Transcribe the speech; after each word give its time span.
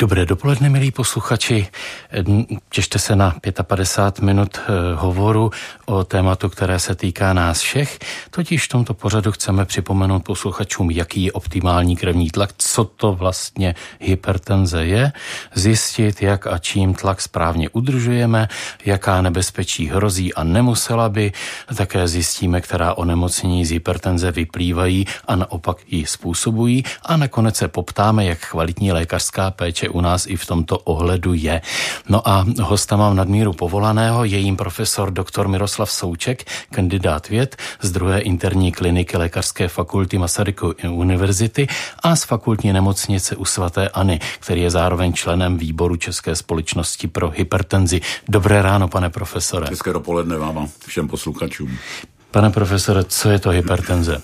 Dobré 0.00 0.26
dopoledne, 0.26 0.68
milí 0.68 0.90
posluchači. 0.90 1.66
Těšte 2.68 2.98
se 2.98 3.16
na 3.16 3.34
55 3.62 4.24
minut 4.26 4.58
eh, 4.58 4.94
hovoru 4.94 5.50
o 5.86 6.04
tématu, 6.04 6.48
které 6.48 6.78
se 6.78 6.94
týká 6.94 7.32
nás 7.32 7.60
všech. 7.60 7.98
Totiž 8.30 8.64
v 8.64 8.68
tomto 8.68 8.94
pořadu 8.94 9.32
chceme 9.32 9.64
připomenout 9.64 10.24
posluchačům, 10.24 10.90
jaký 10.90 11.24
je 11.24 11.32
optimální 11.32 11.96
krevní 11.96 12.30
tlak, 12.30 12.50
co 12.58 12.84
to 12.84 13.12
vlastně 13.12 13.74
hypertenze 14.00 14.86
je, 14.86 15.12
zjistit, 15.54 16.22
jak 16.22 16.46
a 16.46 16.58
čím 16.58 16.94
tlak 16.94 17.20
správně 17.20 17.68
udržujeme, 17.68 18.48
jaká 18.84 19.22
nebezpečí 19.22 19.88
hrozí 19.88 20.34
a 20.34 20.44
nemusela 20.44 21.08
by. 21.08 21.32
Také 21.76 22.08
zjistíme, 22.08 22.60
která 22.60 22.94
onemocnění 22.94 23.64
z 23.66 23.70
hypertenze 23.70 24.32
vyplývají 24.32 25.06
a 25.28 25.36
naopak 25.36 25.76
ji 25.86 26.06
způsobují. 26.06 26.84
A 27.02 27.16
nakonec 27.16 27.56
se 27.56 27.68
poptáme, 27.68 28.24
jak 28.24 28.50
kvalitní 28.50 28.92
lékařská 28.92 29.50
péče 29.50 29.89
u 29.90 30.00
nás 30.00 30.26
i 30.26 30.36
v 30.36 30.46
tomto 30.46 30.78
ohledu 30.78 31.34
je. 31.34 31.62
No 32.08 32.28
a 32.28 32.46
hosta 32.62 32.96
mám 32.96 33.16
nadmíru 33.16 33.52
povolaného, 33.52 34.24
je 34.24 34.38
jím 34.38 34.56
profesor 34.56 35.10
dr. 35.10 35.48
Miroslav 35.48 35.90
Souček, 35.90 36.44
kandidát 36.70 37.28
věd 37.28 37.56
z 37.80 37.90
druhé 37.90 38.20
interní 38.20 38.72
kliniky 38.72 39.16
Lékařské 39.16 39.68
fakulty 39.68 40.18
Masaryku 40.18 40.74
univerzity 40.90 41.66
a 42.02 42.16
z 42.16 42.24
fakultní 42.24 42.72
nemocnice 42.72 43.36
u 43.36 43.44
svatéAny, 43.44 44.20
který 44.40 44.62
je 44.62 44.70
zároveň 44.70 45.12
členem 45.12 45.58
výboru 45.58 45.96
České 45.96 46.36
společnosti 46.36 47.08
pro 47.08 47.30
hypertenzi. 47.30 48.00
Dobré 48.28 48.62
ráno, 48.62 48.88
pane 48.88 49.10
profesore. 49.10 49.66
Hezké 49.70 49.92
dopoledne 49.92 50.36
vám 50.36 50.58
a 50.58 50.68
všem 50.86 51.08
posluchačům. 51.08 51.78
Pane 52.30 52.50
profesore, 52.50 53.04
co 53.04 53.30
je 53.30 53.38
to 53.38 53.50
hypertenze? 53.50 54.22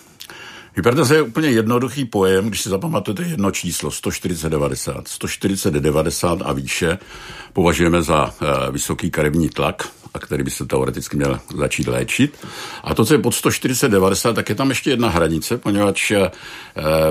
Hypertenze 0.77 1.15
je 1.15 1.23
úplně 1.23 1.49
jednoduchý 1.49 2.05
pojem, 2.05 2.49
když 2.49 2.61
si 2.61 2.69
zapamatujete 2.69 3.23
jedno 3.23 3.51
číslo, 3.51 3.91
140-90. 3.91 5.03
140-90 5.03 6.43
a 6.45 6.53
výše 6.53 6.99
považujeme 7.53 8.03
za 8.03 8.35
e, 8.41 8.71
vysoký 8.71 9.11
krevní 9.11 9.49
tlak, 9.49 9.89
a 10.15 10.19
který 10.19 10.43
by 10.43 10.51
se 10.51 10.67
teoreticky 10.67 11.17
měl 11.17 11.41
začít 11.57 11.89
léčit. 11.89 12.47
A 12.85 12.95
to, 12.95 13.05
co 13.05 13.15
je 13.15 13.19
pod 13.19 13.35
140-90, 13.35 14.35
tak 14.35 14.49
je 14.49 14.55
tam 14.55 14.69
ještě 14.69 14.91
jedna 14.91 15.09
hranice, 15.09 15.59
poněvadž 15.59 16.11
e, 16.11 16.31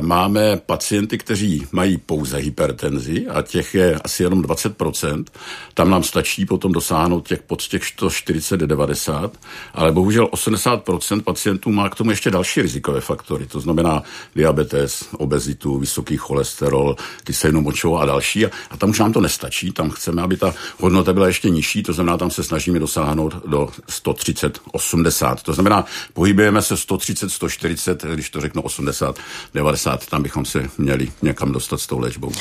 máme 0.02 0.58
pacienty, 0.66 1.18
kteří 1.18 1.68
mají 1.72 1.98
pouze 1.98 2.38
hypertenzi 2.38 3.28
a 3.28 3.42
těch 3.42 3.76
je 3.76 3.96
asi 3.96 4.24
jenom 4.24 4.42
20%. 4.42 5.26
Tam 5.74 5.90
nám 5.90 6.04
stačí 6.04 6.46
potom 6.46 6.72
dosáhnout 6.72 7.28
těch 7.28 7.42
pod 7.42 7.62
těch 7.62 7.82
140-90, 7.82 9.32
ale 9.74 9.92
bohužel 9.92 10.26
80% 10.26 11.22
pacientů 11.22 11.72
má 11.72 11.90
k 11.90 11.96
tomu 11.96 12.10
ještě 12.10 12.32
další 12.32 12.62
rizikové 12.62 13.02
faktory, 13.02 13.46
to 13.56 13.62
znamená 13.62 14.04
diabetes, 14.36 15.06
obezitu, 15.18 15.80
vysoký 15.80 16.18
cholesterol, 16.18 16.96
kyselinu 17.24 17.62
močovou 17.62 17.98
a 17.98 18.06
další. 18.06 18.46
A, 18.46 18.50
a 18.70 18.78
tam 18.78 18.90
už 18.90 19.00
nám 19.00 19.14
to 19.14 19.22
nestačí, 19.22 19.72
tam 19.72 19.90
chceme, 19.90 20.22
aby 20.22 20.38
ta 20.38 20.54
hodnota 20.80 21.14
byla 21.14 21.28
ještě 21.28 21.50
nižší, 21.50 21.84
to 21.84 21.94
znamená, 21.94 22.18
tam 22.18 22.32
se 22.32 22.44
snažíme 22.44 22.80
dosáhnout 22.80 23.48
do 23.48 23.70
130-80. 23.90 25.36
To 25.36 25.54
znamená, 25.54 25.86
pohybujeme 26.14 26.62
se 26.62 26.76
130-140, 26.76 28.14
když 28.14 28.30
to 28.30 28.42
řeknu 28.42 28.62
80, 28.62 29.20
90, 29.54 30.06
tam 30.06 30.24
bychom 30.24 30.46
se 30.46 30.70
měli 30.78 31.12
někam 31.22 31.52
dostat 31.52 31.80
s 31.80 31.88
tou 31.88 32.00
léčbou. 32.00 32.32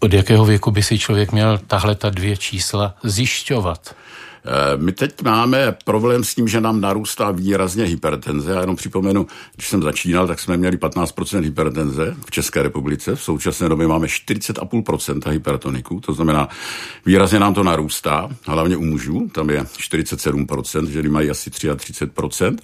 Od 0.00 0.12
jakého 0.12 0.44
věku 0.44 0.70
by 0.70 0.82
si 0.82 0.98
člověk 0.98 1.32
měl 1.32 1.58
tahle 1.66 1.94
ta 1.94 2.10
dvě 2.10 2.36
čísla 2.36 2.94
zjišťovat? 3.02 3.94
Eh, 4.44 4.76
my 4.76 4.92
teď 4.92 5.22
máme 5.22 5.76
problém 5.84 6.24
s 6.24 6.34
tím, 6.34 6.48
že 6.48 6.60
nám 6.60 6.80
narůstá 6.80 7.30
výrazně 7.30 7.84
hypertenze. 7.84 8.52
Já 8.52 8.60
jenom 8.60 8.76
připomenu, 8.76 9.26
když 9.54 9.68
jsem 9.68 9.82
začínal, 9.82 10.26
tak 10.26 10.40
jsme 10.40 10.56
měli 10.56 10.76
15% 10.76 11.44
hypertenze 11.44 12.16
v 12.26 12.30
České 12.30 12.62
republice. 12.62 13.16
V 13.16 13.22
současné 13.22 13.68
době 13.68 13.86
máme 13.86 14.06
40,5% 14.06 15.30
hypertoniků, 15.30 16.00
to 16.00 16.12
znamená, 16.12 16.48
výrazně 17.06 17.40
nám 17.40 17.54
to 17.54 17.62
narůstá, 17.62 18.28
hlavně 18.46 18.76
u 18.76 18.84
mužů, 18.84 19.28
tam 19.32 19.50
je 19.50 19.62
47%, 19.62 20.86
ženy 20.86 21.08
mají 21.08 21.30
asi 21.30 21.50
33%. 21.50 22.56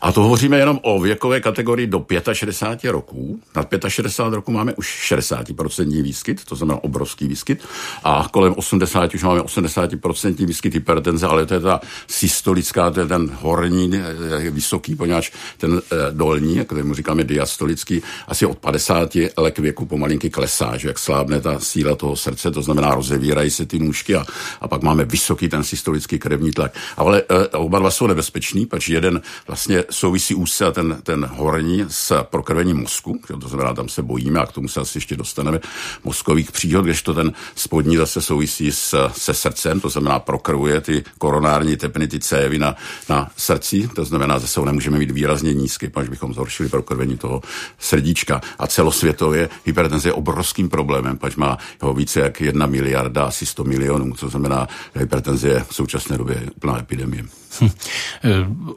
A 0.00 0.12
to 0.12 0.22
hovoříme 0.22 0.58
jenom 0.58 0.78
o 0.82 1.00
věkové 1.00 1.40
kategorii 1.40 1.86
do 1.86 2.06
65 2.32 2.90
roků. 2.90 3.40
Nad 3.56 3.68
65 3.88 4.34
roku 4.34 4.52
máme 4.52 4.74
už 4.74 5.12
60% 5.12 6.02
výskyt, 6.02 6.44
to 6.44 6.56
znamená 6.56 6.84
obrovský 6.84 7.26
výskyt. 7.28 7.64
A 8.04 8.28
kolem 8.30 8.54
80 8.56 9.14
už 9.14 9.22
máme 9.22 9.40
80% 9.40 10.46
výskyt 10.46 10.74
hypertenze 10.74 11.23
hypertenze, 11.24 11.26
ale 11.26 11.46
to 11.46 11.54
je 11.54 11.60
ta 11.60 11.80
systolická, 12.06 12.90
to 12.90 13.00
je 13.00 13.06
ten 13.06 13.30
horní, 13.40 13.90
je 14.38 14.50
vysoký, 14.50 14.96
poněvadž 14.96 15.30
ten 15.58 15.82
eh, 15.92 15.96
dolní, 16.10 16.56
jak 16.56 16.72
mu 16.72 16.94
říkáme 16.94 17.24
diastolický, 17.24 18.02
asi 18.28 18.46
od 18.46 18.58
50 18.58 19.16
let 19.36 19.58
věku 19.58 19.86
pomalinky 19.86 20.30
klesá, 20.30 20.76
že 20.76 20.88
jak 20.88 20.98
slábne 20.98 21.40
ta 21.40 21.60
síla 21.60 21.96
toho 21.96 22.16
srdce, 22.16 22.50
to 22.50 22.62
znamená 22.62 22.94
rozevírají 22.94 23.50
se 23.50 23.66
ty 23.66 23.78
nůžky 23.78 24.14
a, 24.14 24.24
a 24.60 24.68
pak 24.68 24.82
máme 24.82 25.04
vysoký 25.04 25.48
ten 25.48 25.64
systolický 25.64 26.18
krevní 26.18 26.52
tlak. 26.52 26.72
Ale 26.96 27.22
oba 27.52 27.78
dva 27.78 27.90
jsou 27.90 28.06
nebezpeční, 28.06 28.66
protože 28.66 28.94
jeden 28.94 29.22
vlastně 29.46 29.84
souvisí 29.90 30.34
úzce 30.34 30.72
ten, 30.72 30.98
ten 31.02 31.24
horní 31.24 31.84
s 31.88 32.22
prokrvením 32.22 32.76
mozku, 32.76 33.20
to 33.40 33.48
znamená, 33.48 33.74
tam 33.74 33.88
se 33.88 34.02
bojíme 34.02 34.40
a 34.40 34.46
k 34.46 34.52
tomu 34.52 34.68
se 34.68 34.80
asi 34.80 34.98
ještě 34.98 35.16
dostaneme 35.16 35.60
mozkových 36.04 36.52
příhod, 36.52 36.84
kdežto 36.84 37.14
ten 37.14 37.32
spodní 37.54 37.96
zase 37.96 38.22
souvisí 38.22 38.72
s, 38.72 39.08
se 39.12 39.34
srdcem, 39.34 39.80
to 39.80 39.88
znamená 39.88 40.18
prokrvuje 40.18 40.80
ty 40.80 41.03
koronární 41.18 41.76
tepnity 41.76 42.20
cévy 42.20 42.58
na, 42.58 42.76
na 43.08 43.30
srdci, 43.36 43.88
to 43.94 44.04
znamená, 44.04 44.38
zase 44.38 44.60
ho 44.60 44.66
nemůžeme 44.66 44.98
mít 44.98 45.10
výrazně 45.10 45.54
nízky, 45.54 45.90
až 45.94 46.08
bychom 46.08 46.34
zhoršili 46.34 46.68
prokrvení 46.68 47.16
toho 47.16 47.42
srdíčka. 47.78 48.40
A 48.58 48.66
celosvětově 48.66 49.48
hypertenze 49.64 50.08
je 50.08 50.12
obrovským 50.12 50.68
problémem, 50.68 51.18
pač 51.18 51.36
má 51.36 51.58
ho 51.80 51.94
více 51.94 52.20
jak 52.20 52.40
jedna 52.40 52.66
miliarda, 52.66 53.24
asi 53.24 53.46
100 53.46 53.64
milionů, 53.64 54.14
to 54.14 54.28
znamená, 54.28 54.68
že 54.94 55.00
hypertenze 55.00 55.48
je 55.48 55.64
v 55.68 55.74
současné 55.74 56.18
době 56.18 56.42
úplná 56.56 56.78
epidemie. 56.78 57.24
Hm. 57.60 57.70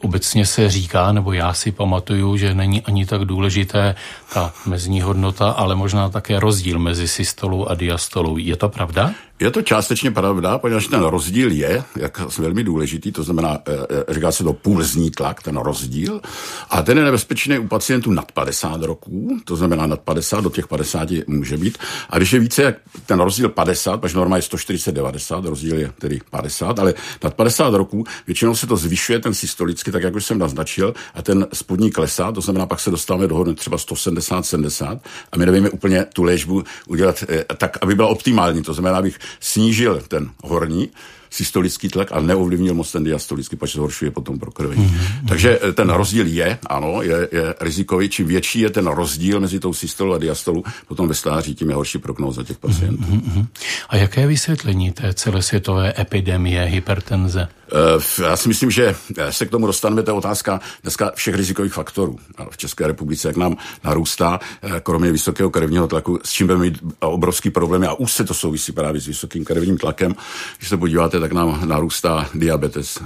Obecně 0.02 0.46
se 0.46 0.70
říká, 0.70 1.12
nebo 1.12 1.34
já 1.34 1.54
si 1.54 1.72
pamatuju, 1.72 2.38
že 2.38 2.54
není 2.54 2.82
ani 2.82 3.06
tak 3.06 3.22
důležité 3.26 3.96
ta 4.34 4.54
mezní 4.66 5.02
hodnota, 5.02 5.50
ale 5.50 5.76
možná 5.76 6.10
také 6.10 6.40
rozdíl 6.40 6.80
mezi 6.80 7.08
systolou 7.08 7.66
a 7.66 7.76
diastolou. 7.76 8.38
Je 8.38 8.56
to 8.56 8.70
pravda? 8.70 9.14
Je 9.40 9.52
to 9.52 9.62
částečně 9.62 10.12
pravda, 10.12 10.58
protože 10.58 10.90
ten 10.90 11.04
rozdíl 11.04 11.52
je 11.52 11.84
jak 11.96 12.38
velmi 12.38 12.64
důležitý, 12.64 13.12
to 13.12 13.24
znamená, 13.24 13.58
eh, 13.68 13.74
eh, 14.10 14.14
říká 14.14 14.32
se 14.32 14.44
to 14.44 14.54
pulzní 14.54 15.12
tlak, 15.12 15.44
ten 15.44 15.58
rozdíl, 15.58 16.22
a 16.70 16.82
ten 16.82 16.98
je 16.98 17.04
nebezpečný 17.04 17.60
u 17.60 17.68
pacientů 17.68 18.12
nad 18.12 18.32
50 18.32 18.84
roků, 18.84 19.38
to 19.46 19.56
znamená 19.56 19.88
nad 19.88 20.00
50, 20.00 20.42
do 20.42 20.50
těch 20.50 20.68
50 20.68 21.10
může 21.28 21.58
být. 21.58 21.78
A 22.10 22.18
když 22.18 22.34
je 22.34 22.40
více 22.40 22.64
jak 22.64 22.76
ten 23.06 23.20
rozdíl 23.20 23.50
50, 23.50 24.02
protože 24.02 24.18
norma 24.18 24.36
je 24.36 24.42
140-90, 24.42 25.46
rozdíl 25.46 25.78
je 25.78 25.92
tedy 26.00 26.20
50, 26.30 26.80
ale 26.80 26.94
nad 27.24 27.34
50 27.34 27.74
roků 27.74 28.04
většinou 28.28 28.56
se 28.56 28.68
to 28.68 28.78
zvyšuje 28.78 29.20
ten 29.20 29.34
systolicky, 29.34 29.92
tak 29.92 30.04
jak 30.04 30.16
už 30.16 30.26
jsem 30.26 30.40
naznačil, 30.40 30.94
a 31.14 31.22
ten 31.22 31.48
spodní 31.54 31.92
klesá, 31.92 32.32
to 32.32 32.42
znamená, 32.42 32.66
pak 32.66 32.80
se 32.80 32.92
dostáváme 32.92 33.28
do 33.28 33.54
třeba 33.54 33.78
170-70 33.78 35.00
a 35.32 35.38
my 35.38 35.46
nevíme 35.46 35.70
úplně 35.70 36.06
tu 36.14 36.24
léčbu 36.24 36.64
udělat 36.88 37.24
eh, 37.30 37.46
tak, 37.58 37.78
aby 37.82 37.96
byla 37.96 38.08
optimální, 38.08 38.64
to 38.64 38.74
znamená, 38.74 38.98
abych 38.98 39.20
snížil 39.40 40.02
ten 40.08 40.30
horní, 40.44 40.90
systolický 41.30 41.90
tlak 41.90 42.12
a 42.12 42.20
neovlivnil 42.20 42.74
moc 42.74 42.92
ten 42.92 43.04
diastolický, 43.04 43.56
protože 43.56 43.74
zhoršuje 43.74 44.12
potom 44.12 44.40
prokrvení. 44.40 44.86
Mm-hmm. 44.86 45.28
Takže 45.28 45.60
eh, 45.62 45.74
ten 45.74 45.90
rozdíl 45.90 46.28
je, 46.28 46.58
ano, 46.68 47.02
je, 47.02 47.30
je 47.32 47.56
rizikový. 47.62 48.10
Čím 48.10 48.28
větší 48.28 48.60
je 48.60 48.70
ten 48.70 48.88
rozdíl 48.88 49.40
mezi 49.40 49.60
tou 49.60 49.74
systolou 49.74 50.14
a 50.14 50.18
diastolou, 50.18 50.64
potom 50.88 51.08
ve 51.08 51.14
stáří, 51.14 51.56
tím 51.56 51.70
je 51.70 51.76
horší 51.76 51.98
prognóza 51.98 52.44
těch 52.44 52.58
pacientů. 52.58 53.04
Mm-hmm. 53.04 53.46
A 53.90 53.98
jaké 53.98 54.22
je 54.22 54.28
vysvětlení 54.28 54.92
té 54.92 55.14
celosvětové 55.14 55.94
epidemie 56.00 56.64
hypertenze? 56.64 57.48
Eh, 57.72 58.24
já 58.24 58.38
si 58.38 58.48
myslím, 58.48 58.72
že 58.72 58.96
eh, 59.18 59.32
se 59.32 59.46
k 59.46 59.50
tomu 59.50 59.68
dostaneme, 59.68 60.04
to 60.04 60.12
je 60.12 60.16
otázka 60.16 60.60
dneska 60.84 61.12
všech 61.16 61.36
rizikových 61.36 61.74
faktorů 61.74 62.20
v 62.50 62.58
České 62.58 62.88
republice, 62.88 63.28
jak 63.28 63.38
nám 63.38 63.58
narůstá, 63.84 64.40
eh, 64.62 64.80
kromě 64.84 65.12
vysokého 65.12 65.50
krevního 65.50 65.88
tlaku, 65.88 66.20
s 66.24 66.32
čím 66.32 66.48
budeme 66.48 66.64
mít 66.64 66.80
obrovský 67.00 67.50
problémy 67.50 67.88
a 67.88 67.94
už 67.94 68.12
se 68.12 68.24
to 68.24 68.34
souvisí 68.34 68.72
právě 68.72 69.02
s 69.02 69.08
vysokým 69.08 69.46
krevním 69.46 69.78
tlakem. 69.78 70.16
Když 70.58 70.70
se 70.70 70.78
podíváte, 70.78 71.20
tak 71.20 71.32
nám 71.32 71.70
narůstá 71.70 72.30
diabetes, 72.34 73.00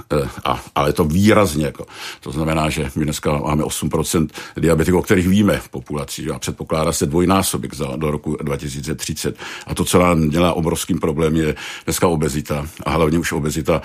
a, 0.44 0.62
ale 0.74 0.92
to 0.92 1.04
výrazně. 1.04 1.66
Jako. 1.66 1.86
To 2.20 2.32
znamená, 2.32 2.70
že 2.70 2.90
my 2.96 3.04
dneska 3.04 3.32
máme 3.32 3.62
8% 3.62 4.28
diabetiků, 4.56 4.98
o 4.98 5.02
kterých 5.02 5.28
víme 5.28 5.58
v 5.58 5.68
populaci 5.68 6.30
a 6.30 6.38
předpokládá 6.38 6.92
se 6.92 7.06
dvojnásobek 7.06 7.74
za, 7.74 7.96
do 7.96 8.10
roku 8.10 8.36
2030. 8.42 9.36
A 9.66 9.74
to, 9.74 9.84
co 9.84 9.98
nám 9.98 10.30
dělá 10.30 10.52
obrovským 10.52 10.98
problém, 10.98 11.36
je 11.36 11.54
dneska 11.84 12.08
obezita 12.08 12.66
a 12.84 12.90
hlavně 12.90 13.18
už 13.18 13.32
obezita 13.32 13.82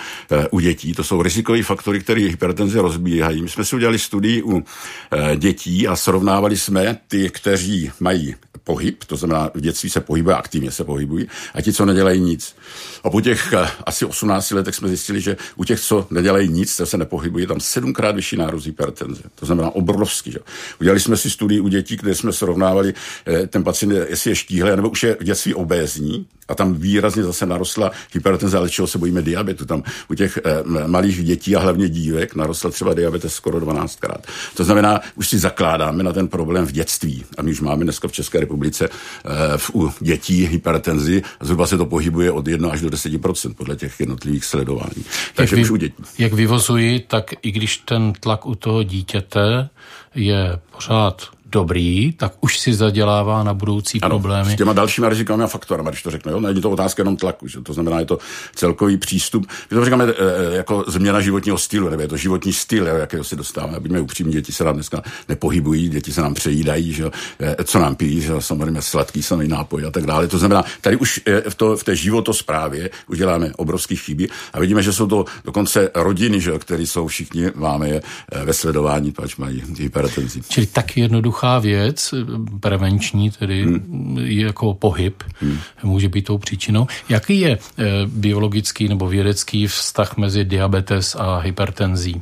u 0.51 0.59
dětí. 0.67 0.93
To 0.93 1.03
jsou 1.03 1.21
rizikové 1.21 1.63
faktory, 1.63 1.99
které 1.99 2.21
hypertenze 2.21 2.81
rozbíhají. 2.81 3.41
My 3.41 3.49
jsme 3.49 3.65
si 3.65 3.75
udělali 3.75 3.99
studii 3.99 4.43
u 4.43 4.59
e, 4.59 5.35
dětí 5.35 5.87
a 5.87 5.95
srovnávali 5.95 6.57
jsme 6.57 6.97
ty, 7.07 7.29
kteří 7.29 7.91
mají 7.99 8.35
pohyb, 8.67 9.03
to 9.03 9.15
znamená 9.15 9.51
v 9.53 9.61
dětství 9.61 9.89
se 9.89 10.01
pohybuje, 10.01 10.35
aktivně 10.35 10.71
se 10.71 10.83
pohybují, 10.83 11.27
a 11.53 11.61
ti, 11.61 11.73
co 11.73 11.85
nedělají 11.85 12.19
nic. 12.19 12.55
A 13.03 13.09
po 13.09 13.21
těch 13.21 13.53
eh, 13.53 13.67
asi 13.85 14.05
18 14.05 14.51
letech 14.51 14.75
jsme 14.75 14.87
zjistili, 14.87 15.21
že 15.21 15.37
u 15.55 15.63
těch, 15.63 15.79
co 15.79 16.07
nedělají 16.11 16.49
nic, 16.49 16.81
se 16.83 16.97
nepohybují, 16.97 17.47
tam 17.47 17.59
sedmkrát 17.59 18.15
vyšší 18.15 18.37
nárůst 18.37 18.65
hypertenze. 18.65 19.23
To 19.35 19.45
znamená 19.45 19.69
obrovský. 19.69 20.31
Že? 20.31 20.39
Udělali 20.81 20.99
jsme 20.99 21.17
si 21.17 21.29
studii 21.29 21.59
u 21.59 21.67
dětí, 21.67 21.95
kde 21.95 22.15
jsme 22.15 22.33
srovnávali 22.33 22.93
eh, 22.93 23.47
ten 23.47 23.63
pacient, 23.63 23.91
jestli 24.09 24.31
je 24.31 24.35
štíhlý, 24.35 24.75
nebo 24.75 24.89
už 24.89 25.03
je 25.03 25.17
v 25.19 25.23
dětství 25.23 25.53
obézní, 25.53 26.27
a 26.47 26.55
tam 26.55 26.73
výrazně 26.73 27.23
zase 27.23 27.45
narostla 27.45 27.91
hypertenze, 28.13 28.57
ale 28.57 28.69
čeho 28.69 28.87
se 28.87 28.97
bojíme 28.97 29.21
diabetu. 29.21 29.65
Tam 29.65 29.83
u 30.09 30.13
těch 30.13 30.39
eh, 30.45 30.87
malých 30.87 31.23
dětí 31.23 31.55
a 31.55 31.59
hlavně 31.59 31.89
dívek 31.89 32.35
narostl 32.35 32.71
třeba 32.71 32.93
diabetes 32.93 33.33
skoro 33.33 33.59
12krát. 33.59 34.21
To 34.55 34.63
znamená, 34.63 35.01
už 35.15 35.29
si 35.29 35.37
zakládáme 35.37 36.03
na 36.03 36.13
ten 36.13 36.27
problém 36.27 36.65
v 36.65 36.71
dětství. 36.71 37.25
A 37.37 37.41
my 37.41 37.51
už 37.51 37.61
máme 37.61 37.83
dneska 37.83 38.07
v 38.07 38.11
České 38.11 38.39
republice 38.39 38.89
eh, 38.89 39.57
v, 39.57 39.75
u 39.75 39.93
dětí 39.99 40.45
hypertenzi, 40.45 41.21
zhruba 41.41 41.67
se 41.67 41.77
to 41.77 41.85
pohybuje 41.85 42.31
od 42.31 42.47
1 42.47 42.69
až 42.69 42.81
do 42.81 42.89
10% 42.89 43.53
podle 43.53 43.75
těch 43.75 43.99
jednotlivých 43.99 44.45
sledování. 44.45 45.05
Takže 45.35 45.55
jak, 45.55 45.57
vy, 45.57 45.61
už 45.61 45.69
u 45.71 45.75
dětí. 45.75 46.03
jak 46.17 46.33
vyvozuji, 46.33 46.99
tak 46.99 47.33
i 47.41 47.51
když 47.51 47.77
ten 47.77 48.13
tlak 48.13 48.45
u 48.45 48.55
toho 48.55 48.83
dítěte 48.83 49.69
je 50.15 50.59
pořád 50.71 51.36
dobrý, 51.51 52.13
tak 52.13 52.33
už 52.41 52.59
si 52.59 52.73
zadělává 52.73 53.43
na 53.43 53.53
budoucí 53.53 54.01
ano, 54.01 54.09
problémy. 54.09 54.53
S 54.53 54.55
těma 54.55 54.73
dalšíma 54.73 55.09
rizikovými 55.09 55.47
faktory, 55.47 55.83
když 55.89 56.03
to 56.03 56.11
řeknu. 56.11 56.31
Jo? 56.31 56.39
Není 56.39 56.61
to 56.61 56.71
otázka 56.71 57.01
jenom 57.01 57.17
tlaku, 57.17 57.47
že? 57.47 57.61
to 57.61 57.73
znamená, 57.73 57.99
je 57.99 58.05
to 58.05 58.17
celkový 58.55 58.97
přístup. 58.97 59.47
My 59.71 59.77
to 59.77 59.85
říkáme 59.85 60.03
e, 60.03 60.55
jako 60.55 60.83
změna 60.87 61.21
životního 61.21 61.57
stylu, 61.57 61.89
nebo 61.89 62.01
je 62.01 62.07
to 62.07 62.17
životní 62.17 62.53
styl, 62.53 62.87
jakého 62.87 63.23
si 63.23 63.35
dostáváme. 63.35 63.79
Buďme 63.79 64.01
upřímní, 64.01 64.33
děti 64.33 64.51
se 64.51 64.63
nám 64.63 64.75
dneska 64.75 65.01
nepohybují, 65.29 65.89
děti 65.89 66.13
se 66.13 66.21
nám 66.21 66.33
přejídají, 66.33 66.93
že? 66.93 67.11
E, 67.39 67.63
co 67.63 67.79
nám 67.79 67.95
pijí, 67.95 68.21
že? 68.21 68.33
samozřejmě 68.39 68.81
sladký 68.81 69.23
samý 69.23 69.47
nápoj 69.47 69.85
a 69.85 69.91
tak 69.91 70.05
dále. 70.05 70.27
To 70.27 70.37
znamená, 70.37 70.63
tady 70.81 70.95
už 70.95 71.21
v, 71.49 71.55
to, 71.55 71.77
v 71.77 71.83
té 71.83 71.95
životosprávě 71.95 72.89
už 73.07 73.17
děláme 73.17 73.51
obrovské 73.55 73.95
chyby 73.95 74.29
a 74.53 74.59
vidíme, 74.59 74.83
že 74.83 74.93
jsou 74.93 75.07
to 75.07 75.25
dokonce 75.45 75.89
rodiny, 75.95 76.41
že? 76.41 76.51
které 76.59 76.83
jsou 76.83 77.07
všichni, 77.07 77.51
máme 77.55 77.89
je 77.89 78.01
ve 78.43 78.53
sledování, 78.53 79.11
pač 79.11 79.35
mají 79.35 79.63
hypertenzi. 79.79 80.41
Čili 80.49 80.65
tak 80.65 80.97
jednoduché 80.97 81.36
jednoduchá 81.37 81.59
věc, 81.59 82.13
prevenční, 82.59 83.31
tedy 83.31 83.63
hmm. 83.63 84.17
jako 84.19 84.73
pohyb, 84.73 85.23
hmm. 85.39 85.59
může 85.83 86.09
být 86.09 86.25
tou 86.25 86.37
příčinou. 86.37 86.87
Jaký 87.09 87.39
je 87.39 87.57
eh, 87.57 87.83
biologický 88.05 88.87
nebo 88.87 89.07
vědecký 89.07 89.67
vztah 89.67 90.17
mezi 90.17 90.45
diabetes 90.45 91.15
a 91.15 91.39
hypertenzí? 91.39 92.21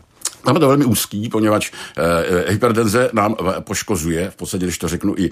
Je 0.53 0.59
to 0.59 0.67
velmi 0.67 0.85
úzký, 0.85 1.29
poněvadž 1.29 1.71
e, 1.97 2.51
hypertenze 2.51 3.09
nám 3.13 3.35
poškozuje, 3.59 4.29
v 4.29 4.35
podstatě, 4.35 4.65
když 4.65 4.77
to 4.77 4.87
řeknu, 4.87 5.15
i 5.17 5.25
e, 5.25 5.31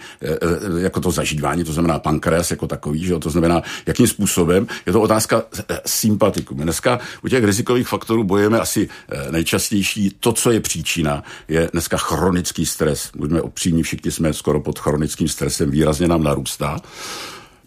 jako 0.82 1.00
to 1.00 1.12
zažívání, 1.12 1.64
to 1.64 1.74
znamená 1.74 2.00
pankreas 2.00 2.52
jako 2.52 2.68
takový, 2.68 3.06
že 3.06 3.20
to 3.20 3.30
znamená, 3.30 3.62
jakým 3.86 4.08
způsobem, 4.08 4.68
je 4.86 4.94
to 4.94 5.02
otázka 5.02 5.44
e, 5.70 5.82
sympatiku. 5.86 6.56
My 6.56 6.64
dneska 6.64 7.00
u 7.24 7.28
těch 7.28 7.44
rizikových 7.44 7.88
faktorů 7.88 8.24
bojujeme 8.24 8.60
asi 8.60 8.90
e, 9.10 9.32
nejčastější, 9.32 10.16
to, 10.20 10.34
co 10.34 10.52
je 10.52 10.60
příčina, 10.60 11.24
je 11.48 11.70
dneska 11.72 11.98
chronický 11.98 12.66
stres. 12.66 13.10
Buďme 13.16 13.42
opřímní, 13.42 13.84
všichni 13.84 14.12
jsme 14.12 14.34
skoro 14.34 14.60
pod 14.60 14.80
chronickým 14.80 15.28
stresem, 15.28 15.72
výrazně 15.72 16.08
nám 16.08 16.24
narůstá. 16.24 16.80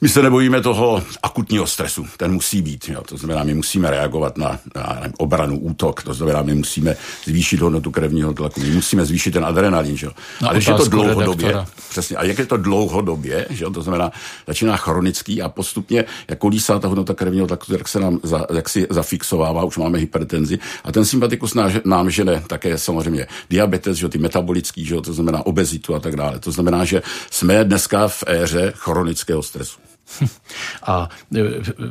My 0.00 0.08
se 0.08 0.22
nebojíme 0.22 0.60
toho 0.60 1.02
akutního 1.22 1.66
stresu, 1.66 2.06
ten 2.16 2.32
musí 2.32 2.62
být. 2.62 2.88
Jo. 2.88 3.02
To 3.08 3.16
znamená, 3.16 3.44
my 3.44 3.54
musíme 3.54 3.90
reagovat 3.90 4.38
na, 4.38 4.58
na 4.74 5.02
obranu, 5.18 5.58
útok, 5.58 6.02
to 6.02 6.14
znamená, 6.14 6.42
my 6.42 6.54
musíme 6.54 6.96
zvýšit 7.24 7.60
hodnotu 7.60 7.90
krevního 7.90 8.34
tlaku, 8.34 8.60
my 8.60 8.70
musíme 8.70 9.06
zvýšit 9.06 9.30
ten 9.30 9.44
adrenalin. 9.44 9.96
Že? 9.96 10.08
Ale 10.42 10.54
když 10.54 10.66
je 10.66 10.74
to 10.74 10.88
dlouhodobě, 10.88 11.48
redaktora. 11.48 11.82
přesně, 11.88 12.16
a 12.16 12.24
jak 12.24 12.38
je 12.38 12.46
to 12.46 12.56
dlouhodobě, 12.56 13.46
že? 13.50 13.64
to 13.74 13.82
znamená, 13.82 14.12
začíná 14.46 14.76
chronický 14.76 15.42
a 15.42 15.48
postupně, 15.48 16.04
jak 16.28 16.38
kolísá 16.38 16.78
ta 16.78 16.88
hodnota 16.88 17.14
krevního 17.14 17.46
tlaku, 17.46 17.72
tak 17.72 17.88
se 17.88 18.00
nám 18.00 18.20
za, 18.22 18.46
jak 18.54 18.68
si 18.68 18.86
zafixovává, 18.90 19.64
už 19.64 19.76
máme 19.76 19.98
hypertenzi 19.98 20.58
a 20.84 20.92
ten 20.92 21.04
sympatikus 21.04 21.54
nám, 21.54 21.72
nám 21.84 22.10
žene 22.10 22.42
také 22.46 22.78
samozřejmě 22.78 23.26
diabetes, 23.50 23.96
že? 23.96 24.08
ty 24.08 24.18
metabolický, 24.18 24.84
že? 24.84 24.96
to 25.00 25.12
znamená 25.12 25.46
obezitu 25.46 25.94
a 25.94 26.00
tak 26.00 26.16
dále. 26.16 26.38
To 26.38 26.52
znamená, 26.52 26.84
že 26.84 27.02
jsme 27.30 27.64
dneska 27.64 28.08
v 28.08 28.24
éře 28.26 28.72
chronického 28.76 29.42
stresu. 29.42 29.86
A 30.82 31.08
e, 31.36 31.40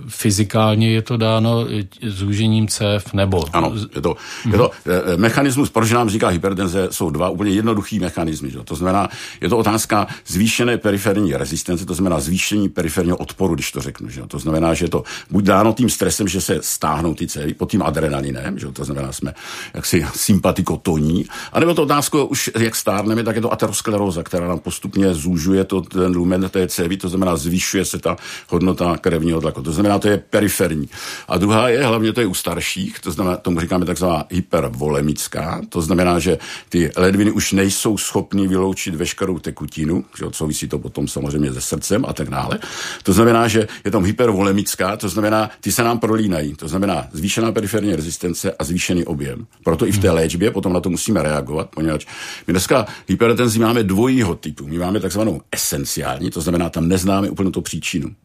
fyzikálně 0.08 0.90
je 0.90 1.02
to 1.02 1.18
dáno 1.18 1.68
zúžením 2.08 2.68
cév 2.68 3.14
nebo... 3.14 3.46
Ano, 3.54 3.74
je 3.96 4.02
to, 4.02 4.16
je 4.52 4.58
to 4.58 4.72
mm-hmm. 4.86 5.18
mechanismus, 5.18 5.70
proč 5.70 5.92
nám 5.92 6.10
říká 6.10 6.28
hypertenze, 6.28 6.88
jsou 6.92 7.10
dva 7.10 7.30
úplně 7.30 7.52
jednoduchý 7.52 8.00
mechanismy. 8.00 8.52
Že? 8.52 8.60
To 8.64 8.76
znamená, 8.76 9.10
je 9.42 9.50
to 9.50 9.58
otázka 9.58 10.08
zvýšené 10.28 10.78
periferní 10.78 11.34
rezistence, 11.34 11.86
to 11.86 11.94
znamená 11.94 12.20
zvýšení 12.20 12.70
periferního 12.70 13.18
odporu, 13.18 13.56
když 13.56 13.72
to 13.72 13.82
řeknu. 13.82 14.10
Že? 14.10 14.22
To 14.28 14.40
znamená, 14.40 14.74
že 14.74 14.86
je 14.86 14.90
to 14.90 15.04
buď 15.30 15.44
dáno 15.44 15.74
tím 15.74 15.90
stresem, 15.90 16.28
že 16.28 16.42
se 16.42 16.60
stáhnou 16.62 17.14
ty 17.14 17.28
cévy 17.28 17.54
pod 17.54 17.72
tím 17.72 17.84
adrenalinem, 17.84 18.60
že? 18.60 18.72
to 18.72 18.86
znamená, 18.86 19.12
jsme 19.12 19.34
jaksi 19.74 20.06
sympatikotoní, 20.16 21.26
anebo 21.54 21.74
to 21.74 21.84
otázka 21.84 22.24
už, 22.24 22.50
jak 22.60 22.76
stárneme, 22.76 23.24
tak 23.24 23.36
je 23.36 23.42
to 23.42 23.54
ateroskleróza, 23.54 24.24
která 24.24 24.48
nám 24.48 24.60
postupně 24.60 25.14
zúžuje 25.14 25.64
to, 25.64 25.82
ten 25.82 26.16
lumen 26.16 26.50
té 26.50 26.68
cévy, 26.68 26.98
to 26.98 27.10
znamená, 27.10 27.36
zvyšuje 27.36 27.86
se 27.86 28.00
ta 28.06 28.18
hodnota 28.50 28.98
krevního 28.98 29.42
tlaku. 29.42 29.62
To 29.62 29.72
znamená, 29.72 30.00
to 30.00 30.08
je 30.08 30.18
periferní. 30.18 30.90
A 31.28 31.38
druhá 31.38 31.70
je, 31.70 31.86
hlavně 31.86 32.14
to 32.14 32.22
je 32.22 32.28
u 32.28 32.34
starších, 32.34 33.00
to 33.00 33.12
znamená, 33.12 33.38
tomu 33.38 33.60
říkáme 33.60 33.86
takzvaná 33.86 34.24
hypervolemická, 34.30 35.62
to 35.70 35.82
znamená, 35.82 36.20
že 36.20 36.38
ty 36.70 36.92
ledviny 36.98 37.32
už 37.32 37.52
nejsou 37.52 37.98
schopny 37.98 38.48
vyloučit 38.48 38.96
veškerou 38.96 39.40
tekutinu, 39.40 40.06
že 40.18 40.26
souvisí 40.32 40.68
to 40.68 40.78
potom 40.78 41.08
samozřejmě 41.08 41.54
se 41.54 41.62
srdcem 41.62 42.06
a 42.08 42.14
tak 42.14 42.30
dále. 42.30 42.60
To 43.04 43.14
znamená, 43.14 43.48
že 43.48 43.68
je 43.86 43.92
tam 43.92 44.06
hypervolemická, 44.06 44.98
to 44.98 45.10
znamená, 45.10 45.50
ty 45.62 45.72
se 45.72 45.84
nám 45.84 46.00
prolínají, 46.00 46.56
to 46.56 46.68
znamená 46.68 47.08
zvýšená 47.12 47.52
periferní 47.52 47.96
rezistence 47.96 48.52
a 48.52 48.64
zvýšený 48.64 49.06
objem. 49.06 49.50
Proto 49.64 49.88
i 49.88 49.92
v 49.92 50.00
té 50.00 50.12
léčbě 50.12 50.52
potom 50.52 50.74
na 50.74 50.80
to 50.80 50.90
musíme 50.90 51.24
reagovat, 51.24 51.70
poněvadž 51.74 52.06
my 52.48 52.54
dneska 52.54 52.86
hypertenzi 53.08 53.60
máme 53.60 53.84
dvojího 53.84 54.36
typu. 54.36 54.68
My 54.68 54.78
máme 54.78 55.00
takzvanou 55.00 55.42
esenciální, 55.52 56.30
to 56.30 56.42
znamená, 56.42 56.70
tam 56.70 56.88
neznáme 56.88 57.30
úplně 57.30 57.52
to 57.52 57.62
příčinu 57.62 57.95
příčinu. 58.00 58.16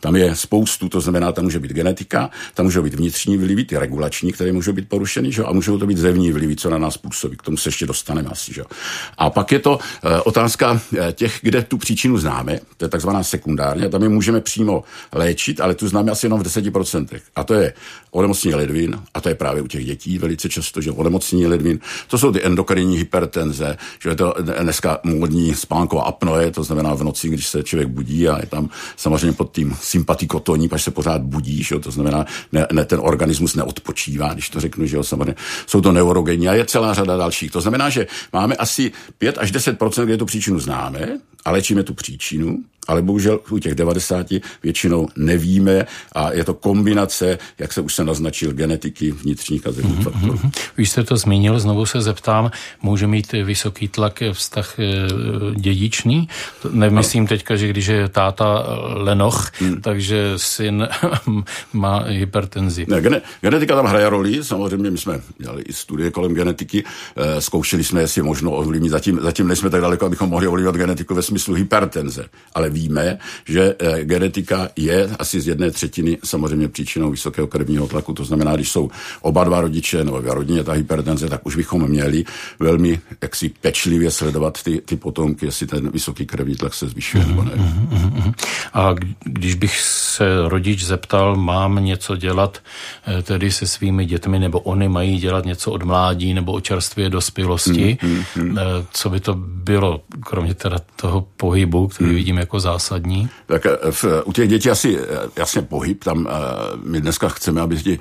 Tam 0.00 0.16
je 0.16 0.36
spoustu, 0.36 0.88
to 0.88 1.00
znamená, 1.00 1.32
tam 1.32 1.44
může 1.44 1.58
být 1.58 1.72
genetika, 1.72 2.30
tam 2.54 2.66
můžou 2.66 2.82
být 2.82 2.94
vnitřní 2.94 3.36
vlivy, 3.38 3.64
ty 3.64 3.78
regulační, 3.78 4.32
které 4.32 4.52
můžou 4.52 4.72
být 4.72 4.88
porušeny, 4.88 5.32
že? 5.32 5.44
a 5.44 5.52
můžou 5.52 5.78
to 5.78 5.86
být 5.86 5.98
zevní 5.98 6.32
vlivy, 6.32 6.56
co 6.56 6.70
na 6.70 6.78
nás 6.78 6.96
působí. 6.96 7.36
K 7.36 7.42
tomu 7.42 7.56
se 7.56 7.68
ještě 7.68 7.86
dostaneme 7.86 8.28
asi. 8.28 8.54
Že? 8.54 8.62
A 9.18 9.30
pak 9.30 9.52
je 9.52 9.58
to 9.58 9.78
e, 10.02 10.20
otázka 10.20 10.80
e, 10.98 11.12
těch, 11.12 11.38
kde 11.42 11.62
tu 11.62 11.78
příčinu 11.78 12.18
známe, 12.18 12.60
to 12.76 12.84
je 12.84 12.88
takzvaná 12.88 13.22
sekundární, 13.22 13.84
a 13.84 13.88
tam 13.88 14.02
je 14.02 14.08
můžeme 14.08 14.40
přímo 14.40 14.84
léčit, 15.12 15.60
ale 15.60 15.74
tu 15.74 15.88
známe 15.88 16.12
asi 16.12 16.26
jenom 16.26 16.40
v 16.40 16.42
10%. 16.42 17.20
A 17.36 17.44
to 17.44 17.54
je 17.54 17.72
onemocnění 18.10 18.54
ledvin, 18.54 19.00
a 19.14 19.20
to 19.20 19.28
je 19.28 19.34
právě 19.34 19.62
u 19.62 19.66
těch 19.66 19.84
dětí 19.84 20.18
velice 20.18 20.48
často, 20.48 20.80
že 20.80 20.90
onemocnění 20.90 21.46
ledvin, 21.46 21.78
to 22.08 22.18
jsou 22.18 22.32
ty 22.32 22.44
endokrinní 22.44 22.96
hypertenze, 22.96 23.76
že 24.02 24.08
je 24.08 24.16
to 24.16 24.34
dneska 24.62 24.98
módní 25.04 25.54
spánková 25.54 26.02
apnoe, 26.02 26.50
to 26.50 26.64
znamená 26.64 26.94
v 26.94 27.04
noci, 27.04 27.28
když 27.28 27.46
se 27.46 27.62
člověk 27.62 27.88
budí 27.88 28.28
a 28.28 28.40
je 28.40 28.46
tam 28.46 28.68
samozřejmě 28.96 29.19
pod 29.36 29.52
tím 29.52 29.76
sympatikotoní, 29.80 30.70
až 30.70 30.82
se 30.82 30.90
pořád 30.90 31.22
budíš, 31.22 31.70
jo, 31.70 31.80
to 31.80 31.90
znamená, 31.90 32.26
ne, 32.52 32.66
ne, 32.72 32.84
ten 32.84 33.00
organismus 33.02 33.54
neodpočívá, 33.54 34.32
když 34.32 34.50
to 34.50 34.60
řeknu, 34.60 34.86
že 34.86 34.96
jo, 34.96 35.04
samozřejmě 35.04 35.34
jsou 35.66 35.80
to 35.80 35.92
neurogenní 35.92 36.48
a 36.48 36.54
je 36.54 36.66
celá 36.66 36.94
řada 36.94 37.16
dalších. 37.16 37.50
To 37.50 37.60
znamená, 37.60 37.90
že 37.90 38.06
máme 38.32 38.54
asi 38.54 38.92
5 39.18 39.38
až 39.38 39.52
10% 39.52 40.04
kde 40.04 40.16
tu 40.16 40.26
příčinu 40.26 40.60
známe, 40.60 41.18
a 41.44 41.50
léčíme 41.50 41.82
tu 41.82 41.94
příčinu, 41.94 42.58
ale 42.88 43.02
bohužel 43.02 43.40
u 43.50 43.58
těch 43.58 43.74
90 43.74 44.26
většinou 44.62 45.08
nevíme 45.16 45.86
a 46.12 46.32
je 46.32 46.44
to 46.44 46.54
kombinace, 46.54 47.38
jak 47.58 47.72
se 47.72 47.80
už 47.80 47.94
se 47.94 48.04
naznačil, 48.04 48.52
genetiky 48.52 49.10
vnitřních 49.10 49.66
a 49.66 49.72
zevních 49.72 49.98
mm-hmm. 49.98 50.02
faktorů. 50.02 50.40
Vy 50.76 50.86
jste 50.86 51.04
to 51.04 51.16
zmínil, 51.16 51.60
znovu 51.60 51.86
se 51.86 52.00
zeptám, 52.00 52.50
může 52.82 53.06
mít 53.06 53.32
vysoký 53.32 53.88
tlak 53.88 54.22
vztah 54.32 54.78
e, 54.78 54.84
dědičný? 55.54 56.28
Nemyslím 56.70 57.26
teďka, 57.26 57.56
že 57.56 57.68
když 57.68 57.86
je 57.86 58.08
táta 58.08 58.64
lenoch, 58.94 59.50
hmm. 59.60 59.80
takže 59.80 60.32
syn 60.36 60.88
má 61.72 61.98
hypertenzi. 61.98 62.86
Ne, 62.88 63.00
gene, 63.00 63.22
genetika 63.40 63.76
tam 63.76 63.86
hraje 63.86 64.08
roli, 64.10 64.44
samozřejmě 64.44 64.90
my 64.90 64.98
jsme 64.98 65.20
dělali 65.38 65.62
i 65.62 65.72
studie 65.72 66.10
kolem 66.10 66.34
genetiky, 66.34 66.84
e, 67.16 67.40
zkoušeli 67.40 67.84
jsme, 67.84 68.00
jestli 68.00 68.22
možno 68.22 68.50
ovlivnit, 68.50 68.90
zatím, 68.90 69.18
zatím 69.22 69.48
nejsme 69.48 69.70
tak 69.70 69.80
daleko, 69.80 70.06
abychom 70.06 70.28
mohli 70.28 70.46
ovlivňovat 70.46 70.76
genetiku 70.76 71.14
ve 71.14 71.22
smyslu 71.22 71.54
hypertenze, 71.54 72.26
ale 72.54 72.69
víme, 72.70 73.18
že 73.44 73.74
eh, 73.78 74.04
genetika 74.04 74.68
je 74.76 75.10
asi 75.18 75.40
z 75.40 75.48
jedné 75.48 75.70
třetiny 75.70 76.18
samozřejmě 76.24 76.68
příčinou 76.68 77.10
vysokého 77.10 77.46
krevního 77.46 77.86
tlaku. 77.86 78.12
To 78.14 78.24
znamená, 78.24 78.54
když 78.54 78.70
jsou 78.70 78.90
oba 79.20 79.44
dva 79.44 79.60
rodiče 79.60 80.04
nebo 80.04 80.22
v 80.22 80.26
rodině 80.26 80.64
ta 80.64 80.72
hypertenze, 80.72 81.28
tak 81.28 81.46
už 81.46 81.56
bychom 81.56 81.88
měli 81.88 82.24
velmi 82.58 83.00
jaksi 83.22 83.48
pečlivě 83.60 84.10
sledovat 84.10 84.62
ty, 84.62 84.80
ty 84.84 84.96
potomky, 84.96 85.46
jestli 85.46 85.66
ten 85.66 85.90
vysoký 85.90 86.26
krevní 86.26 86.54
tlak 86.54 86.74
se 86.74 86.88
zvyšuje 86.88 87.26
nebo 87.26 87.42
ne. 87.42 87.50
Mhm, 87.54 87.88
mhm, 87.90 88.12
mhm, 88.16 88.32
A 88.74 88.94
když 89.24 89.54
bych 89.54 89.80
se 89.80 90.24
rodič 90.48 90.84
zeptal, 90.84 91.36
mám 91.36 91.84
něco 91.84 92.16
dělat 92.16 92.58
eh, 93.06 93.22
tedy 93.22 93.50
se 93.50 93.66
svými 93.66 94.04
dětmi, 94.04 94.38
nebo 94.38 94.60
oni 94.60 94.88
mají 94.88 95.18
dělat 95.18 95.44
něco 95.44 95.72
od 95.72 95.82
mládí 95.82 96.34
nebo 96.34 96.52
od 96.52 96.64
čerstvě 96.64 97.10
dospělosti, 97.10 97.98
mm, 98.02 98.10
mm, 98.10 98.24
mm. 98.36 98.58
co 98.92 99.10
by 99.10 99.20
to 99.20 99.34
bylo, 99.34 100.00
kromě 100.20 100.54
teda 100.54 100.78
toho 100.96 101.26
pohybu, 101.36 101.88
který 101.88 102.10
hmm. 102.10 102.16
vidím 102.16 102.36
jako 102.36 102.59
zásadní? 102.60 103.28
Tak 103.46 103.66
v, 103.90 104.04
u 104.24 104.32
těch 104.32 104.48
dětí 104.48 104.70
asi 104.70 104.98
jasně 105.36 105.62
pohyb, 105.62 106.04
tam 106.04 106.28
my 106.84 107.00
dneska 107.00 107.28
chceme, 107.28 107.60
aby 107.60 107.76
ti 107.76 107.98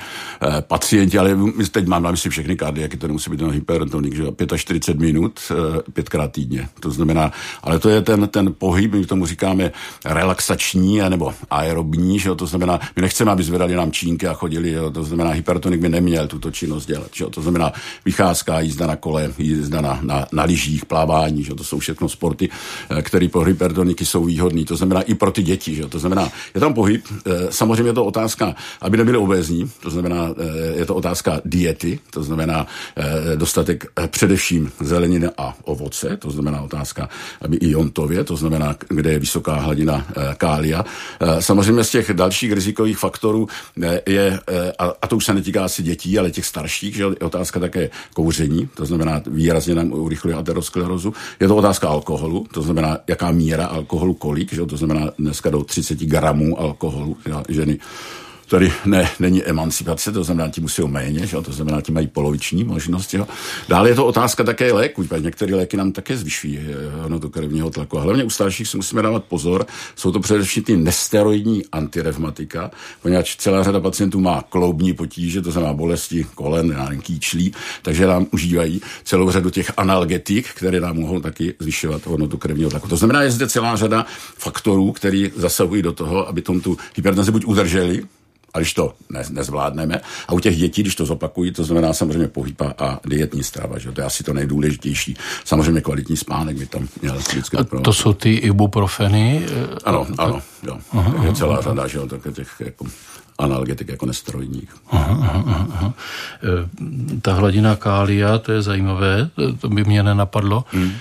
pacienti, 0.62 1.18
ale 1.18 1.36
my 1.36 1.66
teď 1.66 1.88
mám 1.88 2.04
na 2.04 2.12
mysli 2.12 2.30
všechny 2.30 2.56
kardiaky, 2.56 2.98
to 2.98 3.08
nemusí 3.08 3.32
být 3.32 3.38
ten 3.38 3.52
hypertonik, 3.52 4.16
že 4.16 4.24
45 4.58 5.06
minut, 5.06 5.40
pětkrát 5.94 6.32
týdně. 6.32 6.70
To 6.80 6.92
znamená, 6.92 7.32
ale 7.64 7.80
to 7.80 7.90
je 7.90 8.02
ten, 8.02 8.28
ten 8.28 8.54
pohyb, 8.58 8.94
my 8.94 9.06
tomu 9.06 9.26
říkáme 9.26 9.72
relaxační 10.06 11.00
nebo 11.10 11.34
aerobní, 11.50 12.20
že 12.20 12.36
to 12.36 12.46
znamená, 12.46 12.80
my 12.96 13.02
nechceme, 13.02 13.32
aby 13.32 13.44
zvedali 13.44 13.76
nám 13.76 13.92
čínky 13.92 14.28
a 14.28 14.34
chodili, 14.34 14.72
že 14.72 14.80
to 14.94 15.04
znamená, 15.04 15.32
hypertonik 15.32 15.82
by 15.82 15.90
neměl 15.90 16.28
tuto 16.28 16.52
činnost 16.52 16.86
dělat, 16.86 17.10
že 17.14 17.26
to 17.26 17.42
znamená 17.42 17.72
vycházka, 18.06 18.60
jízda 18.60 18.88
na 18.88 18.96
kole, 18.96 19.34
jízda 19.38 19.82
na, 19.82 20.00
na, 20.02 20.26
na 20.32 20.44
lyžích, 20.44 20.86
plávání, 20.86 21.44
že 21.44 21.56
to 21.56 21.64
jsou 21.64 21.80
všechno 21.80 22.10
sporty, 22.10 22.50
eh, 22.90 23.02
které 23.02 23.28
pro 23.28 23.42
hypertoniky 23.42 24.06
jsou 24.06 24.26
výhodné. 24.26 24.49
To 24.68 24.76
znamená 24.76 25.02
i 25.02 25.14
pro 25.14 25.32
ty 25.32 25.44
děti, 25.44 25.76
že 25.76 25.86
to 25.86 26.00
znamená, 26.00 26.32
je 26.54 26.60
tam 26.60 26.74
pohyb, 26.74 27.06
eh, 27.26 27.32
samozřejmě 27.50 27.90
je 27.90 27.94
to 27.94 28.06
otázka, 28.06 28.56
aby 28.82 28.98
nebyli 28.98 29.18
obézní, 29.18 29.72
to 29.80 29.90
znamená, 29.90 30.30
eh, 30.38 30.80
je 30.80 30.86
to 30.86 30.96
otázka 30.96 31.42
diety, 31.46 32.00
to 32.10 32.24
znamená 32.24 32.68
dostatek 33.36 33.86
především 34.08 34.72
zeleniny 34.80 35.30
a 35.38 35.56
ovoce, 35.64 36.18
to 36.18 36.32
znamená 36.32 36.62
otázka, 36.62 37.10
aby 37.42 37.58
i 37.58 37.70
jontově, 37.70 38.24
to 38.24 38.36
znamená, 38.36 38.76
kde 38.90 39.12
je 39.12 39.20
vysoká 39.20 39.54
hladina 39.54 40.06
kália. 40.38 40.86
Samozřejmě 41.40 41.84
z 41.84 41.90
těch 41.90 42.14
dalších 42.14 42.54
rizikových 42.54 42.98
faktorů 42.98 43.48
je, 44.06 44.40
a 45.02 45.08
to 45.08 45.16
už 45.16 45.26
se 45.26 45.34
netýká 45.34 45.66
asi 45.66 45.84
dětí, 45.84 46.20
ale 46.20 46.32
těch 46.32 46.46
starších, 46.46 46.96
že 46.96 47.04
je 47.04 47.26
otázka 47.26 47.60
také 47.60 47.90
kouření, 48.14 48.70
to 48.76 48.86
znamená 48.86 49.22
výrazně 49.28 49.76
nám 49.76 49.92
urychluje 49.92 50.36
aterosklerozu. 50.36 51.14
Je 51.40 51.48
to 51.48 51.56
otázka 51.56 51.90
alkoholu, 51.90 52.48
to 52.52 52.62
znamená, 52.62 52.98
jaká 53.08 53.32
míra 53.32 53.66
alkoholu, 53.66 54.14
kolik, 54.14 54.39
že 54.52 54.66
to 54.66 54.78
znamená 54.78 55.12
dneska 55.18 55.50
do 55.50 55.64
30 55.64 56.00
gramů 56.00 56.60
alkoholu 56.60 57.18
ženy 57.50 57.80
tady 58.50 58.74
ne, 58.86 59.10
není 59.20 59.44
emancipace, 59.44 60.12
to 60.12 60.24
znamená, 60.24 60.50
ti 60.50 60.62
musí 60.62 60.82
méně, 60.88 61.28
že? 61.28 61.38
to 61.42 61.52
znamená, 61.52 61.82
ti 61.82 61.92
mají 61.92 62.08
poloviční 62.08 62.64
možnost. 62.64 63.14
Jo? 63.14 63.28
Dále 63.70 63.90
je 63.90 63.96
to 63.96 64.06
otázka 64.06 64.44
také 64.44 64.74
léku, 64.74 65.06
některé 65.20 65.56
léky 65.56 65.78
nám 65.78 65.92
také 65.92 66.18
zvyšují 66.18 66.60
eh, 67.16 67.20
to 67.20 67.30
krevního 67.30 67.70
tlaku. 67.70 67.98
A 67.98 68.02
hlavně 68.02 68.24
u 68.24 68.30
starších 68.30 68.68
si 68.68 68.78
musíme 68.78 69.02
dávat 69.02 69.24
pozor, 69.24 69.66
jsou 69.96 70.12
to 70.12 70.20
především 70.20 70.64
ty 70.64 70.78
nesteroidní 70.78 71.64
antirevmatika, 71.72 72.72
poněvadž 73.02 73.36
celá 73.36 73.64
řada 73.64 73.80
pacientů 73.80 74.20
má 74.20 74.44
kloubní 74.50 74.94
potíže, 74.94 75.42
to 75.42 75.52
znamená 75.52 75.74
bolesti 75.74 76.26
kolen, 76.36 76.76
kýčlí, 77.02 77.54
takže 77.82 78.08
nám 78.08 78.28
užívají 78.32 78.82
celou 79.04 79.32
řadu 79.32 79.50
těch 79.50 79.72
analgetik, 79.78 80.48
které 80.54 80.80
nám 80.80 80.98
mohou 80.98 81.20
taky 81.20 81.54
zvyšovat 81.60 82.06
hodnotu 82.06 82.38
krevního 82.38 82.70
tlaku. 82.70 82.88
To 82.88 82.98
znamená, 82.98 83.22
je 83.22 83.32
zde 83.32 83.48
celá 83.48 83.76
řada 83.76 84.06
faktorů, 84.38 84.92
které 84.92 85.28
zasahují 85.36 85.82
do 85.82 85.92
toho, 85.92 86.28
aby 86.28 86.42
tom 86.42 86.62
tu 86.62 86.78
hypertenzi 86.96 87.32
buď 87.32 87.46
udrželi, 87.46 88.04
a 88.54 88.60
když 88.60 88.74
to 88.74 88.94
ne, 89.10 89.24
nezvládneme, 89.30 90.02
a 90.28 90.34
u 90.34 90.40
těch 90.40 90.58
dětí, 90.58 90.82
když 90.82 90.96
to 90.96 91.06
zopakují, 91.06 91.52
to 91.52 91.64
znamená 91.64 91.94
samozřejmě 91.94 92.28
pohyb 92.28 92.62
a 92.62 93.00
dietní 93.06 93.44
strava, 93.44 93.80
že 93.80 93.92
to 93.92 94.02
je 94.02 94.06
asi 94.06 94.24
to 94.24 94.34
nejdůležitější. 94.34 95.16
Samozřejmě 95.46 95.82
kvalitní 95.82 96.18
spánek 96.18 96.58
by 96.58 96.66
tam 96.66 96.88
měl 97.02 97.18
vždycky 97.18 97.58
a 97.58 97.64
To 97.82 97.94
jsou 97.94 98.14
ty 98.14 98.34
ibuprofeny? 98.34 99.46
Ano, 99.86 100.08
ano, 100.18 100.42
jo. 100.64 100.78
Aha, 100.92 101.26
je 101.26 101.34
celá 101.34 101.54
aha. 101.54 101.62
řada, 101.62 101.88
že 101.88 101.98
jo, 101.98 102.08
tak 102.08 102.22
těch 102.34 102.50
jako 102.60 102.86
analgetik 103.40 103.88
jako 103.88 104.06
nesteroidních. 104.06 104.76
Aha, 104.92 105.18
aha, 105.22 105.68
aha. 105.72 105.94
E, 106.44 107.20
ta 107.22 107.34
hladina 107.34 107.76
kália, 107.76 108.38
to 108.38 108.52
je 108.52 108.62
zajímavé, 108.62 109.30
to 109.60 109.70
by 109.70 109.84
mě 109.84 110.04
nenapadlo. 110.04 110.64
Hmm. 110.72 110.92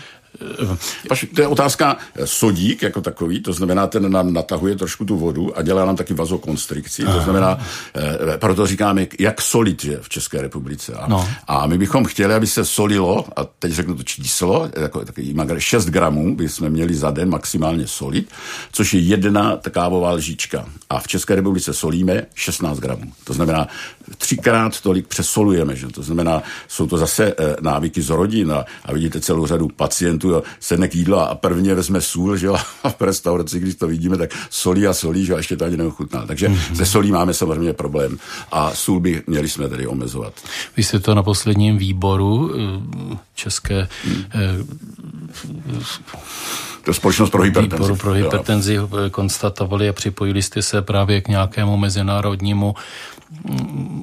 Paž, 1.08 1.26
to 1.34 1.40
je 1.40 1.46
otázka 1.46 1.96
eh, 2.14 2.26
sodík 2.26 2.82
jako 2.82 3.00
takový, 3.00 3.40
to 3.40 3.52
znamená, 3.52 3.86
ten 3.86 4.12
nám 4.12 4.32
natahuje 4.32 4.76
trošku 4.76 5.04
tu 5.04 5.16
vodu 5.16 5.58
a 5.58 5.62
dělá 5.62 5.84
nám 5.84 5.96
taky 5.96 6.14
vazokonstrikci, 6.14 7.04
to 7.04 7.20
znamená, 7.20 7.58
eh, 7.96 8.38
proto 8.38 8.66
říkáme, 8.66 9.06
jak 9.18 9.40
solit 9.40 9.84
je 9.84 9.98
v 10.02 10.08
České 10.08 10.42
republice. 10.42 10.92
A, 10.94 11.08
no. 11.08 11.28
a 11.46 11.66
my 11.66 11.78
bychom 11.78 12.04
chtěli, 12.04 12.34
aby 12.34 12.46
se 12.46 12.64
solilo, 12.64 13.24
a 13.36 13.44
teď 13.58 13.72
řeknu 13.72 13.94
to 13.94 14.02
číslo, 14.02 14.70
jako 14.76 15.04
takový 15.04 15.36
6 15.58 15.86
gramů 15.86 16.36
bychom 16.36 16.70
měli 16.70 16.94
za 16.94 17.10
den 17.10 17.28
maximálně 17.28 17.86
solit, 17.86 18.30
což 18.72 18.94
je 18.94 19.00
jedna 19.00 19.60
kávová 19.70 20.10
lžička. 20.10 20.66
A 20.90 21.00
v 21.00 21.06
České 21.06 21.34
republice 21.34 21.74
solíme 21.74 22.26
16 22.34 22.78
gramů. 22.78 23.12
To 23.24 23.32
znamená, 23.32 23.68
třikrát 24.18 24.80
tolik 24.80 25.06
přesolujeme, 25.06 25.76
že 25.76 25.86
to 25.88 26.02
znamená, 26.02 26.42
jsou 26.68 26.86
to 26.86 26.98
zase 26.98 27.34
eh, 27.38 27.56
návyky 27.60 28.02
z 28.02 28.10
rodin 28.10 28.52
a, 28.52 28.64
a 28.84 28.92
vidíte 28.92 29.20
celou 29.20 29.46
řadu 29.46 29.68
pacientů, 29.68 30.27
tu 30.28 30.42
sedne 30.60 30.88
k 30.88 30.94
jídlu 30.94 31.16
a 31.16 31.34
prvně 31.34 31.74
vezme 31.74 32.00
sůl, 32.00 32.36
že 32.36 32.46
jo, 32.46 32.56
a 32.82 32.90
v 32.90 33.00
restauraci, 33.00 33.60
když 33.60 33.74
to 33.74 33.86
vidíme, 33.86 34.16
tak 34.16 34.30
solí 34.50 34.86
a 34.86 34.92
solí, 34.92 35.24
že 35.24 35.32
jo, 35.32 35.36
a 35.36 35.38
ještě 35.38 35.56
to 35.56 35.64
ani 35.64 35.76
neochutná. 35.76 36.26
Takže 36.26 36.48
mm-hmm. 36.48 36.74
ze 36.74 36.86
solí 36.86 37.12
máme 37.12 37.34
samozřejmě 37.34 37.72
problém 37.72 38.18
a 38.52 38.74
sůl 38.74 39.00
by 39.00 39.22
měli 39.26 39.48
jsme 39.48 39.68
tedy 39.68 39.86
omezovat. 39.86 40.32
Vy 40.76 40.82
jste 40.82 41.00
to 41.00 41.14
na 41.14 41.22
posledním 41.22 41.78
výboru 41.78 42.50
eh, 42.54 43.16
České 43.34 43.88
hmm. 44.04 44.24
to 46.84 46.94
společnost 46.94 47.30
pro 47.30 47.42
hypertenzi. 47.42 47.76
Výboru 47.76 47.96
pro 47.96 48.12
hypertenzi 48.12 48.74
jo. 48.74 48.88
konstatovali 49.10 49.88
a 49.88 49.92
připojili 49.92 50.42
jste 50.42 50.62
se 50.62 50.82
právě 50.82 51.20
k 51.20 51.28
nějakému 51.28 51.76
mezinárodnímu 51.76 52.74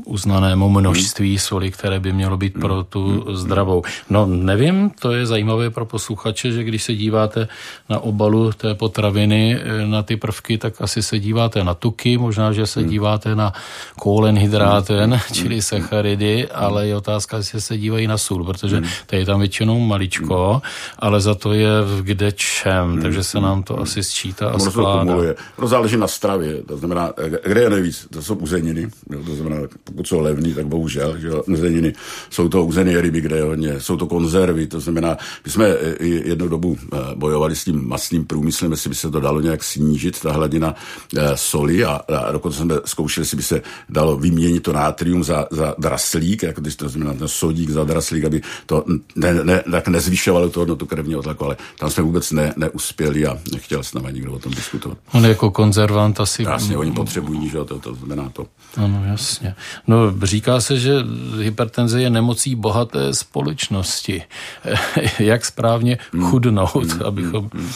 uznanému 0.06 0.70
množství 0.70 1.40
soli, 1.40 1.72
které 1.72 2.00
by 2.00 2.14
mělo 2.14 2.38
být 2.38 2.54
pro 2.54 2.84
tu 2.84 3.26
zdravou. 3.36 3.84
No 4.10 4.26
nevím, 4.26 4.90
to 4.90 5.12
je 5.12 5.26
zajímavé 5.26 5.70
pro 5.70 5.86
posluchače, 5.86 6.15
že 6.44 6.64
když 6.64 6.84
se 6.84 6.94
díváte 6.94 7.48
na 7.90 8.00
obalu 8.00 8.52
té 8.52 8.76
potraviny, 8.76 9.60
eh, 9.62 9.88
na 9.88 10.04
ty 10.04 10.18
prvky, 10.18 10.58
tak 10.58 10.82
asi 10.82 11.04
se 11.04 11.20
díváte 11.20 11.64
na 11.64 11.74
tuky, 11.74 12.18
možná, 12.18 12.52
že 12.52 12.68
se 12.68 12.84
díváte 12.84 13.36
na 13.36 13.54
kólen 14.00 14.38
hydráten, 14.38 15.20
čili 15.34 15.62
sacharidy, 15.62 16.48
ale 16.48 16.88
je 16.88 16.96
otázka, 16.96 17.38
jestli 17.38 17.62
se 17.62 17.78
dívají 17.78 18.08
na 18.08 18.18
sůl, 18.18 18.44
protože 18.44 18.82
to 19.06 19.16
je 19.16 19.26
tam 19.26 19.40
většinou 19.40 19.80
maličko, 19.80 20.62
ale 21.00 21.22
za 21.22 21.36
to 21.36 21.54
je 21.54 21.82
v 21.82 22.02
kde 22.04 22.32
čem, 22.32 23.02
takže 23.02 23.24
se 23.24 23.40
nám 23.40 23.64
to 23.64 23.80
asi 23.80 24.04
sčítá 24.04 24.50
a 24.50 24.60
skládá. 24.60 25.16
To 25.60 25.68
záleží 25.68 25.98
na 25.98 26.08
stravě, 26.08 26.64
to 26.64 26.78
znamená, 26.78 27.12
eh, 27.18 27.50
kde 27.50 27.62
je 27.62 27.70
nejvíc, 27.70 28.08
to 28.14 28.22
jsou 28.22 28.36
uzeniny, 28.36 28.90
to 29.26 29.36
znamená, 29.36 29.68
pokud 29.84 30.08
jsou 30.08 30.20
levný, 30.20 30.54
tak 30.54 30.66
bohužel, 30.66 31.18
že 31.18 31.30
zeleniny 31.54 31.94
jsou 32.30 32.50
to 32.50 32.66
uzené 32.66 33.02
ryby, 33.02 33.22
kde 33.22 33.36
je 33.36 33.44
hodně, 33.44 33.80
jsou 33.80 33.98
to 33.98 34.08
konzervy, 34.08 34.68
to 34.68 34.80
znamená, 34.80 35.18
my 35.46 35.52
jsme 35.52 35.68
jednu 36.10 36.48
dobu 36.48 36.78
eh, 36.94 36.98
bojovali 37.16 37.56
s 37.56 37.64
tím 37.64 37.88
masným 37.88 38.26
průmyslem, 38.26 38.72
jestli 38.72 38.90
by 38.90 38.96
se 38.96 39.12
to 39.12 39.20
dalo 39.20 39.42
nějak 39.42 39.64
snížit, 39.64 40.22
ta 40.22 40.32
hladina 40.32 40.76
eh, 41.18 41.32
soli 41.36 41.86
a, 41.86 41.92
a 41.92 42.32
dokonce 42.32 42.60
jsme 42.60 42.76
zkoušeli, 42.86 43.22
jestli 43.22 43.38
by 43.38 43.44
se 43.44 43.62
dalo 43.90 44.18
vyměnit 44.18 44.64
to 44.64 44.74
nátrium 44.74 45.24
za, 45.24 45.48
za 45.52 45.76
draslík, 45.78 46.44
jako 46.44 46.62
když 46.62 46.76
to 46.76 46.90
znamená 46.90 47.14
ten 47.14 47.28
sodík 47.28 47.70
za 47.70 47.84
draslík, 47.84 48.24
aby 48.24 48.42
to 48.66 48.84
ne, 49.16 49.34
ne, 49.44 49.64
tak 49.72 49.88
nezvyšovalo 49.88 50.50
to 50.50 50.60
hodnotu 50.60 50.86
krevního 50.86 51.22
tlaku, 51.22 51.46
ale 51.46 51.58
tam 51.80 51.90
jsme 51.90 52.04
vůbec 52.04 52.32
ne, 52.32 52.54
neuspěli 52.58 53.28
a 53.28 53.38
nechtěl 53.52 53.84
s 53.84 53.94
námi 53.94 54.14
nikdo 54.14 54.34
o 54.34 54.40
tom 54.40 54.54
diskutovat. 54.54 54.98
On 55.14 55.26
jako 55.26 55.52
konzervant 55.52 56.20
asi... 56.20 56.44
Jasně, 56.44 56.78
oni 56.78 56.92
potřebují, 56.92 57.50
že 57.50 57.58
to, 57.66 57.80
to 57.80 57.96
znamená 57.96 58.30
to. 58.30 58.48
Ano, 58.78 59.04
jasně. 59.06 59.56
No, 59.88 59.98
říká 60.24 60.62
se, 60.62 60.80
že 60.80 60.94
hypertenze 61.42 62.02
je 62.02 62.10
nemocí 62.10 62.56
bohaté 62.56 63.14
společnosti. 63.14 64.24
Jak 65.20 65.46
správně 65.46 65.95
hmm. 66.12 66.24
chudnout, 66.24 66.92
hmm. 66.92 67.02
abychom... 67.06 67.50
Hmm. 67.54 67.70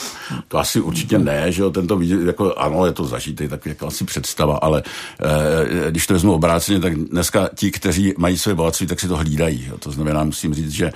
To 0.48 0.58
asi 0.58 0.82
určitě 0.82 1.20
ne, 1.20 1.52
že 1.52 1.62
jo, 1.62 1.70
tento 1.70 1.98
vidět, 1.98 2.22
jako 2.22 2.54
ano, 2.58 2.86
je 2.86 2.92
to 2.92 3.06
zažitý, 3.06 3.48
tak 3.48 3.66
jako 3.66 3.88
asi 3.88 4.06
představa, 4.06 4.58
ale 4.58 4.84
eh, 5.86 5.92
když 5.92 6.08
to 6.08 6.14
vezmu 6.14 6.34
obráceně, 6.34 6.80
tak 6.80 6.96
dneska 6.96 7.50
ti, 7.56 7.72
kteří 7.72 8.14
mají 8.18 8.38
své 8.38 8.56
bohatství, 8.56 8.88
tak 8.88 9.00
si 9.00 9.08
to 9.08 9.18
hlídají. 9.18 9.66
Jo. 9.70 9.78
To 9.78 9.92
znamená, 9.92 10.24
musím 10.24 10.54
říct, 10.54 10.72
že, 10.72 10.92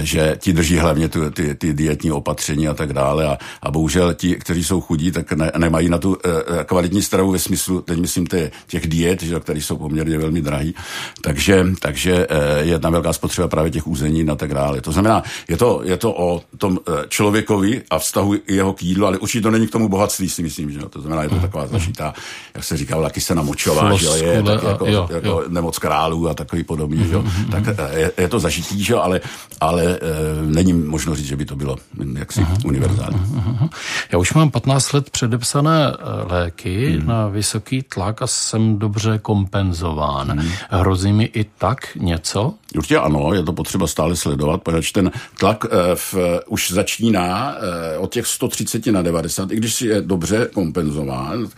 že 0.00 0.36
ti 0.40 0.52
drží 0.52 0.78
hlavně 0.78 1.08
tu, 1.08 1.30
ty, 1.30 1.54
ty 1.54 1.72
dietní 1.72 2.12
opatření 2.12 2.68
a 2.68 2.74
tak 2.74 2.92
dále 2.92 3.26
a, 3.26 3.38
a 3.62 3.70
bohužel 3.70 4.14
ti, 4.14 4.34
kteří 4.34 4.64
jsou 4.64 4.80
chudí, 4.80 5.10
tak 5.10 5.32
ne, 5.32 5.52
nemají 5.58 5.88
na 5.88 5.98
tu 5.98 6.16
eh, 6.24 6.64
kvalitní 6.64 7.02
stravu 7.02 7.30
ve 7.30 7.38
smyslu, 7.38 7.80
teď 7.80 7.98
myslím, 7.98 8.26
těch 8.66 8.86
diet, 8.86 9.22
že, 9.22 9.40
které 9.40 9.60
jsou 9.60 9.76
poměrně 9.76 10.18
velmi 10.18 10.42
drahý. 10.42 10.74
Takže, 11.20 11.66
takže 11.80 12.26
eh, 12.30 12.64
je 12.64 12.78
tam 12.78 12.92
velká 12.92 13.12
spotřeba 13.12 13.48
právě 13.48 13.70
těch 13.70 13.86
úzení 13.86 14.28
a 14.28 14.34
tak 14.34 14.54
dále. 14.54 14.80
To 14.80 14.92
znamená, 14.92 15.22
je 15.48 15.56
to, 15.56 15.80
je 15.84 15.96
to 15.96 16.10
o 16.12 16.42
tom 16.58 16.78
eh, 16.88 17.04
člověkovi 17.08 17.82
a 17.90 17.98
vztahu 17.98 18.34
jeho 18.48 18.72
k 18.72 18.82
jídlu, 18.82 19.06
ale 19.06 19.18
určitě 19.18 19.42
to 19.42 19.50
není 19.50 19.66
k 19.66 19.70
tomu 19.70 19.88
bohatství, 19.88 20.28
si 20.28 20.42
myslím, 20.42 20.70
že 20.70 20.78
to 20.90 21.00
znamená, 21.00 21.22
je 21.22 21.28
to 21.28 21.40
taková 21.40 21.66
zašitá, 21.66 22.14
jak 22.54 22.64
se 22.64 22.76
říká, 22.76 22.96
laky 22.96 23.20
se 23.20 23.34
namočová, 23.34 23.96
že 23.96 24.06
je 24.06 24.42
tak 24.42 24.62
jako, 24.62 24.86
jo, 24.86 25.08
jako 25.10 25.28
jo. 25.28 25.44
nemoc 25.48 25.78
králů 25.78 26.28
a 26.28 26.34
takový 26.34 26.64
podobný, 26.64 26.98
že 27.08 27.16
mm-hmm. 27.16 27.50
tak 27.50 27.64
eh, 27.78 27.98
je, 27.98 28.12
je, 28.18 28.28
to 28.28 28.38
zažitý, 28.38 28.84
že 28.84 28.94
ale, 28.94 29.20
ale 29.60 29.84
e, 29.84 29.98
není 30.42 30.72
možno 30.72 31.14
říct, 31.14 31.26
že 31.26 31.36
by 31.36 31.44
to 31.44 31.56
bylo 31.56 31.76
jaksi 32.18 32.40
mm-hmm. 32.40 32.66
univerzální. 32.68 33.18
Mm-hmm. 33.18 33.68
Já 34.12 34.18
už 34.18 34.32
mám 34.34 34.50
15 34.50 34.92
let 34.92 35.10
předepsané 35.10 35.92
léky 36.24 36.98
mm. 37.00 37.06
na 37.06 37.28
vysoký 37.28 37.82
tlak 37.82 38.22
a 38.22 38.26
jsem 38.26 38.78
dobře 38.78 39.18
kompenzován. 39.18 40.30
Hmm. 40.30 40.50
Hrozí 40.70 41.12
mi 41.12 41.24
i 41.24 41.44
tak 41.44 41.96
něco? 41.96 42.54
Určitě 42.76 42.98
ano, 42.98 43.34
je 43.34 43.42
to 43.42 43.52
potřeba 43.52 43.86
stále 43.86 44.16
sledovat, 44.16 44.62
protože 44.62 44.92
ten 44.92 45.10
tlak 45.38 45.64
eh, 45.64 45.94
v, 45.94 46.14
už 46.44 46.70
začíná 46.70 47.56
eh, 47.56 47.98
od 47.98 48.12
těch 48.12 48.26
130 48.26 48.86
na 48.86 49.02
90, 49.02 49.52
i 49.52 49.56
když 49.56 49.74
si 49.74 49.86
je 49.86 50.00
dobře 50.00 50.48
kompenzován, 50.54 51.48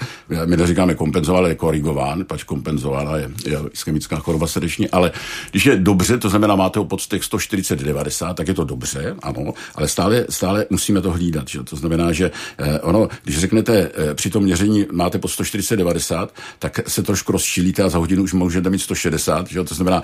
my 0.45 0.57
neříkáme 0.57 0.95
kompenzován, 0.95 1.39
ale 1.39 1.49
je 1.49 1.55
korigován, 1.55 2.25
pač 2.25 2.43
kompenzována 2.43 3.17
je, 3.17 3.31
je 3.47 3.59
ischemická 3.73 4.17
choroba 4.17 4.47
srdeční, 4.47 4.91
ale 4.91 5.13
když 5.51 5.67
je 5.67 5.77
dobře, 5.77 6.19
to 6.19 6.29
znamená, 6.29 6.57
máte 6.57 6.79
ho 6.79 6.85
pod 6.85 7.07
těch 7.07 7.23
140-90, 7.23 8.35
tak 8.35 8.49
je 8.49 8.55
to 8.55 8.65
dobře, 8.65 9.17
ano, 9.23 9.53
ale 9.75 9.89
stále, 9.89 10.27
stále 10.31 10.67
musíme 10.71 11.01
to 11.01 11.11
hlídat. 11.11 11.49
Že? 11.49 11.63
To 11.63 11.77
znamená, 11.77 12.13
že 12.13 12.31
eh, 12.59 12.81
ono, 12.81 13.09
když 13.25 13.39
řeknete 13.39 13.91
eh, 13.95 14.15
při 14.15 14.31
tom 14.31 14.43
měření 14.43 14.87
máte 14.93 15.19
po 15.19 15.29
140-90, 15.29 16.29
tak 16.59 16.81
se 16.89 17.03
trošku 17.03 17.33
rozčílíte 17.33 17.83
a 17.83 17.89
za 17.89 17.99
hodinu 17.99 18.23
už 18.23 18.33
můžete 18.33 18.71
mít 18.71 18.79
160. 18.79 19.51
Že? 19.51 19.65
To 19.65 19.75
znamená, 19.75 20.03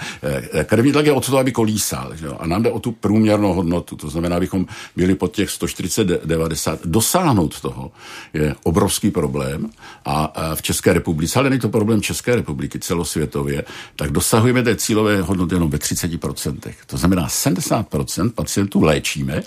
eh, 0.53 0.65
krevní 0.65 0.93
tlak 0.93 1.07
je 1.07 1.13
o 1.13 1.21
to, 1.21 1.39
aby 1.39 1.53
kolísal. 1.53 2.17
Že? 2.17 2.29
A 2.39 2.47
nám 2.47 2.63
jde 2.63 2.71
o 2.71 2.79
tu 2.79 2.93
průměrnou 2.93 3.53
hodnotu. 3.53 3.97
To 3.97 4.11
znamená, 4.11 4.37
abychom 4.37 4.64
byli 4.97 5.15
pod 5.15 5.35
těch 5.35 5.49
140-90. 5.49 6.79
Dosáhnout 6.85 7.61
toho 7.61 7.93
je 8.35 8.55
obrovský 8.63 9.11
problém 9.11 9.71
a 10.05 10.33
v 10.55 10.63
České 10.63 10.93
republice, 10.93 11.39
ale 11.39 11.51
není 11.51 11.61
to 11.61 11.69
problém 11.69 12.03
České 12.03 12.37
republiky 12.37 12.79
celosvětově, 12.79 13.65
tak 13.97 14.13
dosahujeme 14.13 14.63
té 14.63 14.77
cílové 14.77 15.23
hodnoty 15.23 15.55
jenom 15.55 15.71
ve 15.71 15.79
30%. 15.79 16.75
To 16.87 16.97
znamená, 16.99 17.27
70% 17.29 18.31
pacientů 18.31 18.83
léčíme, 18.83 19.43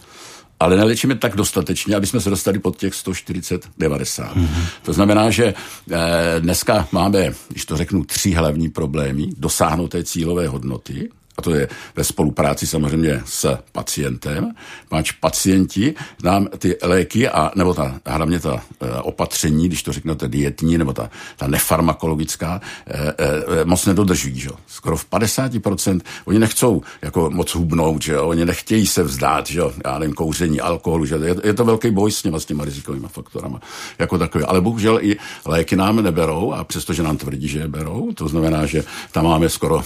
ale 0.60 0.78
neléčíme 0.78 1.16
tak 1.16 1.36
dostatečně, 1.36 1.96
aby 1.96 2.08
jsme 2.08 2.22
se 2.22 2.30
dostali 2.30 2.60
pod 2.60 2.78
těch 2.78 2.94
140-90. 2.94 3.60
Mm-hmm. 3.80 4.48
To 4.82 4.94
znamená, 4.94 5.30
že 5.30 5.54
eh, 5.92 5.96
dneska 6.40 6.88
máme, 6.92 7.34
když 7.50 7.66
to 7.66 7.78
řeknu, 7.78 8.04
tři 8.04 8.32
hlavní 8.32 8.70
problémy, 8.70 9.28
dosáhnout 9.38 9.88
té 9.88 10.04
cílové 10.04 10.48
hodnoty, 10.48 11.10
a 11.38 11.42
to 11.42 11.54
je 11.54 11.70
ve 11.96 12.04
spolupráci 12.04 12.68
samozřejmě 12.68 13.22
s 13.26 13.58
pacientem, 13.72 14.52
páč 14.90 15.12
pacienti 15.12 15.94
nám 16.24 16.48
ty 16.58 16.78
léky 16.84 17.30
a 17.30 17.52
nebo 17.56 17.74
ta, 17.74 18.00
hlavně 18.06 18.40
ta 18.40 18.62
e, 18.82 19.02
opatření, 19.02 19.68
když 19.68 19.84
to 19.84 19.94
řeknete 19.94 20.28
dietní 20.28 20.78
nebo 20.78 20.94
ta, 20.94 21.10
ta 21.38 21.48
nefarmakologická, 21.48 22.62
e, 22.88 23.14
e, 23.62 23.66
moc 23.66 23.86
nedodržují. 23.86 24.40
Že? 24.40 24.50
Skoro 24.68 24.98
v 24.98 25.06
50% 25.12 26.02
oni 26.26 26.40
nechcou 26.40 26.82
jako 27.02 27.30
moc 27.30 27.56
hubnout, 27.56 28.02
že 28.02 28.20
oni 28.20 28.46
nechtějí 28.46 28.88
se 28.88 29.04
vzdát, 29.04 29.48
že 29.48 29.62
já 29.86 30.00
nevím, 30.00 30.16
kouření, 30.16 30.62
alkoholu, 30.62 31.06
že 31.06 31.16
je, 31.16 31.36
je 31.44 31.54
to 31.54 31.66
velký 31.66 31.92
boj 31.92 32.12
s 32.12 32.22
těma, 32.22 32.40
s 32.40 32.46
těma 32.46 32.66
rizikovými 32.66 33.08
faktorama 33.08 33.60
jako 34.00 34.18
takový. 34.18 34.44
Ale 34.44 34.62
bohužel 34.62 35.00
i 35.02 35.18
léky 35.46 35.76
nám 35.76 36.04
neberou 36.04 36.54
a 36.54 36.64
přestože 36.64 37.04
nám 37.04 37.18
tvrdí, 37.18 37.48
že 37.48 37.60
je 37.60 37.68
berou, 37.68 38.12
to 38.14 38.28
znamená, 38.28 38.66
že 38.66 38.84
tam 39.12 39.26
máme 39.26 39.50
skoro, 39.50 39.84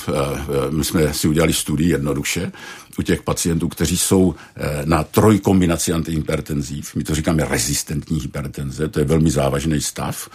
my 0.69 0.83
jsme 0.83 1.13
si 1.13 1.27
udělali 1.27 1.40
udělali 1.41 1.53
studii 1.53 1.89
jednoduše 1.89 2.51
u 2.99 3.01
těch 3.01 3.23
pacientů, 3.23 3.67
kteří 3.67 3.97
jsou 3.97 4.35
eh, 4.55 4.81
na 4.85 5.03
trojkombinaci 5.03 5.93
antihypertenziv. 5.93 6.95
My 6.95 7.03
to 7.03 7.15
říkáme 7.15 7.45
rezistentní 7.45 8.19
hypertenze, 8.19 8.87
to 8.87 8.99
je 8.99 9.05
velmi 9.05 9.31
závažný 9.31 9.81
stav. 9.81 10.29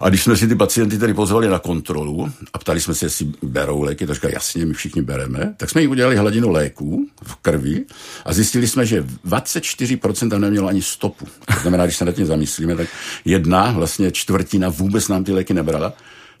A 0.00 0.08
když 0.08 0.22
jsme 0.22 0.36
si 0.36 0.48
ty 0.48 0.54
pacienty 0.54 0.98
tady 0.98 1.14
pozvali 1.14 1.48
na 1.48 1.58
kontrolu 1.58 2.32
a 2.52 2.58
ptali 2.58 2.80
jsme 2.80 2.94
se, 2.94 3.06
jestli 3.06 3.32
berou 3.42 3.82
léky, 3.82 4.06
to 4.06 4.14
říká 4.14 4.28
jasně, 4.28 4.66
my 4.66 4.74
všichni 4.74 5.02
bereme, 5.02 5.54
tak 5.56 5.70
jsme 5.70 5.80
jim 5.80 5.90
udělali 5.90 6.16
hladinu 6.16 6.50
léků 6.50 7.06
v 7.22 7.36
krvi 7.36 7.84
a 8.24 8.32
zjistili 8.32 8.68
jsme, 8.68 8.86
že 8.86 9.04
24% 9.26 10.30
tam 10.30 10.40
nemělo 10.40 10.68
ani 10.68 10.82
stopu. 10.82 11.26
To 11.54 11.60
znamená, 11.60 11.84
když 11.84 11.96
se 11.96 12.04
nad 12.04 12.12
tím 12.12 12.26
zamyslíme, 12.26 12.76
tak 12.76 12.88
jedna, 13.24 13.72
vlastně 13.72 14.10
čtvrtina 14.10 14.68
vůbec 14.68 15.08
nám 15.08 15.24
ty 15.24 15.32
léky 15.32 15.54
nebrala 15.54 15.92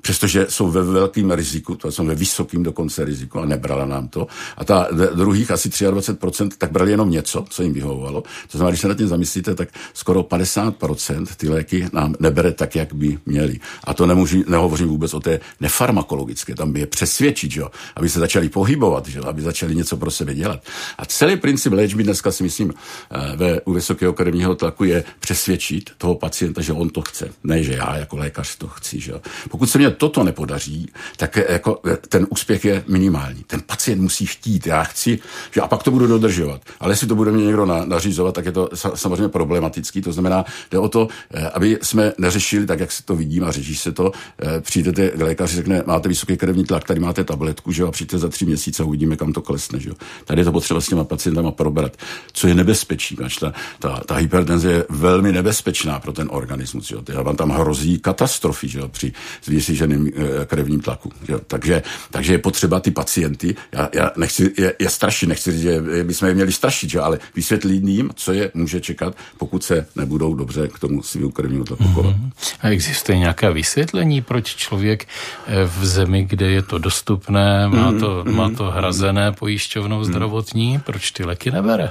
přestože 0.02 0.46
jsou 0.48 0.70
ve 0.70 0.82
velkém 0.82 1.30
riziku, 1.30 1.74
to 1.74 1.92
jsou 1.92 2.06
ve 2.06 2.14
vysokém 2.14 2.62
dokonce 2.62 3.04
riziku 3.04 3.38
a 3.38 3.44
nebrala 3.44 3.86
nám 3.86 4.08
to. 4.08 4.26
A 4.56 4.64
ta 4.64 4.88
druhých 5.14 5.50
asi 5.50 5.68
23% 5.68 6.50
tak 6.58 6.72
brali 6.72 6.90
jenom 6.90 7.10
něco, 7.10 7.44
co 7.48 7.62
jim 7.62 7.72
vyhovovalo. 7.72 8.22
To 8.22 8.58
znamená, 8.58 8.70
když 8.70 8.80
se 8.80 8.88
nad 8.88 8.98
tím 8.98 9.08
zamyslíte, 9.08 9.54
tak 9.54 9.68
skoro 9.94 10.22
50% 10.22 11.26
ty 11.36 11.48
léky 11.48 11.88
nám 11.92 12.14
nebere 12.20 12.52
tak, 12.52 12.76
jak 12.76 12.94
by 12.94 13.18
měli. 13.26 13.60
A 13.84 13.94
to 13.94 14.06
nemůžu, 14.06 14.44
nehovořím 14.48 14.88
vůbec 14.88 15.14
o 15.14 15.20
té 15.20 15.40
nefarmakologické, 15.60 16.54
tam 16.54 16.72
by 16.72 16.80
je 16.80 16.86
přesvědčit, 16.86 17.52
že? 17.52 17.62
aby 17.96 18.08
se 18.08 18.20
začali 18.20 18.48
pohybovat, 18.48 19.08
že? 19.08 19.20
aby 19.20 19.42
začali 19.42 19.74
něco 19.74 19.96
pro 19.96 20.10
sebe 20.10 20.34
dělat. 20.34 20.60
A 20.98 21.06
celý 21.06 21.36
princip 21.36 21.72
léčby 21.72 22.02
dneska 22.02 22.32
si 22.32 22.42
myslím 22.42 22.74
eh, 22.74 23.36
ve, 23.36 23.60
u 23.60 23.72
vysokého 23.72 24.12
krevního 24.12 24.54
tlaku 24.54 24.84
je 24.84 25.04
přesvědčit 25.20 25.90
toho 25.98 26.14
pacienta, 26.14 26.60
že 26.60 26.72
on 26.72 26.90
to 26.90 27.02
chce. 27.02 27.30
Ne, 27.44 27.62
že 27.62 27.72
já 27.72 27.96
jako 27.96 28.16
lékař 28.16 28.56
to 28.56 28.68
chci. 28.68 29.00
Že? 29.00 29.12
Pokud 29.50 29.66
se 29.66 29.78
mě 29.78 29.91
toto 29.92 30.24
nepodaří, 30.24 30.90
tak 31.16 31.38
jako 31.48 31.80
ten 32.08 32.26
úspěch 32.30 32.64
je 32.64 32.84
minimální. 32.88 33.44
Ten 33.46 33.60
pacient 33.66 34.02
musí 34.02 34.26
chtít, 34.26 34.66
já 34.66 34.84
chci, 34.84 35.18
že 35.50 35.60
a 35.60 35.68
pak 35.68 35.82
to 35.82 35.90
budu 35.90 36.06
dodržovat. 36.06 36.60
Ale 36.80 36.92
jestli 36.92 37.06
to 37.06 37.14
bude 37.14 37.32
mě 37.32 37.44
někdo 37.44 37.66
na, 37.66 37.84
nařizovat, 37.84 38.34
tak 38.34 38.44
je 38.44 38.52
to 38.52 38.68
samozřejmě 38.94 39.28
problematický. 39.28 40.00
To 40.00 40.12
znamená, 40.12 40.44
jde 40.70 40.78
o 40.78 40.88
to, 40.88 41.08
eh, 41.34 41.50
aby 41.50 41.78
jsme 41.82 42.12
neřešili 42.18 42.66
tak, 42.66 42.80
jak 42.80 42.92
se 42.92 43.02
to 43.02 43.16
vidím 43.16 43.44
a 43.44 43.52
řeší 43.52 43.76
se 43.76 43.92
to. 43.92 44.12
Eh, 44.42 44.60
přijdete 44.60 45.08
k 45.08 45.20
lékaři, 45.20 45.56
řekne, 45.56 45.82
máte 45.86 46.08
vysoký 46.08 46.36
krevní 46.36 46.64
tlak, 46.64 46.84
tady 46.84 47.00
máte 47.00 47.24
tabletku, 47.24 47.72
že 47.72 47.82
a 47.82 47.90
přijďte 47.90 48.18
za 48.18 48.28
tři 48.28 48.46
měsíce 48.46 48.82
a 48.82 48.86
uvidíme, 48.86 49.16
kam 49.16 49.32
to 49.32 49.42
klesne. 49.42 49.80
Že? 49.80 49.90
Tady 50.24 50.40
je 50.40 50.44
to 50.44 50.52
potřeba 50.52 50.80
s 50.80 50.88
těma 50.88 51.04
pacientama 51.04 51.50
probrat, 51.50 51.96
co 52.32 52.48
je 52.48 52.54
nebezpečí. 52.54 53.16
Ta, 53.40 53.52
ta, 53.78 54.00
ta 54.06 54.14
hypertenze 54.14 54.72
je 54.72 54.84
velmi 54.88 55.32
nebezpečná 55.32 56.00
pro 56.00 56.12
ten 56.12 56.28
organismus. 56.30 56.88
Že? 56.88 56.96
Vám 57.22 57.36
tam 57.36 57.50
hrozí 57.50 57.98
katastrofy 57.98 58.68
že? 58.68 58.80
při 58.90 59.12
zvýšeném 59.44 59.81
eh, 59.90 60.46
krevním 60.46 60.80
tlaku. 60.80 61.12
Jo. 61.28 61.40
Takže, 61.46 61.82
takže 62.10 62.32
je 62.32 62.38
potřeba 62.38 62.80
ty 62.80 62.90
pacienty, 62.90 63.54
já, 63.72 63.88
já 63.94 64.10
nechci 64.16 64.52
je, 64.58 64.74
je 64.78 64.90
strašit, 64.90 65.26
nechci 65.26 65.52
říct, 65.52 65.62
že 65.62 65.82
bychom 66.02 66.28
je 66.28 66.34
měli 66.34 66.52
strašit, 66.52 66.90
že? 66.90 67.00
ale 67.00 67.18
vysvětlit 67.34 67.84
jim, 67.84 68.10
co 68.14 68.32
je 68.32 68.50
může 68.54 68.80
čekat, 68.80 69.16
pokud 69.38 69.64
se 69.64 69.86
nebudou 69.96 70.34
dobře 70.34 70.68
k 70.68 70.78
tomu 70.78 71.02
svým 71.02 71.32
krevnímu 71.32 71.64
tlaku 71.64 71.84
chovat. 71.84 72.16
Mm-hmm. 72.16 72.30
A 72.60 72.68
existuje 72.68 73.18
nějaké 73.18 73.52
vysvětlení, 73.52 74.22
proč 74.22 74.54
člověk 74.54 75.08
eh, 75.46 75.64
v 75.64 75.86
zemi, 75.86 76.24
kde 76.24 76.50
je 76.50 76.62
to 76.62 76.78
dostupné, 76.78 77.68
má 77.68 77.92
to, 77.92 78.24
mm-hmm. 78.24 78.34
má 78.34 78.50
to 78.50 78.70
hrazené 78.70 79.32
pojišťovnou 79.32 80.00
mm-hmm. 80.00 80.04
zdravotní, 80.04 80.80
proč 80.86 81.10
ty 81.10 81.24
léky 81.24 81.50
nebere? 81.50 81.90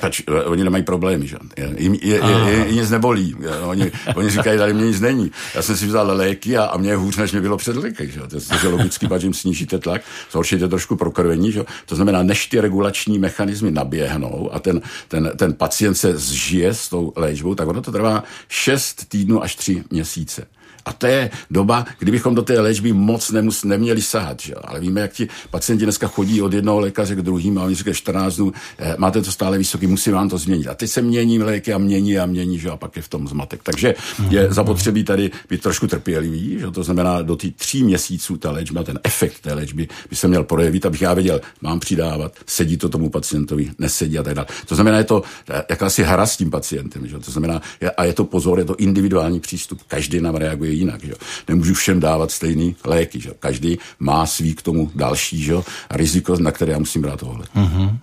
Pač, 0.00 0.22
oni 0.44 0.64
nemají 0.64 0.84
problémy, 0.84 1.26
že? 1.26 1.36
Jim 1.78 1.94
je, 1.94 2.14
je, 2.14 2.20
je, 2.46 2.66
je, 2.66 2.72
nic 2.72 2.90
nebolí. 2.90 3.34
Oni, 3.62 3.92
oni 4.14 4.30
říkají, 4.30 4.58
tady 4.58 4.74
mě 4.74 4.86
nic 4.86 5.00
není. 5.00 5.30
Já 5.54 5.62
jsem 5.62 5.76
si 5.76 5.86
vzal 5.86 6.06
léky 6.16 6.56
a, 6.56 6.64
a 6.64 6.76
mě 6.76 6.90
je 6.90 6.96
hůř, 6.96 7.13
než 7.16 7.32
mě 7.32 7.40
bylo 7.40 7.56
před 7.56 7.76
léky. 7.76 8.10
Že? 8.10 8.20
To 8.20 8.36
je 8.36 9.08
pač 9.08 9.22
jim 9.22 9.34
snížíte 9.34 9.78
tlak, 9.78 10.02
zhoršíte 10.30 10.68
trošku 10.68 10.96
prokrvení. 10.96 11.52
Že? 11.52 11.64
To 11.86 11.96
znamená, 11.96 12.22
než 12.22 12.46
ty 12.46 12.60
regulační 12.60 13.18
mechanismy 13.18 13.70
naběhnou 13.70 14.50
a 14.54 14.58
ten, 14.58 14.80
ten, 15.08 15.32
ten 15.36 15.54
pacient 15.54 15.94
se 15.94 16.18
zžije 16.18 16.74
s 16.74 16.88
tou 16.88 17.12
léčbou, 17.16 17.54
tak 17.54 17.68
ono 17.68 17.82
to 17.82 17.92
trvá 17.92 18.24
6 18.48 19.08
týdnů 19.08 19.42
až 19.42 19.56
3 19.56 19.84
měsíce. 19.90 20.46
A 20.84 20.92
to 20.92 21.06
je 21.06 21.30
doba, 21.50 21.86
kdybychom 21.98 22.34
do 22.34 22.42
té 22.42 22.60
léčby 22.60 22.92
moc 22.92 23.30
nemus, 23.30 23.64
neměli 23.64 24.02
sahat. 24.02 24.40
Že? 24.40 24.54
Ale 24.54 24.80
víme, 24.80 25.00
jak 25.00 25.12
ti 25.12 25.28
pacienti 25.50 25.84
dneska 25.84 26.08
chodí 26.08 26.42
od 26.42 26.52
jednoho 26.52 26.80
lékaře 26.80 27.14
k 27.14 27.22
druhému 27.22 27.60
a 27.60 27.64
oni 27.64 27.74
říkají 27.74 27.94
14 27.94 28.36
dnů, 28.36 28.52
eh, 28.78 28.94
máte 28.98 29.22
to 29.22 29.32
stále 29.32 29.58
vysoký, 29.58 29.86
musí 29.86 30.10
vám 30.10 30.28
to 30.28 30.38
změnit. 30.38 30.68
A 30.68 30.74
teď 30.74 30.90
se 30.90 31.02
mění 31.02 31.38
léky 31.38 31.72
a 31.72 31.78
mění 31.78 32.18
a 32.18 32.26
mění, 32.26 32.58
že? 32.58 32.70
a 32.70 32.76
pak 32.76 32.96
je 32.96 33.02
v 33.02 33.08
tom 33.08 33.28
zmatek. 33.28 33.60
Takže 33.62 33.94
je 34.30 34.44
mhm. 34.44 34.54
zapotřebí 34.54 35.04
tady 35.04 35.30
být 35.50 35.62
trošku 35.62 35.86
trpělivý, 35.86 36.58
že? 36.58 36.70
to 36.70 36.82
znamená 36.82 37.22
do 37.22 37.36
těch 37.36 37.54
tří 37.54 37.84
měsíců 37.84 38.36
ta 38.36 38.50
léčba, 38.50 38.82
ten 38.82 38.98
efekt 39.04 39.40
té 39.40 39.54
léčby 39.54 39.88
by 40.10 40.16
se 40.16 40.28
měl 40.28 40.44
projevit, 40.44 40.86
abych 40.86 41.02
já 41.02 41.14
věděl, 41.14 41.40
mám 41.60 41.80
přidávat, 41.80 42.32
sedí 42.46 42.76
to 42.76 42.88
tomu 42.88 43.10
pacientovi, 43.10 43.70
nesedí 43.78 44.18
a 44.18 44.22
tak 44.22 44.34
dále. 44.34 44.46
To 44.66 44.74
znamená, 44.74 44.98
je 44.98 45.04
to 45.04 45.22
eh, 45.50 45.64
jakási 45.70 46.02
hra 46.02 46.26
s 46.26 46.36
tím 46.36 46.50
pacientem. 46.50 47.06
Že? 47.06 47.18
To 47.18 47.30
znamená, 47.30 47.62
a 47.96 48.04
je 48.04 48.12
to 48.12 48.24
pozor, 48.24 48.58
je 48.58 48.64
to 48.64 48.76
individuální 48.76 49.40
přístup. 49.40 49.82
Každý 49.88 50.20
nám 50.20 50.34
reaguje 50.34 50.73
jinak. 50.74 51.04
Že? 51.04 51.14
Nemůžu 51.48 51.74
všem 51.74 52.00
dávat 52.00 52.30
stejný 52.30 52.76
léky. 52.84 53.20
Že? 53.20 53.30
Každý 53.38 53.78
má 53.98 54.26
svý 54.26 54.54
k 54.54 54.62
tomu 54.62 54.90
další 54.94 55.42
že? 55.42 55.54
riziko, 55.90 56.36
na 56.36 56.50
které 56.50 56.72
já 56.72 56.78
musím 56.78 57.02
brát 57.02 57.22
ohled. 57.22 57.48
Mm-hmm. 57.56 57.98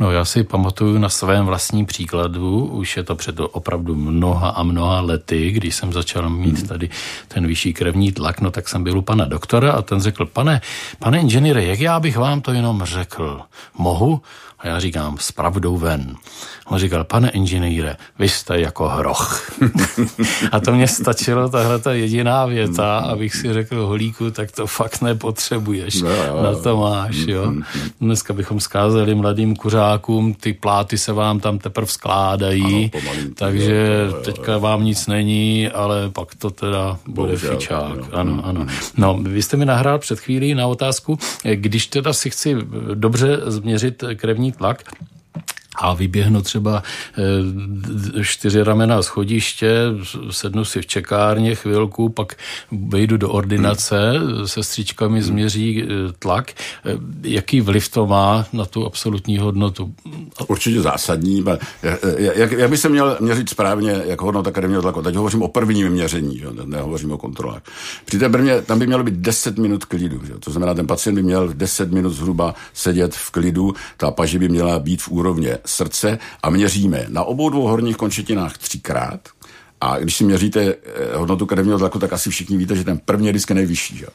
No 0.00 0.10
já 0.10 0.24
si 0.24 0.44
pamatuju 0.44 0.98
na 0.98 1.08
svém 1.08 1.46
vlastním 1.46 1.86
příkladu, 1.86 2.66
už 2.66 2.96
je 2.96 3.02
to 3.02 3.14
před 3.14 3.40
opravdu 3.40 3.94
mnoha 3.94 4.48
a 4.48 4.62
mnoha 4.62 5.00
lety, 5.00 5.50
když 5.50 5.74
jsem 5.74 5.92
začal 5.92 6.30
mít 6.30 6.58
mhm. 6.58 6.66
tady 6.66 6.90
ten 7.28 7.46
vyšší 7.46 7.72
krevní 7.72 8.12
tlak, 8.12 8.40
no 8.40 8.50
tak 8.50 8.68
jsem 8.68 8.84
byl 8.84 8.98
u 8.98 9.02
pana 9.02 9.24
doktora 9.24 9.72
a 9.72 9.82
ten 9.82 10.00
řekl, 10.00 10.26
pane, 10.26 10.60
pane 10.98 11.20
inženýre, 11.20 11.64
jak 11.64 11.80
já 11.80 12.00
bych 12.00 12.16
vám 12.16 12.40
to 12.40 12.52
jenom 12.52 12.84
řekl? 12.84 13.40
Mohu? 13.78 14.22
A 14.58 14.68
já 14.68 14.80
říkám, 14.80 15.16
s 15.20 15.32
pravdou 15.32 15.76
ven. 15.76 16.16
On 16.68 16.78
říkal, 16.78 17.04
pane 17.04 17.30
inženýre, 17.30 17.96
vy 18.18 18.28
jste 18.28 18.60
jako 18.60 18.88
hroch. 18.88 19.52
a 20.52 20.60
to 20.60 20.72
mě 20.72 20.88
stačilo, 20.88 21.48
tahle 21.48 21.78
ta 21.78 21.92
jediná 21.92 22.46
věta, 22.46 22.98
abych 22.98 23.34
si 23.34 23.52
řekl, 23.52 23.86
holíku, 23.86 24.30
tak 24.30 24.52
to 24.52 24.66
fakt 24.66 25.02
nepotřebuješ. 25.02 26.02
No, 26.02 26.42
na 26.42 26.54
to 26.54 26.76
máš, 26.76 27.16
jo. 27.16 27.52
Dneska 28.00 28.32
bychom 28.34 28.60
skázali 28.60 29.14
mladým 29.14 29.56
kuřákům, 29.56 30.34
ty 30.34 30.52
pláty 30.52 30.98
se 30.98 31.12
vám 31.12 31.40
tam 31.40 31.58
teprve 31.58 31.86
skládají, 31.86 32.90
ano, 32.94 33.30
takže 33.34 34.08
teďka 34.24 34.58
vám 34.58 34.84
nic 34.84 35.06
není, 35.06 35.68
ale 35.68 36.10
pak 36.10 36.34
to 36.34 36.50
teda 36.50 36.98
bude 37.06 37.28
Bohužel, 37.28 37.50
fičák. 37.50 37.96
Jo. 37.96 38.04
Ano, 38.12 38.40
ano. 38.44 38.66
No, 38.96 39.18
vy 39.22 39.42
jste 39.42 39.56
mi 39.56 39.64
nahrál 39.64 39.98
před 39.98 40.20
chvílí 40.20 40.54
na 40.54 40.66
otázku, 40.66 41.18
když 41.54 41.86
teda 41.86 42.12
si 42.12 42.30
chci 42.30 42.56
dobře 42.94 43.40
změřit 43.46 44.04
krevní 44.16 44.52
tlak, 44.52 44.82
a 45.78 45.94
vyběhnu 45.94 46.42
třeba 46.42 46.82
eh, 48.18 48.24
čtyři 48.24 48.62
ramena 48.62 49.02
schodiště, 49.02 49.82
sednu 50.30 50.64
si 50.64 50.80
v 50.82 50.86
čekárně 50.86 51.54
chvilku, 51.54 52.08
pak 52.08 52.34
vejdu 52.88 53.16
do 53.16 53.30
ordinace, 53.30 54.12
sestřička 54.44 55.08
mi 55.08 55.22
změří 55.22 55.82
eh, 55.82 55.86
tlak. 56.18 56.50
Eh, 56.50 56.98
jaký 57.22 57.60
vliv 57.60 57.88
to 57.88 58.06
má 58.06 58.46
na 58.52 58.64
tu 58.64 58.86
absolutní 58.86 59.38
hodnotu? 59.38 59.94
Určitě 60.46 60.80
zásadní. 60.80 61.44
Jak, 62.16 62.52
jak 62.52 62.70
by 62.70 62.76
se 62.76 62.88
měl 62.88 63.16
měřit 63.20 63.48
správně, 63.48 64.02
jak 64.04 64.20
hodnota 64.20 64.50
krevního 64.50 64.82
tlaku? 64.82 65.02
Teď 65.02 65.14
hovořím 65.14 65.42
o 65.42 65.48
prvním 65.48 65.88
měření, 65.88 66.38
že? 66.38 66.46
nehovořím 66.64 67.12
o 67.12 67.18
kontrolách. 67.18 67.62
Při 68.04 68.18
té 68.18 68.28
prvně, 68.28 68.62
tam 68.62 68.78
by 68.78 68.86
mělo 68.86 69.04
být 69.04 69.14
10 69.14 69.58
minut 69.58 69.84
klidu. 69.84 70.20
Že? 70.26 70.34
To 70.40 70.50
znamená, 70.50 70.74
ten 70.74 70.86
pacient 70.86 71.14
by 71.14 71.22
měl 71.22 71.48
10 71.54 71.92
minut 71.92 72.10
zhruba 72.10 72.54
sedět 72.74 73.14
v 73.14 73.30
klidu, 73.30 73.74
ta 73.96 74.10
paži 74.10 74.38
by 74.38 74.48
měla 74.48 74.78
být 74.78 75.02
v 75.02 75.08
úrovně 75.08 75.58
srdce 75.68 76.18
a 76.42 76.50
měříme 76.50 77.06
na 77.08 77.24
obou 77.24 77.50
dvou 77.50 77.62
horních 77.62 77.96
končetinách 77.96 78.58
třikrát. 78.58 79.20
A 79.80 79.98
když 79.98 80.16
si 80.16 80.24
měříte 80.24 80.60
eh, 80.62 81.16
hodnotu 81.16 81.46
krevního 81.46 81.78
tlaku, 81.78 81.98
tak 81.98 82.12
asi 82.12 82.30
všichni 82.30 82.56
víte, 82.56 82.76
že 82.76 82.84
ten 82.84 82.98
první 82.98 83.32
disk 83.32 83.50
je 83.50 83.54
nejvyšší. 83.54 83.96
Že? 83.96 84.06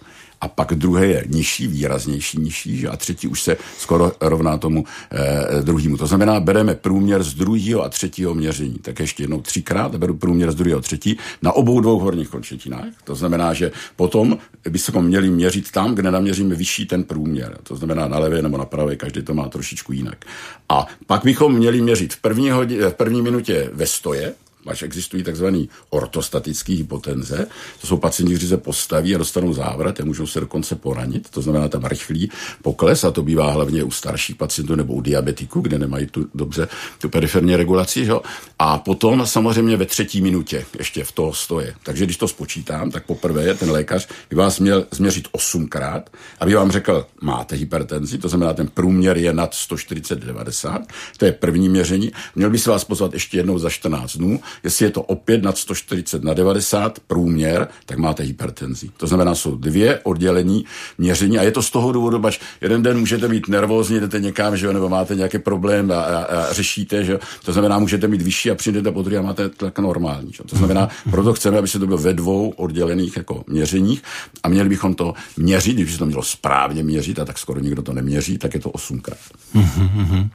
A 0.43 0.47
pak 0.47 0.73
druhé 0.75 1.07
je 1.07 1.25
nižší, 1.27 1.67
výraznější 1.67 2.39
nižší, 2.39 2.87
a 2.87 2.97
třetí 2.97 3.27
už 3.27 3.41
se 3.41 3.57
skoro 3.77 4.11
rovná 4.21 4.57
tomu 4.57 4.85
eh, 5.11 5.61
druhému. 5.61 5.97
To 5.97 6.07
znamená, 6.07 6.39
bereme 6.39 6.75
průměr 6.75 7.23
z 7.23 7.33
druhého 7.33 7.83
a 7.83 7.89
třetího 7.89 8.33
měření. 8.33 8.75
Tak 8.81 8.99
ještě 8.99 9.23
jednou 9.23 9.41
třikrát 9.41 9.95
beru 9.95 10.13
průměr 10.13 10.51
z 10.51 10.55
druhého 10.55 10.79
a 10.79 10.81
třetí 10.81 11.17
na 11.41 11.51
obou 11.51 11.79
dvou 11.79 11.99
horních 11.99 12.29
končetinách. 12.29 12.91
To 13.03 13.15
znamená, 13.15 13.53
že 13.53 13.71
potom 13.95 14.37
bychom 14.69 15.05
měli 15.05 15.29
měřit 15.29 15.71
tam, 15.71 15.95
kde 15.95 16.11
naměříme 16.11 16.55
vyšší 16.55 16.85
ten 16.85 17.03
průměr. 17.03 17.57
To 17.63 17.75
znamená 17.75 18.07
na 18.07 18.19
levé 18.19 18.41
nebo 18.41 18.57
na 18.57 18.65
pravé, 18.65 18.95
každý 18.95 19.21
to 19.21 19.33
má 19.33 19.49
trošičku 19.49 19.93
jinak. 19.93 20.25
A 20.69 20.87
pak 21.07 21.23
bychom 21.23 21.55
měli 21.55 21.81
měřit 21.81 22.13
v 22.13 22.21
první, 22.21 22.51
hodin, 22.51 22.81
v 22.89 22.93
první 22.93 23.21
minutě 23.21 23.69
ve 23.73 23.85
stoje, 23.85 24.33
až 24.67 24.83
existují 24.83 25.23
tzv. 25.23 25.45
ortostatické 25.89 26.73
hypotenze. 26.73 27.47
To 27.81 27.87
jsou 27.87 27.97
pacienti, 27.97 28.35
kteří 28.35 28.47
se 28.47 28.57
postaví 28.57 29.15
a 29.15 29.17
dostanou 29.17 29.53
závrat 29.53 29.99
a 29.99 30.05
můžou 30.05 30.27
se 30.27 30.39
dokonce 30.39 30.75
poranit. 30.75 31.29
To 31.29 31.41
znamená 31.41 31.67
tam 31.67 31.85
rychlý 31.85 32.31
pokles 32.61 33.03
a 33.03 33.11
to 33.11 33.23
bývá 33.23 33.51
hlavně 33.51 33.83
u 33.83 33.91
starších 33.91 34.35
pacientů 34.35 34.75
nebo 34.75 34.93
u 34.93 35.01
diabetiků, 35.01 35.61
kde 35.61 35.79
nemají 35.79 36.05
tu 36.05 36.27
dobře 36.33 36.67
tu 37.01 37.09
periferní 37.09 37.55
regulaci. 37.55 38.05
Že? 38.05 38.13
A 38.59 38.77
potom 38.77 39.27
samozřejmě 39.27 39.77
ve 39.77 39.85
třetí 39.85 40.21
minutě 40.21 40.65
ještě 40.77 41.03
v 41.03 41.11
toho 41.11 41.33
stoje. 41.33 41.75
Takže 41.83 42.05
když 42.05 42.17
to 42.17 42.27
spočítám, 42.27 42.91
tak 42.91 43.05
poprvé 43.05 43.53
ten 43.53 43.71
lékař 43.71 44.07
by 44.29 44.35
vás 44.35 44.59
měl 44.59 44.85
změřit 44.91 45.27
osmkrát, 45.31 46.09
aby 46.39 46.53
vám 46.53 46.71
řekl, 46.71 47.07
máte 47.21 47.55
hypertenzi, 47.55 48.17
to 48.17 48.29
znamená, 48.29 48.53
ten 48.53 48.67
průměr 48.67 49.17
je 49.17 49.33
nad 49.33 49.51
140-90, 49.51 50.85
to 51.17 51.25
je 51.25 51.31
první 51.31 51.69
měření. 51.69 52.11
Měl 52.35 52.49
by 52.49 52.57
se 52.57 52.69
vás 52.69 52.83
pozvat 52.83 53.13
ještě 53.13 53.37
jednou 53.37 53.59
za 53.59 53.69
14 53.69 54.17
dnů, 54.17 54.39
Jestli 54.63 54.85
je 54.85 54.91
to 54.91 55.01
opět 55.01 55.43
nad 55.43 55.57
140 55.57 56.23
na 56.23 56.33
90 56.33 56.99
průměr, 57.07 57.67
tak 57.85 57.97
máte 57.97 58.23
hypertenzi. 58.23 58.89
To 58.97 59.07
znamená, 59.07 59.35
jsou 59.35 59.57
dvě 59.57 59.99
oddělení 60.03 60.65
měření 60.97 61.39
a 61.39 61.43
je 61.43 61.51
to 61.51 61.61
z 61.61 61.71
toho 61.71 61.91
důvodu, 61.91 62.19
bač 62.19 62.39
jeden 62.61 62.83
den 62.83 62.99
můžete 62.99 63.27
být 63.27 63.47
nervózní, 63.47 63.99
jdete 63.99 64.19
někam, 64.19 64.57
že 64.57 64.65
jo, 64.65 64.73
nebo 64.73 64.89
máte 64.89 65.15
nějaký 65.15 65.39
problém 65.39 65.91
a, 65.91 65.95
a, 65.95 66.23
a 66.23 66.53
řešíte, 66.53 67.03
že 67.03 67.19
To 67.45 67.53
znamená, 67.53 67.79
můžete 67.79 68.07
mít 68.07 68.21
vyšší 68.21 68.51
a 68.51 68.55
přijdete 68.55 68.91
po 68.91 69.01
druhé 69.01 69.17
a 69.17 69.21
máte 69.21 69.49
tlak 69.49 69.79
normální. 69.79 70.31
Že? 70.33 70.43
To 70.43 70.55
znamená, 70.55 70.89
proto 71.11 71.33
chceme, 71.33 71.57
aby 71.57 71.67
se 71.67 71.79
to 71.79 71.85
bylo 71.85 71.97
ve 71.97 72.13
dvou 72.13 72.49
oddělených 72.49 73.17
jako 73.17 73.43
měřeních 73.47 74.03
a 74.43 74.49
měli 74.49 74.69
bychom 74.69 74.95
to 74.95 75.13
měřit, 75.37 75.73
když 75.73 75.91
se 75.91 75.99
to 75.99 76.05
mělo 76.05 76.23
správně 76.23 76.83
měřit, 76.83 77.19
a 77.19 77.25
tak 77.25 77.37
skoro 77.37 77.59
nikdo 77.59 77.81
to 77.81 77.93
neměří, 77.93 78.37
tak 78.37 78.53
je 78.53 78.59
to 78.59 78.69
osmkrát. 78.69 79.19
Mm-hmm. 79.55 80.29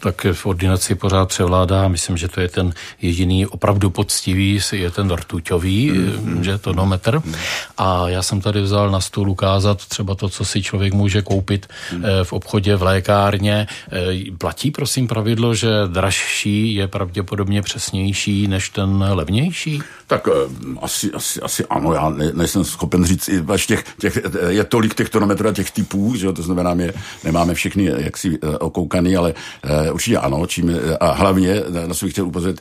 Tak 0.00 0.26
v 0.32 0.46
ordinaci 0.46 0.94
pořád 0.94 1.28
převládá, 1.28 1.88
myslím, 1.88 2.16
že 2.16 2.28
to 2.28 2.40
je 2.40 2.48
ten 2.48 2.72
jediný 3.02 3.46
opravdu 3.62 3.90
poctivý 3.90 4.58
je 4.72 4.90
ten 4.90 5.10
rtuťový, 5.10 5.90
mm. 5.90 6.44
že 6.44 6.58
tonometr. 6.58 7.22
Mm. 7.24 7.34
A 7.78 8.08
já 8.08 8.22
jsem 8.22 8.40
tady 8.40 8.60
vzal 8.60 8.90
na 8.90 9.00
stůl 9.00 9.30
ukázat 9.30 9.86
třeba 9.86 10.14
to, 10.14 10.28
co 10.28 10.44
si 10.44 10.62
člověk 10.62 10.94
může 10.94 11.22
koupit 11.22 11.66
mm. 11.92 12.02
v 12.22 12.32
obchodě, 12.32 12.76
v 12.76 12.82
lékárně. 12.82 13.66
Eh, 13.92 14.34
platí 14.38 14.70
prosím 14.70 15.06
pravidlo, 15.06 15.54
že 15.54 15.70
dražší 15.86 16.74
je 16.74 16.88
pravděpodobně 16.88 17.62
přesnější 17.62 18.48
než 18.48 18.68
ten 18.68 18.98
levnější? 18.98 19.82
Tak 20.06 20.28
eh, 20.28 20.50
asi, 20.82 21.12
asi, 21.12 21.40
asi 21.40 21.64
ano, 21.70 21.94
já 21.94 22.10
ne, 22.10 22.32
nejsem 22.34 22.64
schopen 22.64 23.04
říct, 23.04 23.30
těch, 23.66 23.84
těch, 24.00 24.18
je 24.48 24.64
tolik 24.64 24.94
těch 24.94 25.10
tonometrů 25.10 25.48
a 25.48 25.52
těch 25.52 25.70
typů, 25.70 26.16
že 26.16 26.32
to 26.32 26.42
znamená, 26.42 26.74
my 26.74 26.92
nemáme 27.24 27.54
všechny 27.54 27.84
jaksi 27.84 28.38
okoukaný, 28.60 29.16
ale 29.16 29.34
určitě 29.92 30.18
ano, 30.18 30.46
čím, 30.46 30.70
a 31.00 31.12
hlavně 31.12 31.62
na 31.86 31.94
svých 31.94 32.12
chtěl 32.12 32.26
upozornit, 32.26 32.60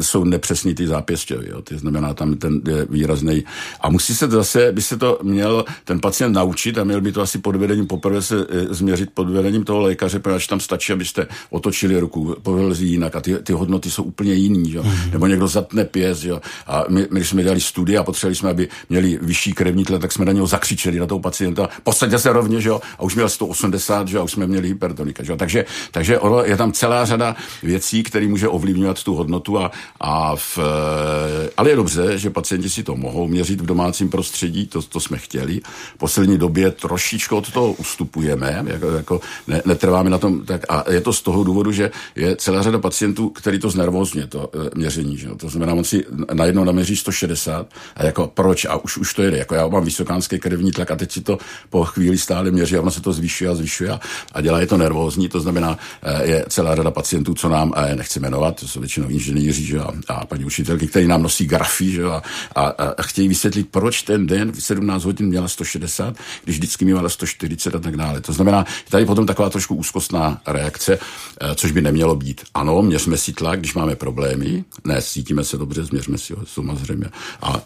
jsou 0.00 0.27
nepřesný 0.30 0.74
ty 0.74 0.86
zápěstě, 0.86 1.38
jo, 1.50 1.62
ty 1.62 1.78
znamená 1.78 2.14
tam 2.14 2.34
ten 2.34 2.60
je 2.68 2.86
výrazný. 2.90 3.44
A 3.80 3.90
musí 3.90 4.14
se 4.14 4.28
zase, 4.28 4.72
by 4.72 4.82
se 4.82 4.96
to 4.96 5.18
měl 5.22 5.64
ten 5.84 6.00
pacient 6.00 6.32
naučit 6.32 6.78
a 6.78 6.84
měl 6.84 7.00
by 7.00 7.12
to 7.12 7.20
asi 7.20 7.38
pod 7.38 7.56
vedením 7.56 7.86
poprvé 7.86 8.22
se 8.22 8.46
e, 8.48 8.74
změřit 8.74 9.10
pod 9.14 9.28
vedením 9.28 9.64
toho 9.64 9.80
lékaře, 9.80 10.18
protože 10.18 10.48
tam 10.48 10.60
stačí, 10.60 10.92
abyste 10.92 11.26
otočili 11.50 12.00
ruku, 12.00 12.36
povylzí 12.42 12.90
jinak 12.90 13.16
a 13.16 13.20
ty, 13.20 13.34
ty 13.34 13.52
hodnoty 13.52 13.90
jsou 13.90 14.02
úplně 14.02 14.32
jiný, 14.32 14.72
jo. 14.72 14.82
Mm-hmm. 14.82 15.12
Nebo 15.12 15.26
někdo 15.26 15.48
zatne 15.48 15.84
pěst, 15.84 16.24
jo. 16.24 16.40
A 16.66 16.84
my, 16.88 17.06
my, 17.10 17.20
když 17.20 17.28
jsme 17.28 17.42
dělali 17.42 17.60
studie 17.60 17.98
a 17.98 18.04
potřebovali 18.04 18.34
jsme, 18.34 18.50
aby 18.50 18.68
měli 18.88 19.18
vyšší 19.22 19.52
krevní 19.52 19.84
tlak, 19.84 20.00
tak 20.00 20.12
jsme 20.12 20.24
na 20.24 20.32
něho 20.32 20.46
zakřičeli, 20.46 20.98
na 20.98 21.06
toho 21.06 21.20
pacienta, 21.20 21.68
posadě 21.82 22.18
se 22.18 22.32
rovně, 22.32 22.60
že 22.60 22.68
jo, 22.68 22.80
a 22.98 23.02
už 23.02 23.14
měl 23.14 23.28
180, 23.28 24.08
že 24.08 24.16
jo, 24.16 24.20
a 24.20 24.24
už 24.24 24.32
jsme 24.32 24.46
měli 24.46 24.68
hypertonika, 24.68 25.22
že 25.22 25.32
jo. 25.32 25.36
Takže, 25.36 25.64
takže 25.90 26.18
ono, 26.18 26.44
je 26.44 26.56
tam 26.56 26.72
celá 26.72 27.04
řada 27.04 27.36
věcí, 27.62 28.02
které 28.02 28.28
může 28.28 28.48
ovlivňovat 28.48 29.02
tu 29.02 29.14
hodnotu 29.14 29.58
a, 29.58 29.70
a 30.00 30.17
v, 30.36 30.58
eh, 30.58 31.50
ale 31.56 31.70
je 31.70 31.76
dobře, 31.76 32.18
že 32.18 32.30
pacienti 32.30 32.70
si 32.70 32.82
to 32.82 32.96
mohou 32.96 33.28
měřit 33.28 33.60
v 33.60 33.66
domácím 33.66 34.08
prostředí, 34.08 34.66
to, 34.66 34.82
to 34.82 35.00
jsme 35.00 35.18
chtěli. 35.18 35.60
V 35.94 35.98
poslední 35.98 36.38
době 36.38 36.70
trošičku 36.70 37.36
od 37.36 37.52
toho 37.52 37.72
ustupujeme, 37.72 38.64
jako, 38.66 38.90
jako 38.90 39.20
ne, 39.46 39.62
netrváme 39.66 40.10
na 40.10 40.18
tom, 40.18 40.44
tak 40.44 40.64
a 40.68 40.84
je 40.90 41.00
to 41.00 41.12
z 41.12 41.22
toho 41.22 41.44
důvodu, 41.44 41.72
že 41.72 41.90
je 42.16 42.36
celá 42.36 42.62
řada 42.62 42.78
pacientů, 42.78 43.30
který 43.30 43.58
to 43.58 43.70
znervozně, 43.70 44.26
to 44.26 44.50
e, 44.54 44.78
měření. 44.78 45.16
Že? 45.16 45.28
To 45.36 45.48
znamená, 45.48 45.72
on 45.74 45.84
si 45.84 46.04
najednou 46.32 46.64
naměří 46.64 46.96
160 46.96 47.66
a 47.96 48.04
jako 48.04 48.30
proč 48.34 48.64
a 48.64 48.76
už, 48.76 48.96
už 48.96 49.14
to 49.14 49.22
jede. 49.22 49.38
Jako 49.38 49.54
já 49.54 49.68
mám 49.68 49.84
vysokánský 49.84 50.38
krevní 50.38 50.72
tlak 50.72 50.90
a 50.90 50.96
teď 50.96 51.12
si 51.12 51.20
to 51.20 51.38
po 51.70 51.84
chvíli 51.84 52.18
stále 52.18 52.50
měří 52.50 52.76
a 52.76 52.80
ono 52.80 52.90
se 52.90 53.00
to 53.00 53.12
zvyšuje 53.12 53.50
a 53.50 53.54
zvyšuje 53.54 53.90
a, 53.90 54.00
a 54.32 54.40
dělá 54.40 54.60
je 54.60 54.66
to 54.66 54.76
nervózní. 54.76 55.28
To 55.28 55.40
znamená, 55.40 55.78
e, 56.02 56.26
je 56.26 56.44
celá 56.48 56.76
řada 56.76 56.90
pacientů, 56.90 57.34
co 57.34 57.48
nám, 57.48 57.72
e, 57.76 57.96
nechci 57.96 58.20
jmenovat, 58.20 58.60
to 58.60 58.68
jsou 58.68 58.80
většinou 58.80 59.08
inženýři 59.08 59.68
že? 59.68 59.80
A, 60.08 60.26
paní 60.26 60.44
učitelky, 60.44 60.86
které 60.86 61.06
nám 61.06 61.22
nosí 61.22 61.46
grafy 61.46 61.90
že, 61.90 62.04
a, 62.04 62.22
a, 62.54 62.64
a 62.98 63.02
chtějí 63.02 63.28
vysvětlit, 63.28 63.68
proč 63.70 64.02
ten 64.02 64.26
den 64.26 64.52
v 64.52 64.62
17 64.62 65.04
hodin 65.04 65.26
měla 65.26 65.48
160, 65.48 66.16
když 66.44 66.56
vždycky 66.56 66.84
měla 66.84 67.08
140 67.08 67.74
a 67.74 67.78
tak 67.78 67.96
dále. 67.96 68.20
To 68.20 68.32
znamená, 68.32 68.64
tady 68.88 69.04
potom 69.04 69.26
taková 69.26 69.50
trošku 69.50 69.74
úzkostná 69.74 70.40
reakce, 70.46 70.98
eh, 71.40 71.54
což 71.54 71.72
by 71.72 71.82
nemělo 71.82 72.16
být. 72.16 72.44
Ano, 72.54 72.82
měřme 72.82 73.16
si 73.16 73.32
tlak, 73.32 73.58
když 73.58 73.74
máme 73.74 73.96
problémy, 73.96 74.64
ne, 74.84 75.02
cítíme 75.02 75.44
se 75.44 75.58
dobře, 75.58 75.84
změřme 75.84 76.18
si 76.18 76.32
ho 76.34 76.46
samozřejmě. 76.46 77.06
A, 77.42 77.46
a, 77.46 77.52
a 77.52 77.60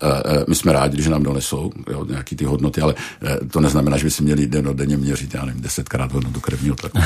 my 0.49 0.55
jsme 0.55 0.73
rádi, 0.73 1.03
že 1.03 1.11
nám 1.11 1.23
donesou 1.23 1.73
jo, 1.91 2.05
nějaký 2.05 2.37
ty 2.37 2.45
hodnoty, 2.45 2.81
ale 2.81 2.95
eh, 3.23 3.39
to 3.51 3.61
neznamená, 3.61 3.97
že 3.97 4.05
by 4.05 4.11
si 4.11 4.23
měli 4.23 4.47
den 4.47 4.69
denně 4.73 4.97
měřit, 4.97 5.35
já 5.35 5.45
nevím, 5.45 5.63
desetkrát 5.63 6.13
hodnotu 6.13 6.41
krevního 6.41 6.77
tlaku. 6.77 6.99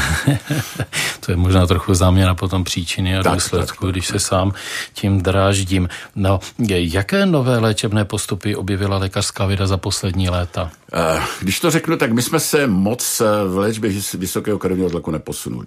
to 1.20 1.32
je 1.32 1.36
možná 1.36 1.66
trochu 1.66 1.94
záměna 1.94 2.34
potom 2.34 2.64
příčiny 2.64 3.16
a 3.16 3.22
tak, 3.22 3.34
důsledku, 3.34 3.86
tak, 3.86 3.92
když 3.92 4.06
se 4.06 4.18
sám 4.18 4.52
tím 4.92 5.15
dráždím. 5.22 5.88
No, 6.16 6.40
jaké 6.68 7.26
nové 7.26 7.58
léčebné 7.58 8.04
postupy 8.04 8.56
objevila 8.56 8.98
lékařská 8.98 9.46
věda 9.46 9.66
za 9.66 9.76
poslední 9.76 10.28
léta? 10.28 10.70
Eh, 10.92 11.20
když 11.40 11.60
to 11.60 11.70
řeknu, 11.70 11.96
tak 11.96 12.12
my 12.12 12.22
jsme 12.22 12.40
se 12.40 12.66
moc 12.66 13.22
v 13.48 13.58
léčbě 13.58 13.90
vysokého 14.14 14.58
krevního 14.58 14.90
tlaku 14.90 15.10
neposunuli. 15.10 15.66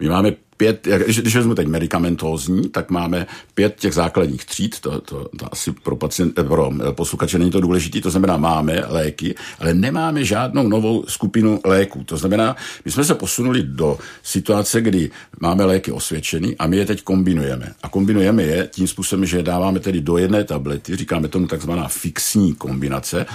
My 0.00 0.08
máme 0.08 0.32
pět, 0.56 0.88
když, 1.04 1.36
vezmu 1.36 1.54
teď 1.54 1.66
medicamentózní, 1.66 2.68
tak 2.68 2.90
máme 2.90 3.26
pět 3.54 3.76
těch 3.80 3.94
základních 3.94 4.44
tříd, 4.44 4.80
to, 4.80 5.00
to, 5.00 5.28
to 5.38 5.52
asi 5.52 5.72
pro, 5.72 5.96
pacient, 5.96 6.38
eh, 6.38 6.44
pro 6.44 6.70
eh, 6.88 6.92
posluchače 6.92 7.38
není 7.38 7.50
to 7.50 7.60
důležité, 7.60 8.00
to 8.00 8.10
znamená 8.10 8.36
máme 8.36 8.82
léky, 8.86 9.34
ale 9.58 9.74
nemáme 9.74 10.24
žádnou 10.24 10.68
novou 10.68 11.04
skupinu 11.08 11.60
léků. 11.64 12.04
To 12.04 12.16
znamená, 12.16 12.56
my 12.84 12.90
jsme 12.90 13.04
se 13.04 13.14
posunuli 13.14 13.62
do 13.62 13.98
situace, 14.22 14.80
kdy 14.80 15.10
máme 15.40 15.64
léky 15.64 15.92
osvědčený 15.92 16.56
a 16.58 16.66
my 16.66 16.76
je 16.76 16.86
teď 16.86 17.02
kombinujeme. 17.02 17.72
A 17.82 17.88
kombinujeme 17.88 18.42
je 18.42 18.68
tím 18.72 18.88
způsobem, 18.88 19.26
že 19.26 19.42
dáváme 19.42 19.80
tedy 19.80 20.00
do 20.00 20.18
jedné 20.18 20.44
tablety, 20.44 20.96
říkáme 20.96 21.28
tomu 21.28 21.46
takzvaná 21.46 21.88
fixní 21.88 22.54
kombinace. 22.54 23.26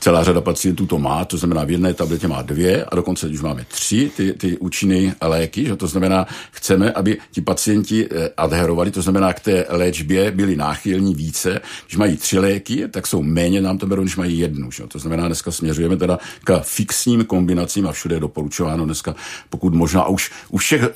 Celá 0.00 0.24
řada 0.24 0.40
pacientů 0.40 0.86
to 0.86 0.98
má, 0.98 1.24
to 1.24 1.36
znamená 1.36 1.64
v 1.64 1.70
jedné 1.70 1.94
tabletě 1.94 2.28
má 2.28 2.42
dvě 2.42 2.84
a 2.84 2.96
dokonce 2.96 3.26
už 3.26 3.40
máme 3.40 3.66
tři 3.68 4.10
ty, 4.16 4.32
ty 4.32 4.58
účinné 4.58 5.14
léky, 5.20 5.64
že 5.64 5.76
to 5.76 5.86
znamená, 5.86 6.26
chceme, 6.58 6.92
aby 6.92 7.18
ti 7.30 7.40
pacienti 7.40 8.08
eh, 8.10 8.30
adherovali, 8.36 8.90
to 8.90 9.02
znamená, 9.02 9.32
k 9.32 9.40
té 9.40 9.66
léčbě 9.68 10.30
byli 10.30 10.56
náchylní 10.56 11.14
více. 11.14 11.60
Když 11.86 11.96
mají 11.96 12.16
tři 12.16 12.38
léky, 12.38 12.88
tak 12.88 13.06
jsou 13.06 13.22
méně, 13.22 13.60
nám 13.60 13.78
to 13.78 13.86
berou, 13.86 14.02
když 14.02 14.16
mají 14.16 14.38
jednu. 14.38 14.70
Že? 14.70 14.86
To 14.86 14.98
znamená, 14.98 15.26
dneska 15.26 15.50
směřujeme 15.50 15.96
teda 15.96 16.18
k 16.44 16.60
fixním 16.62 17.24
kombinacím 17.24 17.86
a 17.86 17.92
všude 17.92 18.16
je 18.16 18.20
doporučováno 18.20 18.84
dneska, 18.84 19.14
pokud 19.50 19.74
možná 19.74 20.06
už 20.06 20.30
u 20.48 20.56
všech, 20.56 20.82
uh, 20.82 20.86
uh, 20.86 20.90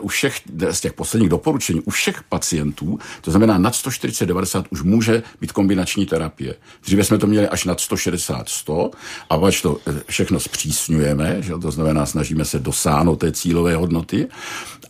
u 0.00 0.08
všech 0.08 0.40
z 0.70 0.80
těch 0.80 0.92
posledních 0.92 1.30
doporučení, 1.30 1.80
u 1.80 1.90
všech 1.90 2.22
pacientů, 2.22 2.98
to 3.20 3.30
znamená 3.30 3.58
nad 3.58 3.72
140-90 3.72 4.64
už 4.70 4.82
může 4.82 5.22
být 5.40 5.52
kombinační 5.52 6.06
terapie. 6.06 6.54
Dříve 6.84 7.04
jsme 7.04 7.18
to 7.18 7.26
měli 7.26 7.48
až 7.48 7.64
nad 7.64 7.78
160-100 7.78 8.90
a 9.30 9.38
pač 9.38 9.62
to 9.62 9.78
všechno 10.08 10.40
zpřísňujeme, 10.40 11.42
že? 11.42 11.52
to 11.62 11.70
znamená, 11.70 12.06
snažíme 12.06 12.44
se 12.44 12.58
dosáhnout 12.58 13.16
té 13.16 13.32
cílové 13.32 13.76
hodnoty. 13.76 14.28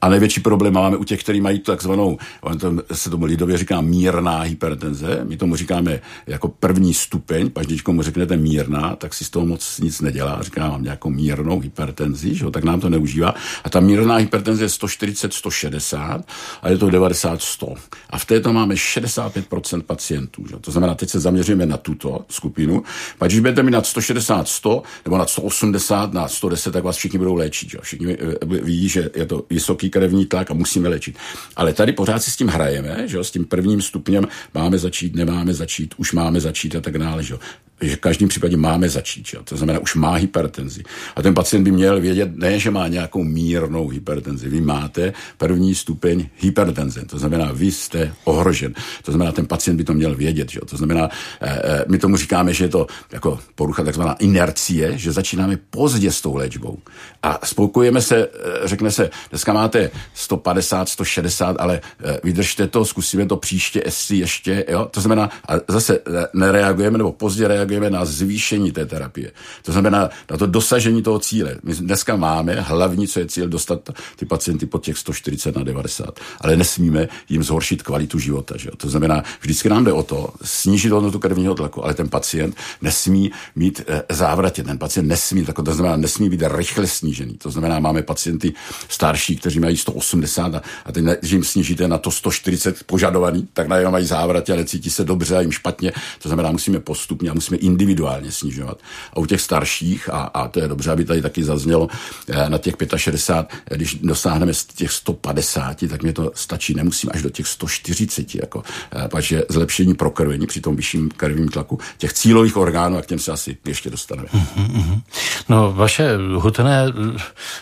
A 0.02 0.08
největší 0.08 0.40
problém 0.40 0.72
máme 0.72 0.96
u 0.96 1.04
těch, 1.04 1.22
kteří 1.22 1.40
mají 1.40 1.58
takzvanou, 1.58 2.18
to, 2.60 2.74
se 2.92 3.10
tomu 3.10 3.24
lidově 3.24 3.58
říká 3.58 3.80
mírná 3.80 4.40
hypertenze, 4.40 5.20
my 5.24 5.36
tomu 5.36 5.56
říkáme 5.56 6.00
jako 6.26 6.48
první 6.48 6.94
stupeň, 6.94 7.50
pak 7.50 7.66
když 7.66 7.84
mu 7.84 8.02
řeknete 8.02 8.36
mírná, 8.36 8.96
tak 8.96 9.14
si 9.14 9.24
z 9.24 9.30
toho 9.30 9.46
moc 9.46 9.78
nic 9.78 10.00
nedělá, 10.00 10.42
říká 10.42 10.68
mám 10.68 10.82
nějakou 10.82 11.10
mírnou 11.10 11.60
hypertenzi, 11.60 12.34
že? 12.34 12.50
tak 12.50 12.64
nám 12.64 12.80
to 12.80 12.90
neužívá. 12.90 13.34
A 13.64 13.70
ta 13.70 13.80
mírná 13.80 14.16
hypertenze 14.16 14.64
je 14.64 14.68
140, 14.68 15.32
160 15.32 16.24
a 16.62 16.68
je 16.68 16.78
to 16.78 16.90
90, 16.90 17.42
100. 17.42 17.74
A 18.10 18.18
v 18.18 18.24
této 18.24 18.52
máme 18.52 18.74
65% 18.74 19.82
pacientů. 19.82 20.44
Že? 20.48 20.56
To 20.56 20.70
znamená, 20.70 20.94
teď 20.94 21.10
se 21.10 21.20
zaměříme 21.20 21.66
na 21.66 21.76
tuto 21.76 22.24
skupinu. 22.28 22.82
Pak 23.18 23.28
když 23.28 23.40
budete 23.40 23.62
mít 23.62 23.70
nad 23.70 23.86
160, 23.86 24.48
100 24.48 24.82
nebo 25.04 25.18
nad 25.18 25.30
180, 25.30 26.12
na 26.12 26.28
110, 26.28 26.72
tak 26.72 26.84
vás 26.84 26.96
všichni 26.96 27.18
budou 27.18 27.34
léčit. 27.34 27.70
Že? 27.70 27.78
Všichni 27.82 28.16
eh, 28.20 28.46
ví, 28.46 28.88
že 28.88 29.10
je 29.14 29.26
to 29.26 29.44
vysoký 29.50 29.91
krevní 29.92 30.26
tlak 30.26 30.50
a 30.50 30.55
musíme 30.55 30.88
léčit. 30.88 31.16
Ale 31.57 31.72
tady 31.72 31.92
pořád 31.92 32.22
si 32.22 32.31
s 32.31 32.37
tím 32.37 32.48
hrajeme, 32.48 33.09
že? 33.09 33.24
s 33.24 33.31
tím 33.31 33.44
prvním 33.44 33.83
stupněm 33.83 34.24
máme 34.55 34.78
začít, 34.78 35.16
nemáme 35.16 35.55
začít, 35.55 35.94
už 35.96 36.12
máme 36.12 36.40
začít 36.40 36.76
a 36.76 36.81
tak 36.81 36.98
dále. 36.98 37.22
Že? 37.22 37.35
Že 37.83 37.97
v 37.97 38.01
každém 38.01 38.29
případě 38.29 38.57
máme 38.57 38.88
začít. 38.88 39.27
Že? 39.27 39.38
To 39.45 39.57
znamená, 39.57 39.79
už 39.79 39.95
má 39.95 40.14
hypertenzi. 40.14 40.83
A 41.16 41.23
ten 41.23 41.35
pacient 41.35 41.64
by 41.64 41.71
měl 41.71 42.01
vědět, 42.01 42.37
ne, 42.37 42.59
že 42.59 42.71
má 42.71 42.88
nějakou 42.88 43.25
mírnou 43.25 43.88
hypertenzi. 43.88 44.49
Vy 44.49 44.61
máte 44.61 45.12
první 45.38 45.75
stupeň 45.75 46.29
hypertenze. 46.37 47.05
To 47.05 47.18
znamená, 47.18 47.53
vy 47.53 47.73
jste 47.73 48.14
ohrožen. 48.25 48.75
To 49.03 49.12
znamená, 49.12 49.33
ten 49.33 49.47
pacient 49.47 49.77
by 49.77 49.85
to 49.85 49.95
měl 49.95 50.14
vědět. 50.14 50.51
Že? 50.51 50.61
To 50.61 50.77
znamená, 50.77 51.09
eh, 51.40 51.61
eh, 51.64 51.85
my 51.88 51.99
tomu 51.99 52.16
říkáme, 52.16 52.55
že 52.55 52.64
je 52.64 52.68
to 52.68 52.87
jako 53.12 53.38
porucha 53.55 53.85
takzvaná 53.85 54.12
inercie, 54.12 54.99
že 54.99 55.12
začínáme 55.12 55.59
pozdě 55.71 56.12
s 56.12 56.21
tou 56.21 56.37
léčbou. 56.37 56.79
A 57.23 57.47
spokojíme 57.47 58.03
se, 58.03 58.16
eh, 58.16 58.29
řekne 58.68 58.90
se, 58.90 59.11
dneska 59.31 59.53
máte 59.53 59.90
150, 60.14 60.88
160, 60.88 61.57
ale 61.59 61.81
vydržte 62.25 62.66
to, 62.66 62.85
zkusíme 62.85 63.27
to 63.27 63.37
příště, 63.37 63.83
jestli 63.85 64.16
ještě, 64.16 64.64
jo? 64.68 64.88
To 64.90 65.01
znamená, 65.01 65.31
a 65.49 65.53
zase 65.68 65.99
nereagujeme 66.35 66.99
nebo 66.99 67.12
pozdě 67.12 67.49
reagujeme 67.49 67.71
reagujeme 67.72 67.98
na 67.98 68.04
zvýšení 68.04 68.72
té 68.72 68.87
terapie. 68.87 69.32
To 69.62 69.72
znamená 69.72 70.11
na 70.30 70.37
to 70.37 70.46
dosažení 70.46 71.02
toho 71.02 71.18
cíle. 71.18 71.56
My 71.62 71.74
dneska 71.74 72.16
máme 72.16 72.61
hlavní, 72.61 73.08
co 73.08 73.20
je 73.20 73.26
cíl, 73.26 73.48
dostat 73.48 73.90
ty 74.16 74.26
pacienty 74.26 74.66
pod 74.66 74.85
těch 74.85 74.98
140 74.98 75.56
na 75.56 75.62
90, 75.62 76.20
ale 76.40 76.56
nesmíme 76.56 77.08
jim 77.28 77.42
zhoršit 77.42 77.82
kvalitu 77.82 78.18
života. 78.18 78.56
Že? 78.56 78.70
To 78.76 78.88
znamená, 78.88 79.22
vždycky 79.40 79.68
nám 79.68 79.85
jde 79.85 79.92
o 79.92 80.02
to 80.02 80.35
snížit 80.42 80.92
hodnotu 80.92 81.18
krevního 81.18 81.54
tlaku, 81.54 81.85
ale 81.85 81.94
ten 81.94 82.08
pacient 82.08 82.56
nesmí 82.82 83.30
mít 83.56 83.80
e, 83.87 84.02
závratě, 84.14 84.62
ten 84.62 84.78
pacient 84.78 85.08
nesmí, 85.08 85.44
tak 85.44 85.56
to 85.56 85.74
znamená, 85.74 85.96
nesmí 85.96 86.28
být 86.28 86.42
rychle 86.48 86.87
snížený. 86.87 87.35
To 87.35 87.50
znamená, 87.50 87.80
máme 87.80 88.02
pacienty 88.02 88.52
starší, 88.88 89.37
kteří 89.37 89.61
mají 89.61 89.76
180 89.76 90.54
a, 90.54 90.62
a 90.85 90.92
teď, 90.92 91.04
když 91.20 91.32
jim 91.32 91.44
snížíte 91.44 91.88
na 91.88 91.98
to 91.98 92.11
140 92.11 92.85
požadovaný, 92.85 93.48
tak 93.52 93.68
najednou 93.68 93.90
mají 93.90 94.06
závratě, 94.06 94.52
ale 94.52 94.64
cítí 94.64 94.90
se 94.90 95.04
dobře 95.04 95.37
a 95.37 95.40
jim 95.40 95.52
špatně. 95.52 95.92
To 96.22 96.28
znamená, 96.28 96.50
musíme 96.50 96.80
postupně 96.80 97.30
a 97.30 97.35
musíme 97.35 97.56
individuálně 97.62 98.33
snižovat. 98.33 98.79
A 99.12 99.16
u 99.18 99.27
těch 99.27 99.40
starších, 99.40 100.09
a, 100.12 100.20
a 100.20 100.48
to 100.48 100.61
je 100.61 100.68
dobře, 100.68 100.90
aby 100.90 101.05
tady 101.05 101.22
taky 101.22 101.44
zaznělo, 101.44 101.88
eh, 102.29 102.51
na 102.51 102.59
těch 102.59 102.75
65, 102.96 103.48
eh, 103.70 103.77
když 103.77 103.94
dosáhneme 103.94 104.55
z 104.55 104.64
těch 104.64 104.92
150, 104.92 105.88
tak 105.88 106.03
mě 106.03 106.12
to 106.12 106.31
stačí, 106.35 106.75
nemusím 106.75 107.11
až 107.14 107.22
do 107.22 107.31
těch 107.31 107.46
140, 107.46 108.35
jako, 108.35 108.62
eh, 108.92 109.09
protože 109.09 109.42
zlepšení 109.48 109.94
prokrvení 109.94 110.46
při 110.46 110.61
tom 110.61 110.77
vyšším 110.77 111.11
krevním 111.16 111.48
tlaku 111.48 111.79
těch 111.98 112.12
cílových 112.12 112.57
orgánů, 112.57 112.98
a 112.98 113.03
k 113.03 113.07
těm 113.07 113.18
se 113.18 113.33
asi 113.33 113.57
ještě 113.66 113.90
dostaneme. 113.90 114.29
Mm-hmm. 114.29 115.01
No, 115.48 115.72
vaše 115.72 116.16
hutné, 116.37 116.87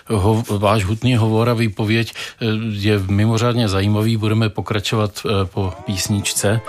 ho, 0.07 0.45
váš 0.49 0.85
hutný 0.85 1.17
hovor 1.17 1.49
a 1.49 1.55
výpověď 1.55 2.15
je 2.71 2.99
mimořádně 2.99 3.69
zajímavý, 3.69 4.17
budeme 4.17 4.49
pokračovat 4.49 5.23
po 5.45 5.73
písničce. 5.87 6.61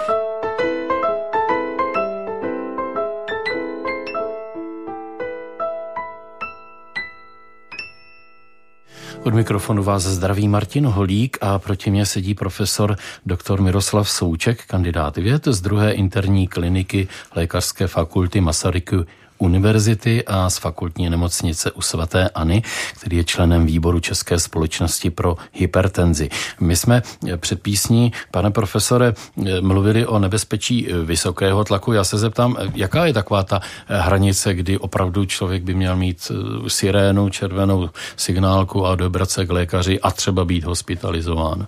Od 9.24 9.34
mikrofonu 9.34 9.84
vás 9.84 10.04
zdraví 10.04 10.48
Martin 10.48 10.86
Holík 10.86 11.38
a 11.42 11.60
proti 11.60 11.92
mě 11.92 12.06
sedí 12.06 12.34
profesor 12.34 12.96
dr. 13.26 13.62
Miroslav 13.62 14.10
Souček, 14.10 14.66
kandidát 14.66 15.18
věd 15.18 15.48
z 15.48 15.62
druhé 15.62 15.92
interní 15.92 16.48
kliniky 16.48 17.08
Lékařské 17.36 17.88
fakulty 17.88 18.42
Masaryky 18.42 18.96
univerzity 19.42 20.24
a 20.26 20.50
z 20.50 20.58
fakultní 20.58 21.10
nemocnice 21.10 21.72
u 21.72 21.82
svaté 21.82 22.30
Ani, 22.30 22.64
který 23.00 23.18
je 23.18 23.24
členem 23.24 23.66
výboru 23.66 24.00
České 24.00 24.40
společnosti 24.40 25.10
pro 25.10 25.38
hypertenzi. 25.54 26.30
My 26.60 26.76
jsme 26.76 27.02
před 27.38 27.62
písní, 27.62 28.12
pane 28.32 28.52
profesore, 28.52 29.14
mluvili 29.62 30.06
o 30.06 30.20
nebezpečí 30.20 30.88
vysokého 31.04 31.64
tlaku. 31.64 31.94
Já 31.94 32.04
se 32.04 32.18
zeptám, 32.18 32.58
jaká 32.76 33.06
je 33.06 33.14
taková 33.14 33.44
ta 33.44 33.62
hranice, 33.88 34.54
kdy 34.54 34.78
opravdu 34.78 35.26
člověk 35.26 35.64
by 35.64 35.74
měl 35.74 35.96
mít 35.96 36.32
sirénu, 36.68 37.30
červenou 37.30 37.90
signálku 38.16 38.86
a 38.86 38.96
dobrat 38.96 39.30
se 39.30 39.46
k 39.46 39.52
lékaři 39.52 40.00
a 40.00 40.12
třeba 40.12 40.46
být 40.46 40.64
hospitalizován? 40.64 41.68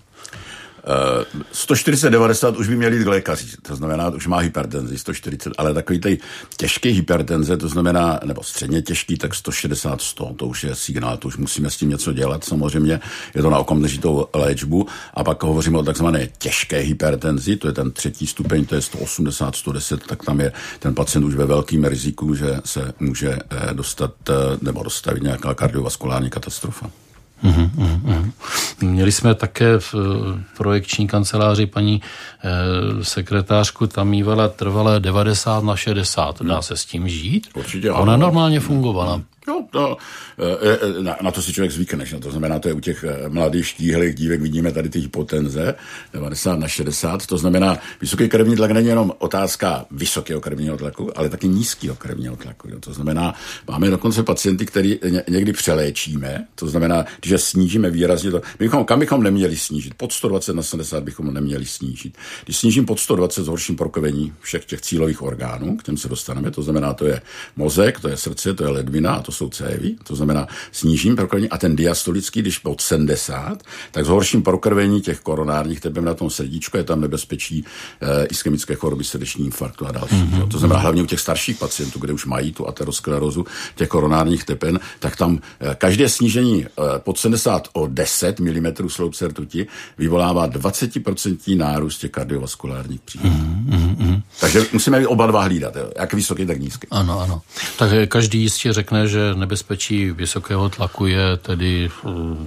140-90 1.53 2.59
už 2.59 2.67
by 2.67 2.75
měli 2.75 2.97
jít 2.97 3.03
k 3.03 3.07
lékaři, 3.07 3.45
to 3.61 3.75
znamená, 3.75 4.09
už 4.09 4.27
má 4.27 4.37
hypertenzi, 4.37 4.97
140, 4.97 5.53
ale 5.57 5.73
takový 5.73 5.99
tej 5.99 6.17
těžký 6.57 6.89
hypertenze, 6.89 7.57
to 7.57 7.69
znamená, 7.69 8.19
nebo 8.25 8.43
středně 8.43 8.81
těžký, 8.81 9.17
tak 9.17 9.31
160-100, 9.31 10.35
to 10.35 10.47
už 10.47 10.63
je 10.63 10.75
signál, 10.75 11.17
to 11.17 11.27
už 11.27 11.37
musíme 11.37 11.69
s 11.69 11.77
tím 11.77 11.89
něco 11.89 12.13
dělat, 12.13 12.43
samozřejmě, 12.43 12.99
je 13.35 13.41
to 13.41 13.49
na 13.49 13.57
okamžitou 13.57 14.27
léčbu. 14.33 14.87
A 15.13 15.23
pak 15.23 15.43
hovoříme 15.43 15.77
o 15.77 15.83
takzvané 15.83 16.27
těžké 16.37 16.77
hypertenzi, 16.77 17.55
to 17.55 17.67
je 17.67 17.73
ten 17.73 17.91
třetí 17.91 18.27
stupeň, 18.27 18.65
to 18.65 18.75
je 18.75 18.81
180-110, 18.81 19.97
tak 19.97 20.23
tam 20.23 20.39
je 20.39 20.51
ten 20.79 20.95
pacient 20.95 21.23
už 21.23 21.35
ve 21.35 21.45
velkém 21.45 21.83
riziku, 21.83 22.35
že 22.35 22.61
se 22.65 22.93
může 22.99 23.29
eh, 23.29 23.73
dostat 23.73 24.13
eh, 24.29 24.33
nebo 24.61 24.83
dostavit 24.83 25.23
nějaká 25.23 25.53
kardiovaskulární 25.53 26.29
katastrofa. 26.29 27.02
Uhum, 27.43 27.71
uhum. 27.77 28.33
Měli 28.81 29.11
jsme 29.11 29.35
také 29.35 29.79
v 29.79 29.95
eh, 29.95 30.43
projekční 30.57 31.07
kanceláři 31.07 31.65
paní 31.65 32.01
eh, 32.43 33.03
sekretářku, 33.03 33.87
tam 33.87 34.07
mývala 34.07 34.47
trvalé 34.47 34.99
90 34.99 35.63
na 35.63 35.75
60. 35.75 36.41
Dá 36.41 36.61
se 36.61 36.77
s 36.77 36.85
tím 36.85 37.07
žít? 37.07 37.47
Určitě. 37.53 37.91
Ona 37.91 38.17
normálně 38.17 38.59
fungovala. 38.59 39.21
No, 39.47 39.67
to, 39.71 39.97
eh, 40.39 40.77
eh, 40.81 41.03
na, 41.03 41.17
na 41.21 41.31
to 41.31 41.41
si 41.41 41.53
člověk 41.53 41.71
zvykne. 41.71 42.05
No, 42.13 42.19
to 42.19 42.31
znamená, 42.31 42.59
to 42.59 42.67
je 42.67 42.73
u 42.73 42.79
těch 42.79 43.03
eh, 43.03 43.29
mladých 43.29 43.67
štíhlých 43.67 44.15
dívek, 44.15 44.41
vidíme 44.41 44.71
tady 44.71 44.89
ty 44.89 44.99
hypotenze, 44.99 45.75
90 46.13 46.59
na 46.59 46.67
60. 46.67 47.25
To 47.25 47.37
znamená, 47.37 47.77
vysoký 48.01 48.29
krevní 48.29 48.55
tlak 48.55 48.71
není 48.71 48.87
jenom 48.87 49.11
otázka 49.17 49.85
vysokého 49.91 50.41
krevního 50.41 50.77
tlaku, 50.77 51.17
ale 51.17 51.29
taky 51.29 51.47
nízkého 51.47 51.95
krevního 51.95 52.35
tlaku. 52.35 52.69
Jo. 52.69 52.79
To 52.79 52.93
znamená, 52.93 53.33
máme 53.67 53.89
dokonce 53.89 54.23
pacienty, 54.23 54.65
který 54.65 54.99
někdy 55.29 55.53
přeléčíme, 55.53 56.47
to 56.55 56.67
znamená, 56.67 57.05
když 57.21 57.41
snížíme 57.41 57.89
výrazně 57.89 58.31
to, 58.31 58.41
bychom, 58.59 58.85
kam 58.85 58.99
bychom 58.99 59.23
neměli 59.23 59.57
snížit? 59.57 59.93
Pod 59.93 60.11
120 60.11 60.55
na 60.55 60.63
70 60.63 61.03
bychom 61.03 61.33
neměli 61.33 61.65
snížit. 61.65 62.17
Když 62.43 62.57
snížím 62.57 62.85
pod 62.85 62.99
120, 62.99 63.43
zhorším 63.43 63.75
prokovení 63.75 64.33
všech 64.39 64.65
těch 64.65 64.81
cílových 64.81 65.21
orgánů, 65.21 65.77
k 65.77 65.83
těm 65.83 65.97
se 65.97 66.09
dostaneme, 66.09 66.51
to 66.51 66.61
znamená, 66.61 66.93
to 66.93 67.05
je 67.05 67.21
mozek, 67.55 67.99
to 67.99 68.07
je 68.07 68.17
srdce, 68.17 68.53
to 68.53 68.63
je 68.63 68.69
ledvina 68.69 69.13
a 69.13 69.21
to 69.21 69.32
jsou 69.33 69.49
cévy, 69.49 69.95
to 70.03 70.15
znamená 70.15 70.47
snížím 70.71 71.15
prokrvení 71.15 71.49
a 71.49 71.57
ten 71.57 71.75
diastolický, 71.75 72.41
když 72.41 72.57
pod 72.57 72.81
70, 72.81 73.63
tak 73.91 74.05
zhorším 74.05 74.43
prokrvení 74.43 75.01
těch 75.01 75.19
koronárních 75.19 75.79
tepem 75.79 76.05
na 76.05 76.13
tom 76.13 76.29
srdíčku, 76.29 76.77
je 76.77 76.83
tam 76.83 77.01
nebezpečí 77.01 77.65
e, 78.01 78.25
ischemické 78.25 78.75
choroby, 78.75 79.03
srdeční 79.03 79.45
infarktu 79.45 79.87
a 79.87 79.91
další. 79.91 80.15
Mm-hmm. 80.15 80.47
To 80.47 80.59
znamená 80.59 80.79
hlavně 80.79 81.03
u 81.03 81.05
těch 81.05 81.19
starších 81.19 81.57
pacientů, 81.57 81.99
kde 81.99 82.13
už 82.13 82.25
mají 82.25 82.53
tu 82.53 82.67
aterosklerózu 82.67 83.45
těch 83.75 83.89
koronárních 83.89 84.43
tepen, 84.43 84.79
tak 84.99 85.15
tam 85.15 85.39
e, 85.59 85.75
každé 85.75 86.09
snížení 86.09 86.65
e, 86.65 86.69
pod 86.97 87.19
70 87.19 87.67
o 87.73 87.87
10 87.87 88.39
mm 88.39 88.73
sloupce 88.87 89.27
rtuti 89.27 89.67
vyvolává 89.97 90.49
20% 90.49 91.57
nárůst 91.57 91.97
těch 91.97 92.11
kardiovaskulárních 92.11 93.01
příjmů. 93.01 93.29
Mm-hmm. 93.69 94.21
Takže 94.39 94.65
musíme 94.73 95.07
oba 95.07 95.27
dva 95.27 95.43
hlídat, 95.43 95.75
jo, 95.75 95.89
jak 95.99 96.13
vysoký, 96.13 96.45
tak 96.45 96.59
nízký. 96.59 96.87
Ano, 96.91 97.19
ano. 97.19 97.41
Tak 97.77 97.91
každý 98.07 98.41
jistě 98.41 98.73
řekne, 98.73 99.07
že 99.07 99.22
nebezpečí 99.35 100.11
vysokého 100.11 100.69
tlaku 100.69 101.05
je 101.05 101.37
tedy 101.37 101.89
uh, 102.03 102.37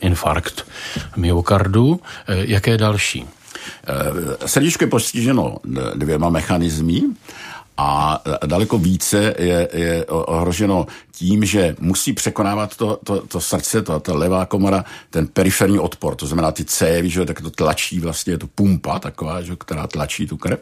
infarkt 0.00 0.66
myokardu. 1.16 2.00
Eh, 2.26 2.36
jaké 2.46 2.76
další? 2.76 3.26
Eh, 3.86 4.48
srdíčko 4.48 4.84
je 4.84 4.88
postiženo 4.88 5.56
dvěma 5.94 6.30
mechanizmy 6.30 7.02
a 7.76 8.22
daleko 8.46 8.78
více 8.78 9.34
je, 9.38 9.68
je 9.72 10.06
ohroženo 10.06 10.86
tím, 11.12 11.44
že 11.44 11.76
musí 11.80 12.12
překonávat 12.12 12.76
to, 12.76 12.98
to, 13.04 13.26
to 13.26 13.40
srdce, 13.40 13.82
to, 13.82 14.00
ta 14.00 14.14
levá 14.14 14.46
komora, 14.46 14.84
ten 15.10 15.26
periferní 15.26 15.78
odpor, 15.78 16.14
to 16.14 16.26
znamená 16.26 16.52
ty 16.52 16.64
cévy, 16.64 17.10
že 17.10 17.24
tak 17.24 17.40
to 17.40 17.50
tlačí 17.50 18.00
vlastně, 18.00 18.32
je 18.32 18.38
to 18.38 18.46
pumpa 18.46 18.98
taková, 18.98 19.42
že, 19.42 19.56
která 19.56 19.86
tlačí 19.86 20.26
tu 20.26 20.36
krev. 20.36 20.60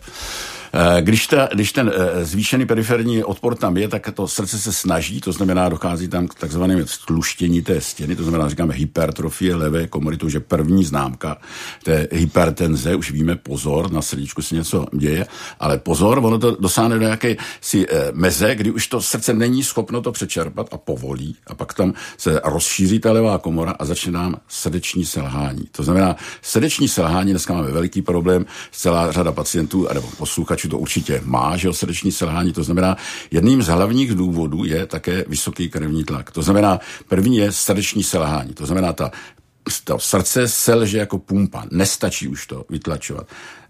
Eh, 0.79 1.03
když, 1.03 1.27
ta, 1.27 1.49
když 1.55 1.73
ten 1.73 1.93
eh, 1.95 2.25
zvýšený 2.25 2.67
periferní 2.67 3.25
odpor 3.25 3.55
tam 3.55 3.77
je, 3.77 3.89
tak 3.89 4.11
to 4.15 4.29
srdce 4.29 4.59
se 4.59 4.73
snaží, 4.73 5.21
to 5.21 5.33
znamená, 5.33 5.69
dochází 5.69 6.09
tam 6.09 6.29
k 6.29 6.35
takzvanému 6.35 6.85
tluštění 7.07 7.63
té 7.63 7.81
stěny, 7.81 8.17
to 8.17 8.23
znamená, 8.23 8.49
říkáme 8.49 8.75
hypertrofie 8.75 9.55
levé 9.55 9.87
komory, 9.87 10.17
to 10.17 10.29
je 10.29 10.41
první 10.41 10.85
známka 10.85 11.37
té 11.85 12.09
hypertenze, 12.13 12.95
už 12.95 13.11
víme, 13.11 13.37
pozor, 13.37 13.93
na 13.93 14.03
srdíčku 14.03 14.43
se 14.43 14.55
něco 14.55 14.87
děje, 14.93 15.27
ale 15.61 15.79
pozor, 15.79 16.19
ono 16.19 16.39
to 16.39 16.57
dosáhne 16.61 16.95
do 16.95 17.03
nějaké 17.03 17.37
si 17.61 17.87
eh, 17.89 18.09
meze, 18.13 18.55
kdy 18.55 18.71
už 18.71 18.87
to 18.87 19.01
srdce 19.01 19.35
není 19.35 19.65
schopno 19.65 20.03
to 20.03 20.13
přečerpat 20.13 20.69
a 20.73 20.79
povolí, 20.79 21.37
a 21.47 21.55
pak 21.55 21.75
tam 21.75 21.95
se 22.19 22.41
rozšíří 22.45 22.99
ta 22.99 23.13
levá 23.13 23.39
komora 23.39 23.75
a 23.79 23.85
začne 23.85 24.13
nám 24.13 24.37
srdeční 24.49 25.05
selhání. 25.05 25.69
To 25.73 25.83
znamená, 25.83 26.17
srdeční 26.43 26.89
selhání, 26.89 27.31
dneska 27.31 27.55
máme 27.55 27.71
veliký 27.71 28.03
problém, 28.03 28.47
celá 28.73 29.13
řada 29.13 29.33
pacientů, 29.33 29.89
nebo 29.95 30.09
posluchačů 30.19 30.66
posluchačů 30.67 30.71
to 30.71 30.79
určitě 30.79 31.21
má, 31.25 31.57
že 31.57 31.73
srdeční 31.73 32.13
selhání. 32.13 32.53
To 32.53 32.65
znamená, 32.65 32.97
jedním 33.31 33.63
z 33.63 33.69
hlavních 33.69 34.15
důvodů 34.15 34.65
je 34.65 34.87
také 34.87 35.25
vysoký 35.29 35.69
krevní 35.69 36.05
tlak. 36.05 36.31
To 36.31 36.43
znamená, 36.43 36.81
první 37.09 37.37
je 37.37 37.53
srdeční 37.53 38.03
selhání. 38.03 38.55
To 38.55 38.67
znamená, 38.67 38.93
ta 38.93 39.11
to 39.85 39.99
srdce 39.99 40.49
selže 40.49 40.99
jako 40.99 41.19
pumpa, 41.19 41.65
nestačí 41.71 42.29
už 42.29 42.47
to 42.47 42.65
vytlačovat. 42.71 43.27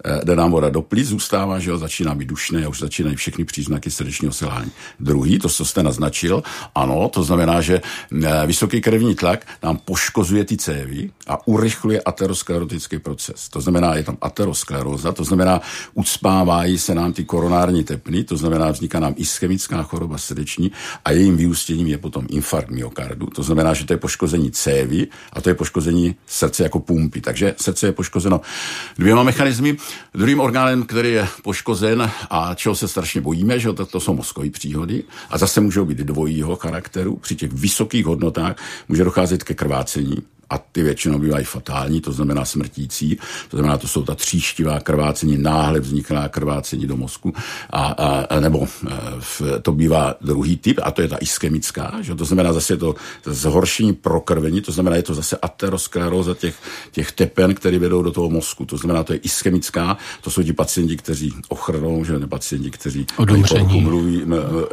Eh, 0.07 0.21
jde 0.25 0.37
nám 0.37 0.51
voda 0.51 0.69
do 0.69 0.83
plic, 0.83 1.09
zůstává, 1.09 1.59
že 1.59 1.71
jo, 1.71 1.79
začíná 1.79 2.14
být 2.14 2.29
dušné 2.29 2.64
a 2.64 2.69
už 2.69 2.79
začínají 2.79 3.16
všechny 3.16 3.45
příznaky 3.45 3.90
srdečního 3.90 4.33
selhání. 4.33 4.71
Druhý, 5.01 5.38
to, 5.38 5.49
co 5.49 5.64
jste 5.64 5.83
naznačil, 5.83 6.42
ano, 6.75 7.09
to 7.09 7.23
znamená, 7.23 7.61
že 7.61 7.81
eh, 8.25 8.47
vysoký 8.47 8.81
krevní 8.81 9.14
tlak 9.14 9.47
nám 9.62 9.77
poškozuje 9.77 10.45
ty 10.45 10.57
cévy 10.57 11.11
a 11.27 11.49
urychluje 11.49 12.01
aterosklerotický 12.01 12.99
proces. 12.99 13.49
To 13.49 13.61
znamená, 13.61 13.95
je 13.95 14.03
tam 14.03 14.16
ateroskleróza, 14.21 15.12
to 15.12 15.25
znamená, 15.25 15.61
ucpávají 15.95 16.79
se 16.79 16.95
nám 16.95 17.12
ty 17.12 17.25
koronární 17.25 17.85
tepny, 17.85 18.25
to 18.25 18.37
znamená, 18.37 18.71
vzniká 18.71 19.01
nám 19.01 19.14
ischemická 19.16 19.83
choroba 19.83 20.19
srdeční 20.19 20.73
a 21.05 21.11
jejím 21.11 21.37
vyústěním 21.37 21.87
je 21.87 21.99
potom 21.99 22.27
infarkt 22.31 22.71
myokardu. 22.71 23.27
To 23.27 23.42
znamená, 23.42 23.75
že 23.75 23.85
to 23.85 23.92
je 23.92 23.97
poškození 23.97 24.51
cévy 24.51 25.07
a 25.33 25.40
to 25.40 25.49
je 25.49 25.55
poškození 25.55 26.14
srdce 26.27 26.62
jako 26.62 26.81
pumpy. 26.81 27.21
Takže 27.21 27.55
srdce 27.59 27.87
je 27.87 27.92
poškozeno 27.92 28.40
dvěma 28.99 29.23
mechanizmy. 29.23 29.77
Druhým 30.14 30.40
orgánem, 30.40 30.82
který 30.82 31.12
je 31.12 31.28
poškozen 31.42 32.11
a 32.30 32.54
čeho 32.54 32.74
se 32.74 32.88
strašně 32.88 33.20
bojíme, 33.20 33.59
že 33.59 33.72
to, 33.72 33.87
to 33.87 34.00
jsou 34.00 34.14
mozkové 34.14 34.50
příhody 34.50 35.02
a 35.30 35.38
zase 35.38 35.61
můžou 35.61 35.85
být 35.85 35.98
dvojího 35.98 36.56
charakteru. 36.56 37.16
Při 37.16 37.37
těch 37.37 37.52
vysokých 37.52 38.06
hodnotách 38.06 38.56
může 38.88 39.04
docházet 39.04 39.44
ke 39.44 39.54
krvácení 39.54 40.16
a 40.50 40.59
ty 40.59 40.82
většinou 40.82 41.18
bývají 41.18 41.44
fatální, 41.44 42.00
to 42.00 42.12
znamená 42.12 42.44
smrtící, 42.44 43.18
to 43.50 43.56
znamená, 43.56 43.78
to 43.78 43.88
jsou 43.88 44.02
ta 44.02 44.14
tříštivá 44.14 44.80
krvácení, 44.80 45.38
náhle 45.38 45.80
vzniklá 45.80 46.28
krvácení 46.28 46.87
do 46.87 46.96
mozku, 46.96 47.35
a, 47.70 47.82
a, 47.82 48.40
nebo 48.40 48.62
e, 48.64 48.94
v, 49.20 49.42
to 49.62 49.72
bývá 49.72 50.14
druhý 50.20 50.56
typ, 50.56 50.80
a 50.82 50.90
to 50.90 51.02
je 51.02 51.09
ta 51.09 51.16
ischemická, 51.20 51.92
že? 52.00 52.14
to 52.14 52.24
znamená 52.24 52.52
zase 52.52 52.76
to 52.76 52.94
zhoršení 53.24 53.92
prokrvení, 53.92 54.61
to 54.61 54.72
znamená, 54.72 54.96
je 54.96 55.02
to 55.02 55.14
zase 55.14 55.37
ateroskleróza 55.37 56.35
těch, 56.35 56.54
těch 56.92 57.12
tepen, 57.12 57.54
které 57.54 57.78
vedou 57.78 58.02
do 58.02 58.12
toho 58.12 58.30
mozku, 58.30 58.64
to 58.64 58.76
znamená, 58.76 59.04
to 59.04 59.12
je 59.12 59.18
ischemická, 59.18 59.96
to 60.20 60.30
jsou 60.30 60.42
ti 60.42 60.52
pacienti, 60.52 60.96
kteří 60.96 61.32
ochrnou, 61.48 62.04
že 62.04 62.18
ne 62.18 62.26
pacienti, 62.26 62.70
kteří 62.70 63.06
mluví, 63.80 64.22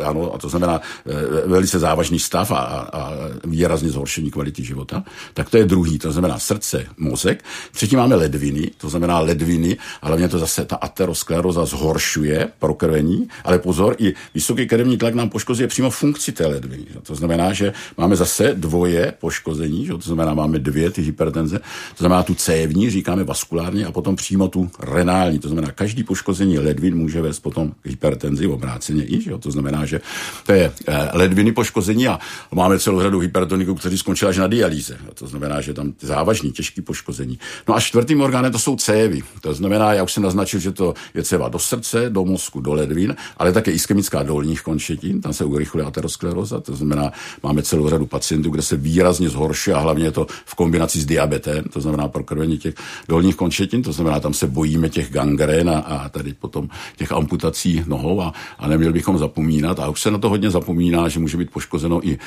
ano, 0.03 0.33
a 0.33 0.37
to 0.37 0.49
znamená 0.49 0.81
e, 1.05 1.47
velice 1.47 1.79
závažný 1.79 2.19
stav 2.19 2.51
a, 2.51 2.55
a 2.93 3.11
výrazně 3.43 3.89
zhoršení 3.89 4.31
kvality 4.31 4.63
života, 4.63 5.03
tak 5.33 5.49
to 5.49 5.57
je 5.57 5.62
je 5.63 5.67
druhý, 5.67 5.99
to 5.99 6.11
znamená 6.11 6.39
srdce, 6.39 6.85
mozek. 6.97 7.43
Třetí 7.71 7.95
máme 7.95 8.15
ledviny, 8.15 8.71
to 8.77 8.89
znamená 8.89 9.19
ledviny, 9.19 9.77
ale 10.01 10.09
hlavně 10.09 10.27
to 10.27 10.39
zase 10.39 10.65
ta 10.65 10.75
ateroskleroza 10.75 11.65
zhoršuje 11.65 12.49
prokrvení, 12.59 13.27
ale 13.43 13.59
pozor, 13.59 13.95
i 13.99 14.13
vysoký 14.33 14.67
krevní 14.67 14.97
tlak 14.97 15.13
nám 15.13 15.29
poškozuje 15.29 15.67
přímo 15.67 15.89
funkci 15.89 16.31
té 16.31 16.47
ledviny. 16.47 16.85
To 17.03 17.15
znamená, 17.15 17.53
že 17.53 17.73
máme 17.97 18.15
zase 18.15 18.53
dvoje 18.53 19.13
poškození, 19.19 19.87
to 19.87 19.97
znamená, 19.97 20.33
máme 20.33 20.59
dvě 20.59 20.91
ty 20.91 21.01
hypertenze, 21.01 21.59
to 21.97 21.99
znamená 21.99 22.23
tu 22.23 22.35
cévní, 22.35 22.89
říkáme 22.89 23.23
vaskulárně, 23.23 23.85
a 23.85 23.91
potom 23.91 24.15
přímo 24.15 24.47
tu 24.47 24.71
renální, 24.79 25.39
to 25.39 25.47
znamená, 25.47 25.71
každý 25.71 26.03
poškození 26.03 26.59
ledvin 26.59 26.95
může 26.95 27.21
vést 27.21 27.39
potom 27.39 27.71
k 27.81 27.87
hypertenzi, 27.87 28.47
obráceně 28.47 29.03
i, 29.05 29.21
že? 29.21 29.31
to 29.39 29.51
znamená, 29.51 29.85
že 29.85 30.01
to 30.45 30.51
je 30.51 30.71
eh, 30.87 31.09
ledviny 31.13 31.51
poškození 31.51 32.07
a 32.07 32.19
máme 32.51 32.79
celou 32.79 33.01
řadu 33.01 33.19
hypertoniků, 33.19 33.75
kteří 33.75 33.97
skončili 33.97 34.29
až 34.29 34.37
na 34.37 34.47
dialýze. 34.47 34.97
To 35.13 35.27
znamená, 35.27 35.52
znamená, 35.53 35.61
že 35.61 35.73
tam 35.73 35.93
závažný, 36.01 36.51
těžký 36.51 36.81
poškození. 36.81 37.39
No 37.67 37.75
a 37.75 37.79
čtvrtým 37.79 38.21
orgánem 38.21 38.51
to 38.51 38.59
jsou 38.59 38.75
cévy. 38.75 39.21
To 39.41 39.53
znamená, 39.53 39.93
já 39.93 40.03
už 40.03 40.13
jsem 40.13 40.23
naznačil, 40.23 40.59
že 40.59 40.71
to 40.71 40.93
je 41.13 41.23
céva 41.23 41.49
do 41.49 41.59
srdce, 41.59 42.09
do 42.09 42.25
mozku, 42.25 42.61
do 42.61 42.73
ledvin, 42.73 43.15
ale 43.37 43.53
také 43.53 43.71
ischemická 43.71 44.23
dolních 44.23 44.61
končetin, 44.61 45.21
tam 45.21 45.33
se 45.33 45.45
urychluje 45.45 45.85
ateroskleroza, 45.85 46.59
to 46.59 46.75
znamená, 46.75 47.11
máme 47.43 47.61
celou 47.61 47.89
řadu 47.89 48.05
pacientů, 48.05 48.49
kde 48.49 48.61
se 48.61 48.77
výrazně 48.77 49.29
zhoršuje 49.29 49.75
a 49.75 49.79
hlavně 49.79 50.05
je 50.05 50.11
to 50.11 50.27
v 50.45 50.55
kombinaci 50.55 50.99
s 50.99 51.05
diabetem, 51.05 51.63
to 51.73 51.81
znamená 51.81 52.07
prokrvení 52.07 52.57
těch 52.57 52.73
dolních 53.07 53.35
končetin, 53.35 53.83
to 53.83 53.91
znamená, 53.91 54.19
tam 54.19 54.33
se 54.33 54.47
bojíme 54.47 54.89
těch 54.89 55.11
gangrén 55.11 55.69
a, 55.69 55.79
a 55.79 56.09
tady 56.09 56.33
potom 56.33 56.69
těch 56.97 57.11
amputací 57.11 57.83
nohou 57.87 58.21
a, 58.21 58.33
a 58.59 58.67
neměli 58.67 58.93
bychom 58.93 59.17
zapomínat. 59.17 59.79
A 59.79 59.89
už 59.89 60.01
se 60.01 60.11
na 60.11 60.17
to 60.17 60.29
hodně 60.29 60.49
zapomíná, 60.51 61.09
že 61.09 61.19
může 61.19 61.37
být 61.37 61.51
poškozeno 61.51 62.07
i 62.07 62.13
e, 62.13 62.17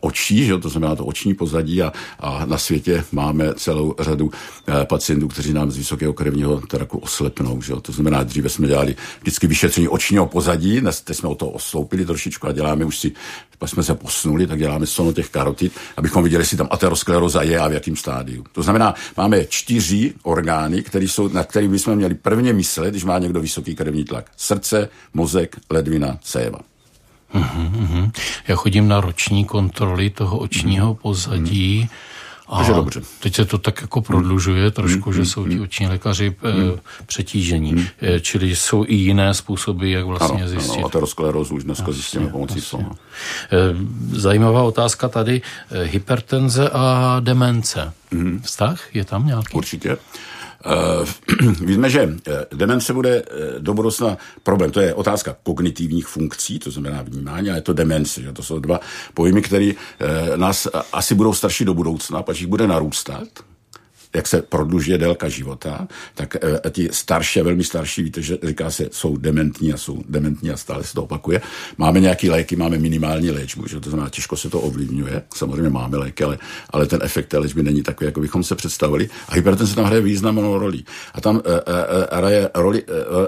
očí, 0.00 0.46
že 0.46 0.58
to 0.58 0.68
znamená 0.68 0.96
to 0.96 1.04
oční 1.04 1.34
pozadí 1.34 1.82
a, 1.82 1.92
a 2.20 2.46
na 2.46 2.58
světě 2.72 3.04
máme 3.12 3.54
celou 3.54 3.94
řadu 4.00 4.30
eh, 4.66 4.84
pacientů, 4.84 5.28
kteří 5.28 5.52
nám 5.52 5.70
z 5.70 5.76
vysokého 5.76 6.12
krevního 6.12 6.60
tlaku 6.60 6.98
oslepnou. 6.98 7.62
Že? 7.62 7.72
To 7.82 7.92
znamená, 7.92 8.22
dříve 8.22 8.48
jsme 8.48 8.66
dělali 8.66 8.96
vždycky 9.20 9.46
vyšetření 9.46 9.88
očního 9.88 10.26
pozadí, 10.26 10.80
dnes 10.80 11.00
teď 11.00 11.16
jsme 11.16 11.28
o 11.28 11.34
to 11.34 11.48
osloupili 11.48 12.06
trošičku 12.06 12.46
a 12.46 12.52
děláme 12.52 12.84
už 12.84 12.98
si, 12.98 13.12
pak 13.58 13.68
jsme 13.68 13.82
se 13.82 13.94
posunuli, 13.94 14.46
tak 14.46 14.58
děláme 14.58 14.86
sono 14.86 15.12
těch 15.12 15.28
karotid, 15.28 15.72
abychom 15.96 16.24
viděli, 16.24 16.42
jestli 16.42 16.56
tam 16.56 16.68
ateroskleroza 16.70 17.42
je 17.42 17.58
a 17.58 17.68
v 17.68 17.72
jakém 17.72 17.96
stádiu. 17.96 18.44
To 18.52 18.62
znamená, 18.62 18.94
máme 19.16 19.44
čtyři 19.44 20.14
orgány, 20.22 20.82
který 20.82 21.08
jsou, 21.08 21.28
na 21.28 21.44
který 21.44 21.68
bychom 21.68 21.96
měli 21.96 22.14
prvně 22.14 22.52
myslet, 22.52 22.90
když 22.90 23.04
má 23.04 23.18
někdo 23.18 23.40
vysoký 23.40 23.74
krevní 23.74 24.04
tlak. 24.04 24.30
Srdce, 24.36 24.88
mozek, 25.14 25.56
ledvina, 25.70 26.18
céva. 26.22 26.58
Uhum, 27.34 27.74
uhum. 27.76 28.12
Já 28.48 28.56
chodím 28.56 28.88
na 28.88 29.00
roční 29.00 29.44
kontroly 29.44 30.10
toho 30.10 30.38
očního 30.38 30.94
pozadí. 30.94 31.78
Uhum. 31.78 32.11
Takže 32.56 32.72
dobře. 32.72 33.00
Teď 33.20 33.34
se 33.34 33.44
to 33.44 33.58
tak 33.58 33.80
jako 33.80 34.00
prodlužuje 34.00 34.70
trošku, 34.70 35.10
mm, 35.10 35.16
že 35.16 35.24
jsou 35.24 35.48
ti 35.48 35.60
oční 35.60 35.86
lékaři 35.88 36.30
mm. 36.30 36.78
přetížení. 37.06 37.72
Mm. 37.72 37.86
Čili 38.20 38.56
jsou 38.56 38.84
i 38.88 38.94
jiné 38.94 39.34
způsoby, 39.34 39.92
jak 39.92 40.06
vlastně 40.06 40.42
ano, 40.42 40.48
zjistit. 40.48 40.78
Ano, 40.78 40.86
aterosklerózu 40.86 41.54
už 41.54 41.64
dneska 41.64 41.92
zjistíme 41.92 42.26
pomocí 42.26 42.60
slova. 42.60 42.90
Zajímavá 44.12 44.62
otázka 44.62 45.08
tady. 45.08 45.42
Hypertenze 45.84 46.70
a 46.72 47.16
demence. 47.20 47.92
Mm. 48.10 48.40
Vztah 48.44 48.94
je 48.94 49.04
tam 49.04 49.26
nějaký? 49.26 49.54
Určitě. 49.54 49.96
Uh, 50.66 51.08
víme, 51.66 51.90
že 51.90 52.16
eh, 52.28 52.46
demence 52.54 52.92
bude 52.92 53.22
eh, 53.22 53.58
do 53.58 53.74
budoucna 53.74 54.16
problém. 54.42 54.70
To 54.70 54.80
je 54.80 54.94
otázka 54.94 55.36
kognitivních 55.42 56.06
funkcí, 56.06 56.58
to 56.58 56.70
znamená 56.70 57.02
vnímání, 57.02 57.50
a 57.50 57.54
je 57.54 57.60
to 57.60 57.72
demence. 57.72 58.22
Že? 58.22 58.32
To 58.32 58.42
jsou 58.42 58.58
dva 58.58 58.80
pojmy, 59.14 59.42
které 59.42 59.72
nás 60.36 60.68
asi 60.92 61.14
budou 61.14 61.34
starší 61.34 61.64
do 61.64 61.74
budoucna, 61.74 62.22
pak 62.22 62.40
jich 62.40 62.46
bude 62.46 62.66
narůstat. 62.66 63.28
Jak 64.14 64.26
se 64.26 64.42
prodlužuje 64.42 64.98
délka 64.98 65.28
života, 65.28 65.88
tak 66.14 66.36
e, 66.36 66.70
ti 66.70 66.88
starší 66.92 67.40
velmi 67.40 67.64
starší, 67.64 68.02
víte, 68.02 68.22
že 68.22 68.38
říká 68.42 68.70
se, 68.70 68.88
jsou 68.92 69.16
dementní 69.16 69.72
a 69.72 69.76
jsou 69.76 70.02
dementní 70.08 70.50
a 70.50 70.56
stále 70.56 70.84
se 70.84 70.94
to 70.94 71.02
opakuje. 71.02 71.40
Máme 71.78 72.00
nějaký 72.00 72.30
léky, 72.30 72.56
máme 72.56 72.78
minimální 72.78 73.30
léčbu, 73.30 73.66
že 73.66 73.80
to 73.80 73.90
znamená, 73.90 74.10
těžko 74.10 74.36
se 74.36 74.50
to 74.50 74.60
ovlivňuje. 74.60 75.22
Samozřejmě 75.34 75.70
máme 75.70 75.96
léky, 75.96 76.24
ale, 76.24 76.38
ale 76.70 76.86
ten 76.86 77.00
efekt 77.02 77.26
té 77.26 77.38
léčby 77.38 77.62
není 77.62 77.82
takový, 77.82 78.06
jako 78.06 78.20
bychom 78.20 78.44
se 78.44 78.54
představili. 78.54 79.08
A 79.28 79.34
hypertenze 79.34 79.74
tam 79.74 79.84
hraje 79.84 80.02
významnou 80.02 80.58
roli. 80.58 80.82
A 81.14 81.20
tam 81.20 81.42
e, 81.44 81.54
e, 81.54 82.16
hraje 82.16 82.50
roli, 82.54 82.84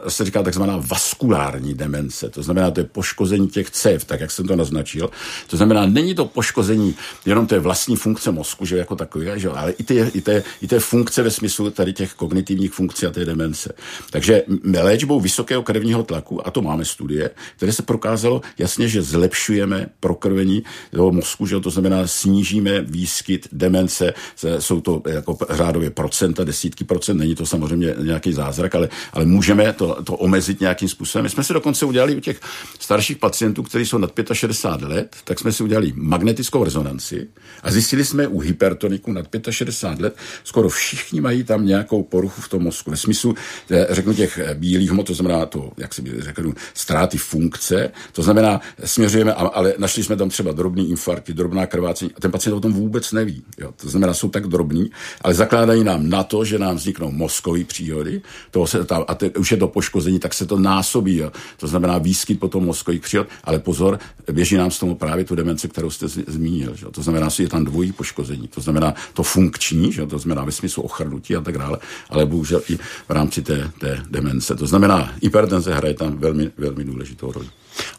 se 0.08 0.24
říká 0.24 0.42
takzvaná 0.42 0.82
vaskulární 0.86 1.74
demence. 1.74 2.30
To 2.30 2.42
znamená, 2.42 2.70
to 2.70 2.80
je 2.80 2.84
poškození 2.84 3.48
těch 3.48 3.70
cév, 3.70 4.04
tak 4.04 4.20
jak 4.20 4.30
jsem 4.30 4.46
to 4.46 4.56
naznačil. 4.56 5.10
To 5.46 5.56
znamená, 5.56 5.86
není 5.86 6.14
to 6.14 6.24
poškození 6.24 6.94
jenom 7.26 7.46
té 7.46 7.58
vlastní 7.58 7.96
funkce 7.96 8.32
mozku, 8.32 8.66
že 8.66 8.76
jako 8.76 8.96
takové, 8.96 9.38
že, 9.38 9.48
ale 9.48 9.72
i 9.72 9.82
té, 9.82 9.94
i, 9.94 10.20
té, 10.20 10.42
i 10.62 10.68
té 10.74 10.80
funkce 10.80 11.22
ve 11.22 11.30
smyslu 11.30 11.70
tady 11.70 11.92
těch 11.92 12.14
kognitivních 12.14 12.72
funkcí 12.72 13.06
a 13.06 13.10
té 13.10 13.24
demence. 13.24 13.74
Takže 14.10 14.42
léčbou 14.80 15.20
vysokého 15.20 15.62
krevního 15.62 16.02
tlaku, 16.02 16.46
a 16.46 16.50
to 16.50 16.62
máme 16.62 16.84
studie, 16.84 17.30
které 17.56 17.72
se 17.72 17.82
prokázalo 17.82 18.40
jasně, 18.58 18.88
že 18.88 19.02
zlepšujeme 19.02 19.86
prokrvení 20.00 20.64
toho 20.90 21.12
mozku, 21.12 21.46
že 21.46 21.60
to 21.60 21.70
znamená 21.70 22.06
snížíme 22.06 22.80
výskyt 22.80 23.48
demence, 23.52 24.14
jsou 24.58 24.80
to 24.80 25.02
jako 25.06 25.38
řádově 25.50 25.90
procenta, 25.90 26.44
desítky 26.44 26.84
procent, 26.84 27.18
není 27.18 27.34
to 27.34 27.46
samozřejmě 27.46 27.94
nějaký 28.02 28.32
zázrak, 28.32 28.74
ale, 28.74 28.88
ale 29.12 29.24
můžeme 29.24 29.72
to, 29.72 30.02
to 30.02 30.16
omezit 30.16 30.60
nějakým 30.60 30.88
způsobem. 30.88 31.22
My 31.22 31.30
jsme 31.30 31.44
si 31.44 31.52
dokonce 31.52 31.86
udělali 31.86 32.16
u 32.16 32.20
těch 32.20 32.40
starších 32.80 33.18
pacientů, 33.18 33.62
kteří 33.62 33.86
jsou 33.86 33.98
nad 33.98 34.10
65 34.32 34.88
let, 34.88 35.16
tak 35.24 35.38
jsme 35.38 35.52
si 35.52 35.62
udělali 35.62 35.92
magnetickou 35.96 36.64
rezonanci 36.64 37.28
a 37.62 37.70
zjistili 37.70 38.04
jsme 38.04 38.26
u 38.26 38.38
hypertoniků 38.38 39.12
nad 39.12 39.26
65 39.50 40.04
let, 40.04 40.16
skoro 40.44 40.63
všichni 40.68 41.20
mají 41.20 41.44
tam 41.44 41.66
nějakou 41.66 42.02
poruchu 42.02 42.40
v 42.40 42.48
tom 42.48 42.62
mozku. 42.62 42.90
Ve 42.90 42.96
smyslu, 42.96 43.34
eh, 43.70 43.86
řeknu 43.90 44.14
těch 44.14 44.38
eh, 44.38 44.54
bílých 44.54 44.90
hmot, 44.90 45.06
to 45.06 45.14
znamená 45.14 45.46
to, 45.46 45.72
jak 45.76 45.94
si 45.94 46.02
řeknu, 46.18 46.54
ztráty 46.74 47.18
funkce, 47.18 47.90
to 48.12 48.22
znamená, 48.22 48.60
směřujeme, 48.84 49.32
ale 49.32 49.74
našli 49.78 50.04
jsme 50.04 50.16
tam 50.16 50.28
třeba 50.28 50.52
drobný 50.52 50.90
infarkt, 50.90 51.30
drobná 51.30 51.66
krvácení 51.66 52.10
a 52.16 52.20
ten 52.20 52.30
pacient 52.30 52.54
o 52.54 52.60
tom 52.60 52.72
vůbec 52.72 53.12
neví. 53.12 53.42
Jo. 53.58 53.74
To 53.76 53.88
znamená, 53.88 54.14
jsou 54.14 54.28
tak 54.28 54.46
drobní, 54.46 54.90
ale 55.20 55.34
zakládají 55.34 55.84
nám 55.84 56.08
na 56.08 56.22
to, 56.22 56.44
že 56.44 56.58
nám 56.58 56.76
vzniknou 56.76 57.10
mozkové 57.10 57.64
příhody, 57.64 58.22
toho 58.50 58.66
se 58.66 58.84
tam, 58.84 59.04
a 59.08 59.14
te, 59.14 59.30
už 59.30 59.50
je 59.50 59.56
to 59.56 59.68
poškození, 59.68 60.18
tak 60.18 60.34
se 60.34 60.46
to 60.46 60.58
násobí. 60.58 61.16
Jo. 61.16 61.32
To 61.56 61.66
znamená 61.66 61.98
výskyt 61.98 62.40
potom 62.40 62.64
mozkových 62.64 63.00
příhod, 63.00 63.26
ale 63.44 63.58
pozor, 63.58 63.98
běží 64.32 64.56
nám 64.56 64.70
z 64.70 64.78
toho 64.78 64.94
právě 64.94 65.24
tu 65.24 65.34
demence, 65.34 65.68
kterou 65.68 65.90
jste 65.90 66.08
zmínil. 66.08 66.76
Že? 66.76 66.86
To 66.90 67.02
znamená, 67.02 67.28
že 67.28 67.42
je 67.42 67.48
tam 67.48 67.64
dvojí 67.64 67.92
poškození. 67.92 68.48
To 68.48 68.60
znamená 68.60 68.94
to 69.14 69.22
funkční, 69.22 69.92
že? 69.92 70.06
to 70.06 70.18
znamená 70.18 70.44
smyslu 70.54 70.82
ochrnutí 70.82 71.36
a 71.36 71.40
tak 71.40 71.58
dále, 71.58 71.78
ale 72.10 72.26
bohužel 72.26 72.60
i 72.68 72.76
v 72.76 73.10
rámci 73.10 73.42
té, 73.42 73.70
té 73.80 74.02
demence. 74.10 74.54
To 74.54 74.66
znamená, 74.66 75.12
hypertenze 75.22 75.74
hraje 75.74 75.94
tam 75.94 76.16
velmi, 76.18 76.50
velmi 76.58 76.84
důležitou 76.84 77.32
roli. 77.32 77.48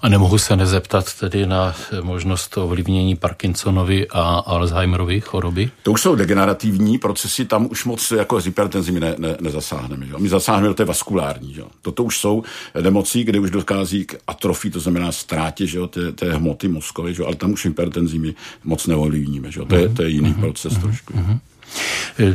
A 0.01 0.09
nemohu 0.09 0.37
se 0.37 0.55
nezeptat 0.55 1.13
tedy 1.19 1.45
na 1.45 1.75
možnost 2.01 2.57
ovlivnění 2.57 3.15
Parkinsonovy 3.15 4.07
a 4.07 4.21
Alzheimerovy 4.21 5.21
choroby? 5.21 5.71
To 5.83 5.91
už 5.91 6.01
jsou 6.01 6.15
degenerativní 6.15 6.97
procesy, 6.97 7.45
tam 7.45 7.67
už 7.71 7.85
moc 7.85 8.11
jako 8.11 8.41
s 8.41 8.45
hypertenzí 8.45 8.91
ne, 8.91 9.15
ne, 9.17 9.37
nezasáhneme. 9.41 10.07
Jo? 10.09 10.19
My 10.19 10.29
zasáhneme 10.29 10.67
do 10.67 10.73
té 10.73 10.85
vaskulární. 10.85 11.55
Jo? 11.57 11.67
Toto 11.81 12.03
už 12.03 12.19
jsou 12.19 12.43
nemocí, 12.81 13.23
kde 13.23 13.39
už 13.39 13.51
dochází 13.51 14.05
k 14.05 14.15
atrofii, 14.27 14.71
to 14.71 14.79
znamená 14.79 15.11
ztrátě 15.11 15.65
že 15.67 15.77
jo? 15.77 15.87
Té, 15.87 16.11
té 16.11 16.33
hmoty 16.33 16.67
mozkové, 16.67 17.13
že 17.13 17.21
jo? 17.21 17.27
ale 17.27 17.35
tam 17.35 17.51
už 17.51 17.65
hypertenzí 17.65 18.19
my 18.19 18.35
moc 18.63 18.87
neovlivníme. 18.87 19.51
Že 19.51 19.59
jo? 19.59 19.65
To, 19.65 19.75
je, 19.75 19.89
to 19.89 20.01
je 20.01 20.09
jiný 20.09 20.33
uh-huh, 20.33 20.39
proces 20.39 20.73
uh-huh, 20.73 20.81
trošku. 20.81 21.13
Uh-huh. 21.13 21.39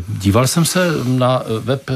Díval 0.09 0.47
jsem 0.47 0.65
se 0.65 0.89
na 1.05 1.43
web 1.61 1.91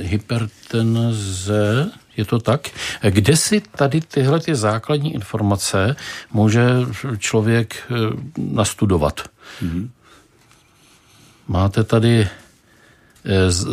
hypertenze 0.00 1.90
je 2.16 2.24
to 2.24 2.38
tak? 2.38 2.68
Kde 3.10 3.36
si 3.36 3.60
tady 3.60 4.00
tyhle 4.00 4.40
ty 4.40 4.54
základní 4.54 5.14
informace 5.14 5.96
může 6.32 6.66
člověk 7.18 7.76
eh, 7.76 7.94
nastudovat? 8.38 9.20
Mm-hmm. 9.62 9.88
Máte 11.48 11.84
tady 11.84 12.20
eh, 12.20 12.28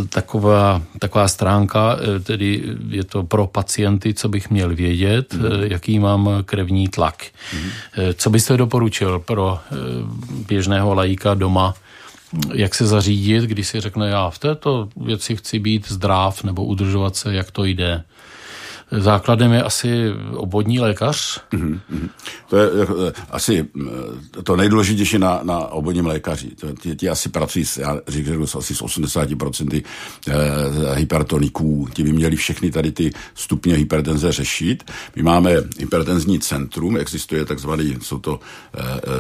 taková, 0.10 0.82
taková 1.00 1.28
stránka, 1.28 1.98
eh, 1.98 2.20
tedy 2.20 2.64
je 2.90 3.04
to 3.04 3.24
pro 3.24 3.48
pacienty, 3.48 4.14
co 4.14 4.30
bych 4.30 4.50
měl 4.50 4.76
vědět, 4.76 5.34
mm. 5.34 5.44
jaký 5.62 6.00
mám 6.00 6.30
krevní 6.46 6.88
tlak. 6.88 7.24
Mm. 7.54 7.70
Co 8.14 8.30
byste 8.30 8.58
doporučil 8.58 9.20
pro 9.20 9.60
běžného 10.48 10.94
lajíka 10.94 11.34
doma, 11.34 11.74
jak 12.54 12.76
se 12.76 12.88
zařídit, 12.88 13.44
když 13.44 13.68
si 13.68 13.82
řekne, 13.82 14.10
já 14.10 14.30
v 14.30 14.40
této 14.40 14.90
věci 14.98 15.36
chci 15.36 15.60
být 15.60 15.92
zdrav 15.92 16.44
nebo 16.44 16.66
udržovat 16.66 17.16
se, 17.16 17.34
jak 17.34 17.52
to 17.52 17.66
jde? 17.66 18.04
Základem 18.98 19.52
je 19.52 19.64
asi 19.64 20.12
obvodní 20.34 20.80
lékař. 20.80 21.42
Mm-hmm. 21.54 22.10
To 22.50 22.58
je 22.58 22.70
eh, 23.08 23.14
asi 23.32 23.66
eh, 24.40 24.44
to 24.44 24.56
nejdůležitější 24.56 25.20
na, 25.20 25.40
na 25.44 25.60
obvodním 25.60 26.06
lékaři. 26.06 26.52
Ti, 26.82 26.96
ti 26.96 27.10
asi 27.10 27.30
pracují, 27.30 27.66
já 27.80 28.00
říkám, 28.08 28.44
asi 28.44 28.76
s 28.76 28.82
80% 28.82 29.84
eh, 30.28 30.34
hypertoniků. 30.96 31.88
Ti 31.94 32.04
by 32.04 32.14
měli 32.14 32.36
všechny 32.36 32.72
tady 32.72 32.92
ty 32.92 33.12
stupně 33.36 33.76
hypertenze 33.76 34.32
řešit. 34.32 34.92
My 35.16 35.24
máme 35.24 35.56
hypertenzní 35.80 36.40
centrum, 36.40 36.98
existuje 36.98 37.46
takzvaný, 37.46 37.98
jsou 38.02 38.20
to 38.20 38.40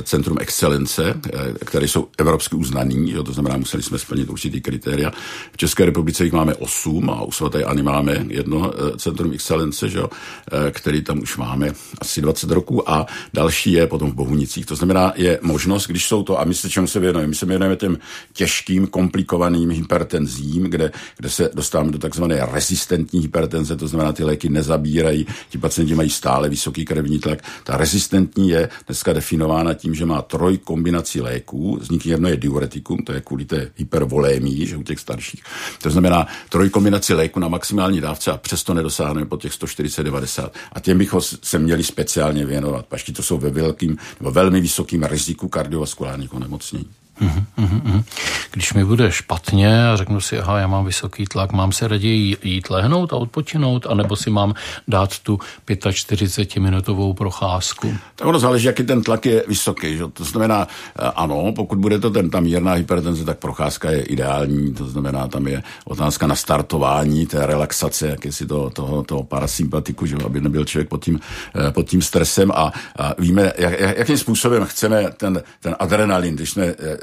centrum 0.03 0.37
excelence, 0.41 1.19
které 1.65 1.87
jsou 1.87 2.07
evropsky 2.17 2.55
uznaný, 2.55 3.11
jo, 3.11 3.23
to 3.23 3.33
znamená, 3.33 3.57
museli 3.57 3.83
jsme 3.83 3.99
splnit 3.99 4.29
určitý 4.29 4.61
kritéria. 4.61 5.11
V 5.51 5.57
České 5.57 5.85
republice 5.85 6.23
jich 6.23 6.33
máme 6.33 6.55
8 6.55 7.09
a 7.09 7.23
u 7.23 7.31
svaté 7.31 7.63
Ani 7.63 7.83
máme 7.83 8.25
jedno 8.29 8.73
centrum 8.97 9.31
excelence 9.33 9.62
excelence, 9.63 9.89
že 9.89 9.97
jo, 9.97 10.09
eh, 10.51 10.71
který 10.71 11.01
tam 11.01 11.19
už 11.19 11.37
máme 11.37 11.73
asi 12.01 12.21
20 12.21 12.51
roků 12.51 12.89
a 12.89 13.05
další 13.33 13.71
je 13.71 13.87
potom 13.87 14.11
v 14.11 14.15
Bohunicích. 14.15 14.65
To 14.65 14.75
znamená, 14.75 15.13
je 15.15 15.39
možnost, 15.41 15.87
když 15.87 16.07
jsou 16.07 16.23
to, 16.23 16.39
a 16.39 16.43
my 16.43 16.53
se 16.53 16.69
čemu 16.69 16.87
se 16.87 16.99
věnujeme, 16.99 17.27
my 17.27 17.35
se 17.35 17.45
věnujeme 17.45 17.75
těm 17.75 17.97
těžkým, 18.33 18.87
komplikovaným 18.87 19.69
hypertenzím, 19.69 20.63
kde, 20.63 20.91
kde 21.17 21.29
se 21.29 21.49
dostáváme 21.53 21.91
do 21.91 21.99
takzvané 21.99 22.47
rezistentní 22.51 23.21
hypertenze, 23.21 23.75
to 23.75 23.87
znamená, 23.87 24.13
ty 24.13 24.23
léky 24.23 24.49
nezabírají, 24.49 25.25
ti 25.49 25.57
pacienti 25.57 25.95
mají 25.95 26.09
stále 26.09 26.49
vysoký 26.49 26.85
krevní 26.85 27.19
tlak. 27.19 27.39
Ta 27.63 27.77
rezistentní 27.77 28.49
je 28.49 28.69
dneska 28.87 29.13
definována 29.13 29.73
tím, 29.73 29.95
že 29.95 30.05
má 30.05 30.21
troj 30.21 30.57
kombinací 30.57 31.21
léků, 31.21 31.79
z 31.81 31.89
nich 31.89 32.05
jedno 32.05 32.29
je 32.29 32.37
diuretikum, 32.37 32.97
to 32.97 33.13
je 33.13 33.21
kvůli 33.21 33.45
té 33.45 33.71
hypervolémii, 33.75 34.65
že 34.67 34.77
u 34.77 34.83
těch 34.83 34.99
starších. 34.99 35.43
To 35.81 35.89
znamená 35.89 36.27
troj 36.49 36.69
kombinací 36.69 37.13
léku 37.13 37.39
na 37.39 37.47
maximální 37.47 38.01
dávce 38.01 38.31
a 38.31 38.37
přesto 38.37 38.73
nedosáhneme 38.73 39.25
po 39.25 39.37
těch 39.37 39.52
140-90. 39.59 40.49
A 40.71 40.79
těm 40.79 40.97
bychom 40.97 41.21
se 41.21 41.59
měli 41.59 41.83
speciálně 41.83 42.45
věnovat, 42.45 42.85
pašti 42.85 43.13
to 43.13 43.23
jsou 43.23 43.37
ve 43.37 43.49
velkým 43.49 43.97
nebo 44.19 44.31
velmi 44.31 44.61
vysokým 44.61 45.03
riziku 45.03 45.47
kardiovaskulárních 45.47 46.33
onemocnění. 46.33 47.02
Mhm, 47.23 47.45
mhm, 47.57 47.81
mhm. 47.83 48.03
Když 48.51 48.73
mi 48.73 48.85
bude 48.85 49.11
špatně 49.11 49.87
a 49.87 49.95
řeknu 49.95 50.21
si, 50.21 50.39
aha, 50.39 50.59
já 50.59 50.67
mám 50.67 50.85
vysoký 50.85 51.25
tlak, 51.25 51.51
mám 51.51 51.71
se 51.71 51.87
raději 51.87 52.37
jít 52.43 52.69
lehnout 52.69 53.13
a 53.13 53.15
odpočinout, 53.15 53.85
anebo 53.89 54.15
si 54.15 54.29
mám 54.29 54.53
dát 54.87 55.19
tu 55.19 55.39
45-minutovou 55.67 57.13
procházku? 57.13 57.97
Tak 58.15 58.27
ono 58.27 58.39
záleží, 58.39 58.67
jaký 58.67 58.83
ten 58.83 59.03
tlak 59.03 59.25
je 59.25 59.43
vysoký. 59.47 59.97
Že? 59.97 60.03
To 60.13 60.23
znamená, 60.23 60.67
eh, 60.99 61.11
ano, 61.15 61.53
pokud 61.55 61.79
bude 61.79 61.99
to 61.99 62.09
ten, 62.09 62.29
ta 62.29 62.39
mírná 62.39 62.73
hypertenze, 62.73 63.25
tak 63.25 63.37
procházka 63.37 63.91
je 63.91 64.01
ideální. 64.01 64.73
To 64.73 64.85
znamená, 64.85 65.27
tam 65.27 65.47
je 65.47 65.63
otázka 65.85 66.27
na 66.27 66.35
startování 66.35 67.25
té 67.25 67.45
relaxace, 67.45 68.07
jak 68.07 68.33
si 68.33 68.45
to, 68.45 68.69
toho, 68.69 69.03
toho 69.03 69.23
parasympatiku, 69.23 70.05
že? 70.05 70.15
aby 70.25 70.41
nebyl 70.41 70.65
člověk 70.65 70.89
pod 70.89 71.03
tím, 71.03 71.19
eh, 71.55 71.71
pod 71.71 71.89
tím 71.89 72.01
stresem 72.01 72.51
a, 72.51 72.71
a 72.97 73.13
víme, 73.17 73.51
jak, 73.57 73.79
jakým 73.79 74.17
způsobem 74.17 74.65
chceme 74.65 75.05
ten, 75.17 75.43
ten 75.59 75.75
adrenalin, 75.79 76.35
když 76.35 76.49
jsme 76.49 76.73
Eh, 76.83 76.97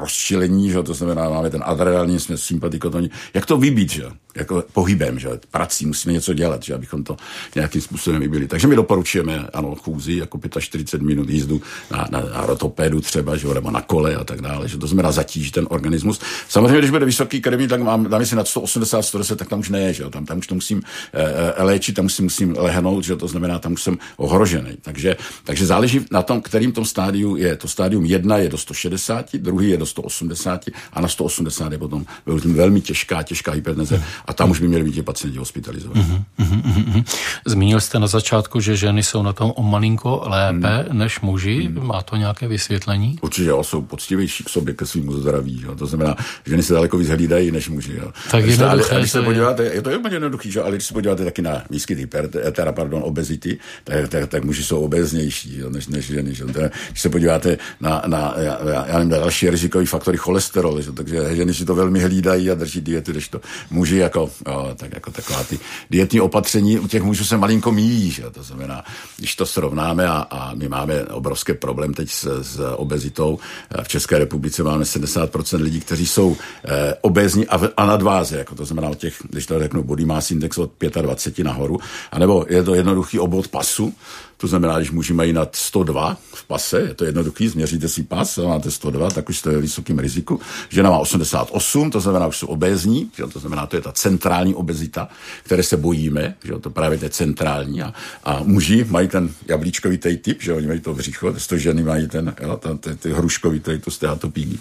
rozčilení, 0.00 0.70
že? 0.70 0.82
to 0.82 0.94
znamená, 0.94 1.28
máme 1.28 1.50
ten 1.50 1.62
adrenalin, 1.66 2.20
jsme 2.20 2.36
sympatikotoni. 2.36 3.10
Jak 3.34 3.46
to 3.46 3.56
vybít, 3.56 3.90
že? 3.90 4.04
jako 4.34 4.64
pohybem, 4.72 5.18
že? 5.18 5.28
prací, 5.50 5.86
musíme 5.86 6.12
něco 6.12 6.34
dělat, 6.34 6.62
že? 6.62 6.74
abychom 6.74 7.04
to 7.04 7.16
nějakým 7.54 7.80
způsobem 7.80 8.20
vybili. 8.20 8.46
Takže 8.46 8.66
my 8.66 8.76
doporučujeme, 8.76 9.48
ano, 9.52 9.74
chůzi, 9.74 10.16
jako 10.16 10.40
45 10.58 11.06
minut 11.06 11.30
jízdu 11.30 11.62
na, 11.90 12.08
na, 12.10 12.20
na 12.20 12.46
rotopedu 12.46 13.00
třeba, 13.00 13.36
že? 13.36 13.48
nebo 13.48 13.70
na 13.70 13.80
kole 13.80 14.16
a 14.16 14.24
tak 14.24 14.40
dále, 14.40 14.68
že 14.68 14.78
to 14.78 14.86
znamená 14.86 15.12
zatížit 15.12 15.54
ten 15.54 15.66
organismus. 15.70 16.20
Samozřejmě, 16.48 16.78
když 16.78 16.90
bude 16.90 17.04
vysoký 17.04 17.40
krevní, 17.40 17.68
tak 17.68 17.80
mám, 17.80 18.10
dáme 18.10 18.26
si 18.26 18.36
na 18.36 18.44
180, 18.44 19.02
110, 19.02 19.38
tak 19.38 19.48
tam 19.48 19.60
už 19.60 19.68
ne, 19.68 19.92
že? 19.92 20.04
Tam, 20.10 20.26
tam 20.26 20.38
už 20.38 20.46
to 20.46 20.54
musím 20.54 20.82
e, 21.12 21.62
léčit, 21.62 21.96
tam 21.96 22.04
musím, 22.04 22.24
musím 22.24 22.54
lehnout, 22.58 23.04
že? 23.04 23.16
to 23.16 23.28
znamená, 23.28 23.58
tam 23.58 23.72
už 23.72 23.82
jsem 23.82 23.98
ohrožený. 24.16 24.76
Takže, 24.82 25.16
takže 25.44 25.66
záleží 25.66 26.06
na 26.10 26.22
tom, 26.22 26.40
kterým 26.40 26.72
tom 26.72 26.84
stádiu 26.84 27.36
je. 27.36 27.56
To 27.56 27.68
stádium 27.68 28.04
1 28.04 28.36
je 28.38 28.48
do 28.48 28.58
160, 28.58 29.34
druhý 29.42 29.70
je 29.70 29.76
do 29.76 29.86
180 29.86 30.64
a 30.92 31.00
na 31.00 31.08
180 31.08 31.72
je 31.72 31.78
potom 31.78 32.04
velmi 32.44 32.80
těžká, 32.80 33.22
těžká 33.22 33.52
hypertenze 33.52 34.02
a 34.26 34.32
tam 34.32 34.50
už 34.50 34.60
by 34.60 34.68
měli 34.68 34.84
být 34.84 34.92
ti 34.92 35.02
pacienti 35.02 35.38
hospitalizovaní. 35.38 36.02
Uh-huh, 36.02 36.22
uh-huh, 36.38 36.84
uh-huh. 36.84 37.04
Zmínil 37.46 37.80
jste 37.80 37.98
na 37.98 38.06
začátku, 38.06 38.60
že 38.60 38.76
ženy 38.76 39.02
jsou 39.02 39.22
na 39.22 39.32
tom 39.32 39.52
o 39.56 39.62
malinko 39.62 40.22
lépe 40.26 40.86
hmm. 40.88 40.98
než 40.98 41.20
muži. 41.20 41.62
Hmm. 41.62 41.86
Má 41.86 42.02
to 42.02 42.16
nějaké 42.16 42.48
vysvětlení? 42.48 43.18
Určitě, 43.20 43.48
jo, 43.48 43.64
jsou 43.64 43.82
poctivější 43.82 44.44
k 44.44 44.48
sobě, 44.48 44.74
ke 44.74 44.86
svým 44.86 45.12
zdraví. 45.12 45.62
Jo. 45.64 45.74
To 45.74 45.86
znamená, 45.86 46.16
že 46.18 46.50
ženy 46.50 46.62
se 46.62 46.74
daleko 46.74 46.98
víc 46.98 47.08
hlídají 47.08 47.50
než 47.50 47.68
muži. 47.68 47.94
Jo. 47.96 48.12
Tak 48.30 48.44
je 48.46 48.64
ale, 48.64 48.82
když 48.98 49.10
se 49.10 49.22
podíváte, 49.22 49.64
je 49.64 49.82
to 49.82 49.90
úplně 49.90 50.14
jednoduchý, 50.14 50.50
že? 50.50 50.62
ale 50.62 50.70
když 50.70 50.86
se 50.86 50.94
podíváte 50.94 51.24
taky 51.24 51.42
na 51.42 51.62
výskyt 51.70 51.98
hyper, 51.98 52.28
teda, 52.28 52.72
pardon, 52.72 53.02
obezity, 53.04 53.58
tak, 53.84 54.08
tak, 54.08 54.28
tak 54.28 54.44
muži 54.44 54.64
jsou 54.64 54.80
obeznější 54.80 55.58
jo, 55.58 55.70
než, 55.70 55.86
než 55.86 56.06
ženy. 56.06 56.34
Že? 56.34 56.44
Teda, 56.44 56.68
když 56.88 57.00
se 57.00 57.08
podíváte 57.08 57.58
na, 57.80 58.02
na 58.06 58.34
já, 58.36 58.58
já 58.86 58.98
nevím, 58.98 59.10
další 59.32 59.50
rizikový 59.50 59.86
faktory 59.86 60.16
cholesterol, 60.16 60.80
že? 60.80 60.92
takže 60.92 61.36
ženy 61.36 61.54
si 61.54 61.64
to 61.64 61.74
velmi 61.74 62.00
hlídají 62.00 62.50
a 62.50 62.54
drží 62.54 62.80
diety, 62.80 63.12
když 63.12 63.28
to 63.28 63.40
muži 63.70 63.96
jako, 63.96 64.30
jo, 64.46 64.70
tak, 64.76 64.92
jako 64.92 65.10
taková 65.10 65.44
ty 65.44 65.58
dietní 65.90 66.20
opatření 66.20 66.78
u 66.78 66.88
těch 66.88 67.02
mužů 67.02 67.24
se 67.24 67.36
malinko 67.36 67.72
míjí. 67.72 68.10
Že? 68.10 68.22
To 68.30 68.42
znamená, 68.42 68.84
když 69.16 69.36
to 69.36 69.46
srovnáme 69.46 70.06
a, 70.06 70.26
a 70.30 70.54
my 70.54 70.68
máme 70.68 71.04
obrovský 71.04 71.54
problém 71.54 71.94
teď 71.94 72.10
s, 72.10 72.42
s 72.42 72.60
obezitou. 72.76 73.38
V 73.82 73.88
České 73.88 74.18
republice 74.18 74.62
máme 74.62 74.84
70% 74.84 75.62
lidí, 75.62 75.80
kteří 75.80 76.06
jsou 76.06 76.36
eh, 76.36 76.94
obézní 77.00 77.48
a, 77.48 77.60
a 77.76 77.86
nadváze, 77.86 78.38
jako 78.38 78.54
to 78.54 78.64
znamená 78.64 78.88
od 78.88 78.98
těch, 78.98 79.14
když 79.30 79.46
to 79.46 79.58
řeknu, 79.58 79.82
body 79.82 80.04
mass 80.04 80.30
index 80.30 80.58
od 80.58 80.70
25 81.00 81.44
nahoru, 81.44 81.80
anebo 82.12 82.44
je 82.48 82.62
to 82.62 82.74
jednoduchý 82.74 83.18
obvod 83.18 83.48
pasu, 83.48 83.94
to 84.42 84.48
znamená, 84.48 84.76
když 84.76 84.90
muži 84.90 85.12
mají 85.12 85.32
nad 85.32 85.56
102 85.56 86.16
v 86.34 86.44
pase, 86.44 86.80
je 86.80 86.94
to 86.94 87.04
jednoduchý, 87.04 87.48
změříte 87.48 87.88
si 87.88 88.02
pas, 88.02 88.38
a 88.38 88.42
máte 88.42 88.70
102, 88.70 89.10
tak 89.10 89.28
už 89.28 89.38
jste 89.38 89.50
ve 89.50 89.60
vysokém 89.60 89.98
riziku. 89.98 90.40
Žena 90.68 90.90
má 90.90 90.98
88, 90.98 91.90
to 91.90 92.00
znamená, 92.00 92.26
už 92.26 92.36
jsou 92.36 92.46
obézní, 92.46 93.10
že 93.16 93.26
to 93.26 93.38
znamená, 93.38 93.66
to 93.66 93.76
je 93.76 93.82
ta 93.82 93.92
centrální 93.92 94.54
obezita, 94.54 95.08
které 95.42 95.62
se 95.62 95.76
bojíme, 95.76 96.34
že 96.44 96.52
to 96.52 96.70
právě 96.70 96.98
je 97.02 97.10
centrální. 97.10 97.82
A, 97.82 97.94
a 98.24 98.40
muži 98.42 98.86
mají 98.90 99.08
ten 99.08 99.30
jablíčkový 99.48 99.98
typ, 99.98 100.42
že 100.42 100.52
oni 100.52 100.66
mají 100.66 100.80
to 100.80 100.94
břicho, 100.94 101.34
to 101.48 101.56
ženy 101.56 101.82
mají 101.82 102.08
ten, 102.08 102.34
jo, 102.42 102.56
ten, 102.56 102.78
ten, 102.78 102.96
ten 102.96 103.12
hruškový 103.12 103.60
to 103.60 103.90
steatopígy. 103.90 104.58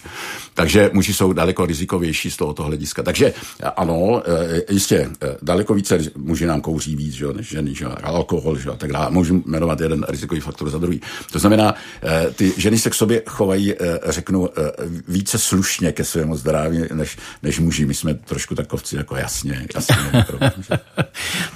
Takže 0.54 0.90
muži 0.94 1.14
jsou 1.14 1.34
daleko 1.34 1.66
rizikovější 1.66 2.32
z 2.32 2.38
tohoto 2.38 2.64
hlediska. 2.64 3.04
Takže 3.04 3.34
ano, 3.76 4.24
e, 4.26 4.74
jistě, 4.74 5.10
e, 5.22 5.38
daleko 5.42 5.74
více 5.74 5.98
muži 6.18 6.46
nám 6.46 6.62
kouří 6.62 6.96
víc, 6.96 7.14
že, 7.14 7.26
než 7.34 7.50
ženy, 7.50 7.76
že, 7.76 7.86
alkohol, 7.86 8.58
že, 8.58 8.70
tak 8.78 8.92
dále. 8.92 9.12
Můžu 9.12 9.44
jmenovat 9.46 9.71
eliminovat 9.72 9.82
jeden 9.82 10.06
rizikový 10.10 10.42
faktor 10.42 10.70
za 10.70 10.78
druhý. 10.78 11.02
To 11.32 11.40
znamená, 11.40 11.76
eh, 12.04 12.32
ty 12.32 12.54
ženy 12.58 12.80
se 12.80 12.90
k 12.90 12.94
sobě 12.94 13.22
chovají, 13.28 13.74
eh, 13.74 14.00
řeknu, 14.06 14.50
eh, 14.50 14.72
více 15.08 15.40
slušně 15.40 15.92
ke 15.92 16.04
svému 16.04 16.36
zdraví, 16.36 16.84
než, 16.94 17.18
než 17.44 17.60
muži. 17.60 17.86
My 17.86 17.94
jsme 17.94 18.14
trošku 18.14 18.56
takovci, 18.56 18.96
jako 18.96 19.16
jasně, 19.16 19.68
jasně. 19.76 19.96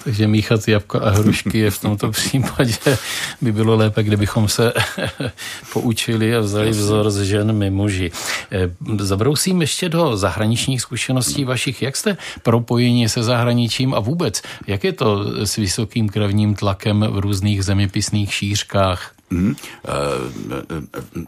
Takže 0.03 0.27
míchat 0.27 0.67
jabka 0.67 0.99
a 0.99 1.09
hrušky 1.09 1.57
je 1.57 1.71
v 1.71 1.79
tomto 1.79 2.11
případě 2.11 2.75
by 3.41 3.51
bylo 3.51 3.75
lépe, 3.75 4.03
kdybychom 4.03 4.47
se 4.47 4.73
poučili 5.73 6.35
a 6.35 6.39
vzali 6.39 6.69
vzor 6.69 7.11
z 7.11 7.23
žen 7.23 7.51
my 7.51 7.69
muži. 7.69 8.11
Zabrousím 8.99 9.61
ještě 9.61 9.89
do 9.89 10.17
zahraničních 10.17 10.81
zkušeností 10.81 11.45
vašich. 11.45 11.81
Jak 11.81 11.95
jste 11.95 12.17
propojeni 12.43 13.09
se 13.09 13.23
zahraničím 13.23 13.93
a 13.93 13.99
vůbec, 13.99 14.41
jak 14.67 14.83
je 14.83 14.93
to 14.93 15.25
s 15.45 15.55
vysokým 15.55 16.09
krevním 16.09 16.55
tlakem 16.55 17.05
v 17.09 17.19
různých 17.19 17.63
zeměpisech 17.63 18.04
zeměpisných 18.05 18.33
šířkách 18.33 19.14
Mm. 19.29 19.55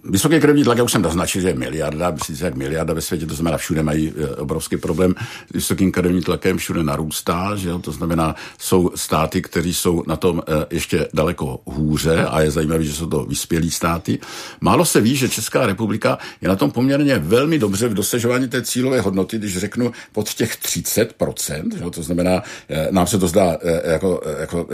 Vysoký 0.03 0.39
krevní 0.39 0.63
tlak, 0.63 0.77
já 0.77 0.83
už 0.83 0.91
jsem 0.91 1.01
naznačil, 1.01 1.41
že 1.41 1.47
je 1.47 1.53
miliarda, 1.53 2.11
myslím 2.11 2.35
si, 2.35 2.43
jak 2.43 2.55
miliarda 2.55 2.93
ve 2.93 3.01
světě, 3.01 3.25
to 3.25 3.33
znamená, 3.33 3.57
všude 3.57 3.83
mají 3.83 4.13
eh, 4.17 4.35
obrovský 4.35 4.77
problém 4.77 5.15
s 5.49 5.53
vysokým 5.53 5.91
krevním 5.91 6.23
tlakem, 6.23 6.57
všude 6.57 6.83
narůstá, 6.83 7.55
že 7.55 7.69
jo? 7.69 7.79
to 7.79 7.91
znamená, 7.91 8.35
jsou 8.57 8.91
státy, 8.95 9.41
které 9.41 9.69
jsou 9.69 10.03
na 10.07 10.15
tom 10.15 10.41
ještě 10.69 11.07
daleko 11.13 11.59
hůře 11.65 12.25
a 12.25 12.41
je 12.41 12.51
zajímavé, 12.51 12.83
že 12.83 12.93
jsou 12.93 13.05
to 13.05 13.25
vyspělí 13.25 13.71
státy. 13.71 14.19
Málo 14.61 14.85
se 14.85 15.01
ví, 15.01 15.15
že 15.15 15.29
Česká 15.29 15.65
republika 15.65 16.17
je 16.41 16.49
na 16.49 16.55
tom 16.55 16.71
poměrně 16.71 17.19
velmi 17.19 17.59
dobře 17.59 17.87
v 17.87 17.93
dosažování 17.93 18.47
té 18.47 18.61
cílové 18.61 19.01
hodnoty, 19.01 19.37
když 19.37 19.57
řeknu 19.57 19.91
pod 20.11 20.33
těch 20.33 20.57
30%, 20.57 21.77
že 21.77 21.83
jo? 21.83 21.89
to 21.89 22.03
znamená, 22.03 22.43
nám 22.91 23.07
se 23.07 23.19
to 23.19 23.27
zdá 23.27 23.57
jako, 23.83 24.21
jako 24.39 24.67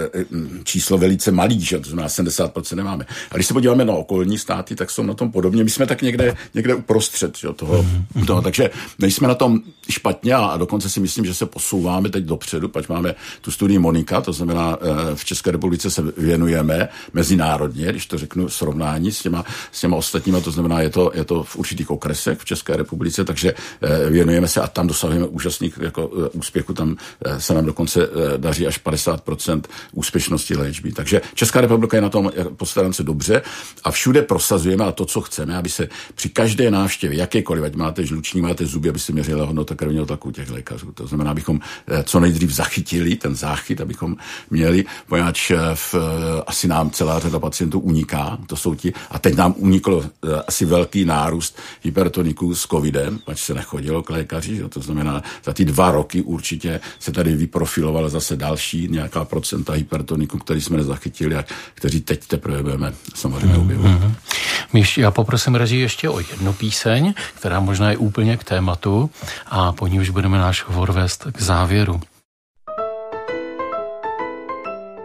číslo 0.64 0.98
velice 0.98 1.32
malý, 1.32 1.62
že 1.62 1.76
jo? 1.76 1.82
to 1.82 1.90
znamená 1.90 2.08
70% 2.08 2.76
nemáme. 2.76 3.06
A 3.32 3.36
když 3.36 3.48
se 3.48 3.54
podíváme 3.54 3.86
na 3.86 3.94
okolní 3.94 4.38
státy, 4.38 4.76
tak 4.76 4.92
jsou 4.92 5.04
na 5.04 5.14
tom 5.14 5.32
podobně. 5.32 5.64
My 5.64 5.70
jsme 5.70 5.88
tak 5.88 6.02
někde, 6.02 6.36
někde 6.54 6.76
uprostřed 6.76 7.38
jo, 7.44 7.54
toho, 7.54 7.84
mm-hmm. 7.84 8.26
toho. 8.26 8.42
Takže 8.42 8.70
nejsme 9.00 9.28
na 9.28 9.36
tom 9.36 9.60
špatně 9.90 10.34
a 10.34 10.58
dokonce 10.58 10.90
si 10.90 11.00
myslím, 11.00 11.26
že 11.26 11.34
se 11.34 11.46
posouváme 11.46 12.10
teď 12.10 12.24
dopředu, 12.24 12.70
pač 12.70 12.88
máme 12.88 13.16
tu 13.42 13.52
studii 13.52 13.80
Monika, 13.80 14.22
to 14.22 14.34
znamená 14.34 14.78
eh, 14.82 15.16
v 15.16 15.26
České 15.26 15.52
republice 15.52 15.92
se 15.92 16.02
věnujeme 16.18 16.90
mezinárodně, 17.14 17.86
když 17.86 18.06
to 18.06 18.18
řeknu 18.18 18.50
srovnání 18.50 19.12
s 19.12 19.22
těma, 19.22 19.46
s 19.72 19.82
těma 19.82 19.98
ostatníma, 19.98 20.40
to 20.40 20.52
znamená, 20.52 20.82
je 20.82 20.90
to, 20.90 21.12
je 21.14 21.24
to 21.24 21.44
v 21.44 21.56
určitých 21.56 21.92
okresech 21.92 22.40
v 22.40 22.46
České 22.46 22.78
republice, 22.78 23.24
takže 23.24 23.54
eh, 23.82 24.10
věnujeme 24.10 24.48
se 24.48 24.62
a 24.62 24.68
tam 24.68 24.88
dosahujeme 24.88 25.28
úžasných 25.28 25.80
jako, 25.82 26.12
eh, 26.26 26.30
úspěchů, 26.30 26.74
tam 26.74 26.98
se 27.38 27.54
nám 27.54 27.66
dokonce 27.66 28.10
daří 28.38 28.68
až 28.68 28.80
50% 28.84 29.62
úspěšnosti 29.92 30.56
léčby. 30.56 30.92
Takže 30.92 31.22
Česká 31.34 31.62
republika 31.62 31.98
je 31.98 32.02
na 32.02 32.10
tom 32.10 32.32
postaran 32.58 32.94
se 32.94 33.03
dobře 33.04 33.42
a 33.84 33.92
všude 33.92 34.22
prosazujeme 34.22 34.86
a 34.86 34.92
to, 34.92 35.06
co 35.06 35.22
chceme, 35.22 35.58
aby 35.58 35.70
se 35.70 35.90
při 36.16 36.30
každé 36.30 36.72
návštěvě, 36.72 37.20
jakékoliv, 37.20 37.64
ať 37.64 37.76
máte 37.76 38.06
žluční, 38.06 38.42
máte 38.42 38.66
zuby, 38.66 38.90
aby 38.90 39.00
se 39.00 39.12
měřila 39.12 39.46
hodnota 39.46 39.76
krevního 39.76 40.06
tlaku 40.06 40.32
těch 40.32 40.50
lékařů. 40.50 40.92
To 40.92 41.08
znamená, 41.08 41.32
abychom 41.32 41.60
eh, 41.88 42.04
co 42.04 42.20
nejdřív 42.20 42.52
zachytili 42.52 43.16
ten 43.16 43.36
záchyt, 43.36 43.82
abychom 43.82 44.16
měli, 44.50 44.86
poněvadž 45.08 45.52
eh, 45.52 45.58
v, 45.74 45.96
eh, 45.96 46.44
asi 46.48 46.68
nám 46.68 46.90
celá 46.90 47.20
řada 47.20 47.40
pacientů 47.40 47.80
uniká, 47.80 48.38
to 48.48 48.56
jsou 48.56 48.76
ti, 48.76 48.94
a 49.12 49.20
teď 49.20 49.36
nám 49.36 49.54
uniklo 49.58 50.06
asi 50.48 50.66
velký 50.66 51.06
nárůst 51.06 51.60
hypertoniků 51.82 52.56
s 52.56 52.68
covidem, 52.68 53.20
pač 53.26 53.40
se 53.40 53.54
nechodilo 53.54 54.04
k 54.04 54.10
lékaři, 54.10 54.56
že? 54.56 54.70
to 54.70 54.82
znamená, 54.82 55.24
za 55.46 55.54
ty 55.54 55.66
dva 55.66 55.92
roky 55.92 56.22
určitě 56.22 56.80
se 57.00 57.12
tady 57.12 57.36
vyprofilovala 57.36 58.10
zase 58.10 58.36
další 58.36 58.88
nějaká 58.88 59.26
procenta 59.26 59.74
hypertoniků, 59.74 60.38
který 60.38 60.62
jsme 60.62 60.78
nezachytili 60.78 61.36
a 61.36 61.46
kteří 61.74 62.02
teď 62.02 62.28
teprve 62.28 62.64
budeme 62.64 62.93
samozřejmě 63.16 63.58
objevovat. 63.58 63.92
Mm-hmm. 63.92 65.02
Já 65.02 65.12
poprosím 65.12 65.56
režii 65.56 65.82
ještě 65.82 66.10
o 66.10 66.20
jednu 66.20 66.54
píseň, 66.54 67.14
která 67.34 67.60
možná 67.60 67.92
je 67.92 67.98
úplně 67.98 68.38
k 68.38 68.44
tématu 68.44 69.10
a 69.48 69.72
po 69.72 69.88
ní 69.88 70.00
už 70.00 70.10
budeme 70.10 70.38
náš 70.38 70.64
hovor 70.64 70.92
vést 70.92 71.28
k 71.32 71.42
závěru. 71.42 72.02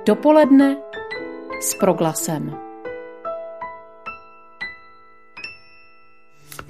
Dopoledne 0.07 0.77
s 1.61 1.75
proglasem. 1.75 2.68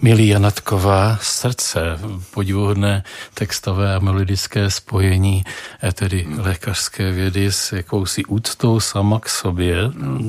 Milí 0.03 0.29
Janatková, 0.29 1.19
srdce, 1.23 1.81
podivuhodné 2.31 3.03
textové 3.35 3.95
a 3.95 3.99
melodické 3.99 4.71
spojení, 4.71 5.45
eh, 5.83 5.93
tedy 5.93 6.27
lékařské 6.39 7.13
vědy 7.13 7.53
s 7.53 7.73
jakousi 7.73 8.25
úctou 8.25 8.81
sama 8.81 9.21
k 9.21 9.29
sobě. 9.29 9.77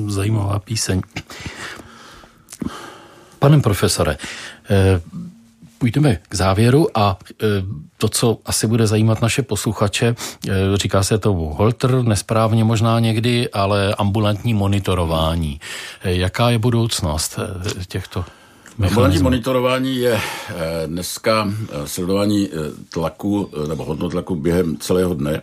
Zajímavá 0.06 0.58
píseň. 0.58 1.02
Pane 3.38 3.60
profesore, 3.60 4.16
eh, 4.70 5.00
půjdeme 5.78 6.18
k 6.28 6.34
závěru 6.34 6.98
a 6.98 7.18
eh, 7.30 7.46
to, 7.98 8.08
co 8.08 8.38
asi 8.46 8.66
bude 8.66 8.86
zajímat 8.86 9.22
naše 9.22 9.42
posluchače, 9.42 10.14
říká 10.74 11.02
se 11.02 11.18
tomu 11.18 11.54
holter, 11.54 12.02
nesprávně 12.02 12.64
možná 12.64 12.98
někdy, 12.98 13.50
ale 13.50 13.94
ambulantní 13.94 14.54
monitorování. 14.54 15.60
Jaká 16.04 16.50
je 16.50 16.58
budoucnost 16.58 17.38
těchto 17.88 18.24
Ambulantní 18.82 19.22
monitorování 19.22 19.96
je 19.96 20.12
eh, 20.14 20.86
dneska 20.86 21.48
eh, 21.48 21.86
sledování 21.88 22.48
eh, 22.48 22.54
tlaku 22.88 23.50
nebo 23.68 23.84
hodnotlaku 23.84 24.36
během 24.36 24.76
celého 24.76 25.14
dne. 25.14 25.42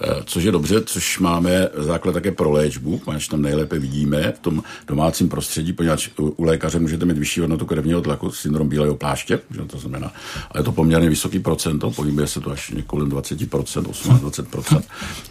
Eh, 0.00 0.22
což 0.24 0.44
je 0.44 0.52
dobře, 0.52 0.82
což 0.84 1.18
máme 1.18 1.68
základ 1.74 2.12
také 2.12 2.32
pro 2.32 2.50
léčbu, 2.50 2.98
poněvadž 2.98 3.28
tam 3.28 3.42
nejlépe 3.42 3.78
vidíme 3.78 4.32
v 4.32 4.38
tom 4.38 4.62
domácím 4.86 5.28
prostředí, 5.28 5.72
poněvadž 5.72 6.08
u 6.18 6.44
lékaře 6.44 6.78
můžete 6.78 7.04
mít 7.04 7.18
vyšší 7.18 7.40
hodnotu 7.40 7.66
krevního 7.66 8.00
tlaku, 8.00 8.30
syndrom 8.30 8.68
bílého 8.68 8.96
pláště, 8.96 9.40
že 9.50 9.60
to 9.60 9.78
znamená, 9.78 10.12
ale 10.50 10.60
je 10.60 10.64
to 10.64 10.72
poměrně 10.72 11.08
vysoký 11.08 11.38
procento, 11.38 11.90
pohybuje 11.90 12.26
se 12.26 12.40
to 12.40 12.50
až 12.50 12.72
kolem 12.86 13.08
20%, 13.08 13.82
18-20%, 13.82 14.82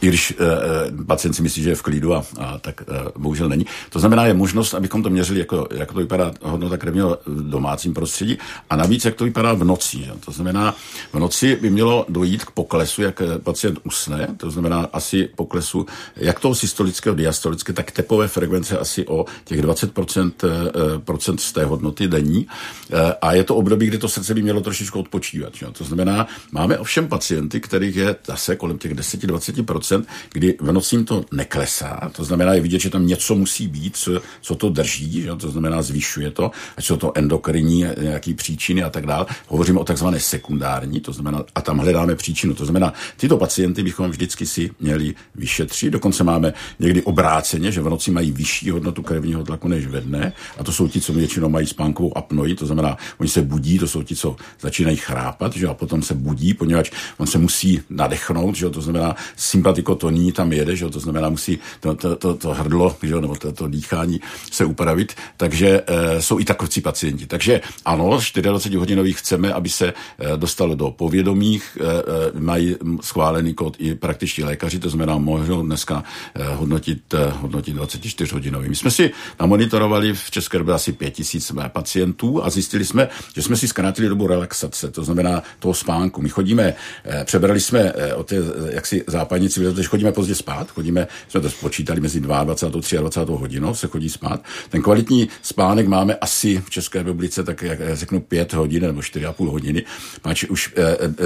i 0.02 0.08
když 0.08 0.34
eh, 0.40 1.06
pacient 1.06 1.34
si 1.34 1.42
myslí, 1.42 1.64
že 1.64 1.70
je 1.70 1.76
v 1.76 1.82
klidu 1.82 2.14
a, 2.16 2.26
a 2.40 2.58
tak 2.58 2.82
eh, 2.82 3.12
bohužel 3.18 3.50
není. 3.50 3.66
To 3.90 4.00
znamená, 4.00 4.26
je 4.26 4.34
možnost, 4.34 4.74
abychom 4.74 5.04
to 5.04 5.10
měřili, 5.10 5.40
jako, 5.40 5.68
jak 5.72 5.92
to 5.92 6.00
vypadá 6.00 6.34
hodnota 6.42 6.78
krevního 6.78 7.18
v 7.26 7.50
domácím 7.50 7.94
prostředí 7.94 8.38
a 8.70 8.76
navíc, 8.76 9.06
jak 9.06 9.14
jak 9.14 9.18
to 9.18 9.24
vypadá 9.24 9.54
v 9.54 9.64
noci. 9.64 9.98
Že? 9.98 10.12
To 10.26 10.32
znamená, 10.32 10.76
v 11.14 11.20
noci 11.20 11.56
by 11.62 11.70
mělo 11.70 12.06
dojít 12.10 12.46
k 12.46 12.52
poklesu, 12.52 13.02
jak 13.02 13.22
pacient 13.44 13.80
usne, 13.84 14.28
to 14.38 14.52
znamená 14.54 14.88
asi 14.94 15.30
poklesu 15.36 15.86
jak 16.16 16.40
toho 16.40 16.56
systolického, 16.56 17.16
diastolického, 17.16 17.76
tak 17.76 17.92
tepové 17.92 18.28
frekvence 18.28 18.78
asi 18.78 19.08
o 19.08 19.26
těch 19.46 19.62
20% 19.62 20.32
eh, 20.44 21.00
procent 21.00 21.42
z 21.42 21.52
té 21.52 21.66
hodnoty 21.66 22.08
denní. 22.08 22.48
Eh, 22.92 23.14
a 23.22 23.34
je 23.34 23.44
to 23.44 23.56
období, 23.56 23.88
kdy 23.88 23.98
to 23.98 24.10
srdce 24.10 24.34
by 24.34 24.42
mělo 24.42 24.62
trošičku 24.62 25.00
odpočívat. 25.00 25.56
Že? 25.56 25.66
To 25.66 25.84
znamená, 25.84 26.28
máme 26.52 26.78
ovšem 26.78 27.08
pacienty, 27.08 27.60
kterých 27.60 27.96
je 27.96 28.16
zase 28.26 28.56
kolem 28.56 28.78
těch 28.78 28.96
10-20%, 28.96 30.06
kdy 30.32 30.58
v 30.62 30.72
noci 30.72 30.96
jim 30.96 31.06
to 31.06 31.26
neklesá. 31.32 32.12
To 32.16 32.24
znamená, 32.24 32.54
je 32.54 32.62
vidět, 32.62 32.80
že 32.80 32.90
tam 32.90 33.08
něco 33.08 33.36
musí 33.36 33.68
být, 33.68 33.98
co, 33.98 34.22
co 34.42 34.56
to 34.56 34.70
drží, 34.70 35.22
že? 35.22 35.36
to 35.36 35.52
znamená, 35.52 35.82
zvyšuje 35.82 36.32
to, 36.32 36.52
ať 36.78 36.86
jsou 36.86 36.98
to 36.98 37.12
endokrinní 37.16 37.86
nějaký 38.02 38.34
příčiny 38.34 38.84
a 38.84 38.90
tak 38.90 39.06
dále. 39.06 39.26
Hovoříme 39.48 39.80
o 39.80 39.84
takzvané 39.84 40.20
sekundární, 40.20 41.00
to 41.00 41.14
znamená, 41.14 41.44
a 41.56 41.62
tam 41.62 41.78
hledáme 41.78 42.16
příčinu. 42.16 42.54
To 42.54 42.66
znamená, 42.66 42.94
tyto 43.18 43.38
pacienty 43.38 43.84
bychom 43.84 44.12
vždycky 44.12 44.43
si 44.46 44.72
měli 44.80 45.16
vyšetřit. 45.36 45.90
Dokonce 45.90 46.24
máme 46.24 46.54
někdy 46.80 47.02
obráceně, 47.02 47.72
že 47.72 47.82
v 47.82 47.90
noci 47.90 48.12
mají 48.12 48.32
vyšší 48.32 48.70
hodnotu 48.70 49.02
krevního 49.02 49.44
tlaku 49.44 49.68
než 49.68 49.88
ve 49.88 50.02
dne. 50.02 50.34
A 50.58 50.64
to 50.64 50.72
jsou 50.72 50.88
ti, 50.88 51.02
co 51.02 51.14
většinou 51.14 51.50
mají 51.50 51.68
spánkovou 51.68 52.18
apnoji, 52.18 52.56
to 52.56 52.66
znamená, 52.66 52.98
oni 53.18 53.30
se 53.30 53.42
budí, 53.42 53.80
to 53.80 53.88
jsou 53.88 54.04
ti, 54.04 54.16
co 54.16 54.36
začínají 54.62 54.98
chrápat, 54.98 55.56
že 55.56 55.68
a 55.68 55.74
potom 55.74 56.02
se 56.02 56.14
budí, 56.14 56.54
poněvadž 56.54 56.92
on 57.18 57.28
se 57.28 57.38
musí 57.38 57.82
nadechnout, 57.90 58.56
že 58.56 58.70
to 58.70 58.82
znamená 58.82 59.16
sympatikotoní 59.36 60.32
tam 60.32 60.54
jede, 60.54 60.76
že 60.76 60.90
to 60.90 61.00
znamená 61.00 61.30
musí 61.30 61.60
to, 61.80 61.96
to, 61.96 62.16
to, 62.16 62.36
to 62.36 62.50
hrdlo, 62.50 62.96
že 63.04 63.22
nebo 63.22 63.36
to, 63.36 63.52
to 63.52 63.68
dýchání 63.68 64.22
se 64.52 64.66
upravit, 64.66 65.14
takže 65.38 65.82
e, 65.88 66.22
jsou 66.22 66.40
i 66.40 66.46
takoví 66.46 66.82
pacienti. 66.82 67.26
Takže 67.26 67.62
ano, 67.86 68.20
24 68.42 68.78
hodinových 68.78 69.20
chceme, 69.20 69.54
aby 69.54 69.70
se 69.70 69.88
e, 69.88 69.94
dostalo 70.38 70.76
do 70.76 70.92
povědomých, 70.92 71.78
e, 71.82 71.84
e, 71.84 72.40
mají 72.40 72.76
schválený 73.02 73.54
kód 73.54 73.76
i 73.80 73.96
lékaři, 74.42 74.80
to 74.80 74.90
znamená, 74.90 75.18
mohou 75.18 75.62
dneska 75.62 76.04
e, 76.36 76.44
hodnotit, 76.44 77.14
e, 77.14 77.30
hodnotit 77.30 77.74
24 77.74 78.34
hodinový. 78.34 78.70
My 78.70 78.76
jsme 78.76 78.92
si 78.92 79.12
namonitorovali 79.40 80.14
v 80.14 80.32
České 80.32 80.58
době 80.58 80.74
asi 80.74 80.92
5000 80.92 81.52
pacientů 81.68 82.44
a 82.44 82.50
zjistili 82.50 82.86
jsme, 82.86 83.10
že 83.36 83.42
jsme 83.42 83.56
si 83.56 83.68
zkrátili 83.68 84.10
dobu 84.10 84.28
relaxace, 84.28 84.92
to 84.92 85.04
znamená 85.04 85.44
toho 85.60 85.74
spánku. 85.74 86.22
My 86.22 86.30
chodíme, 86.30 86.74
e, 87.06 87.26
přebrali 87.26 87.60
jsme 87.60 87.80
e, 87.80 88.14
o 88.14 88.24
té 88.24 88.36
jaksi 88.70 89.04
západní 89.08 89.50
civilizace, 89.50 89.84
chodíme 89.84 90.12
pozdě 90.12 90.36
spát, 90.36 90.72
chodíme, 90.72 91.08
jsme 91.28 91.42
to 91.42 91.50
spočítali 91.50 92.02
mezi 92.02 92.20
22 92.20 92.40
a 92.40 93.02
23 93.02 93.34
hodinou 93.34 93.76
se 93.76 93.88
chodí 93.88 94.10
spát. 94.10 94.44
Ten 94.70 94.82
kvalitní 94.82 95.30
spánek 95.42 95.88
máme 95.88 96.16
asi 96.16 96.64
v 96.66 96.70
České 96.70 97.00
republice 97.00 97.44
tak, 97.44 97.62
jak 97.62 97.80
řeknu, 97.94 98.20
5 98.20 98.54
hodin 98.54 98.84
nebo 98.84 99.00
4,5 99.00 99.52
hodiny. 99.52 99.84
Páč 100.22 100.44
už 100.44 100.74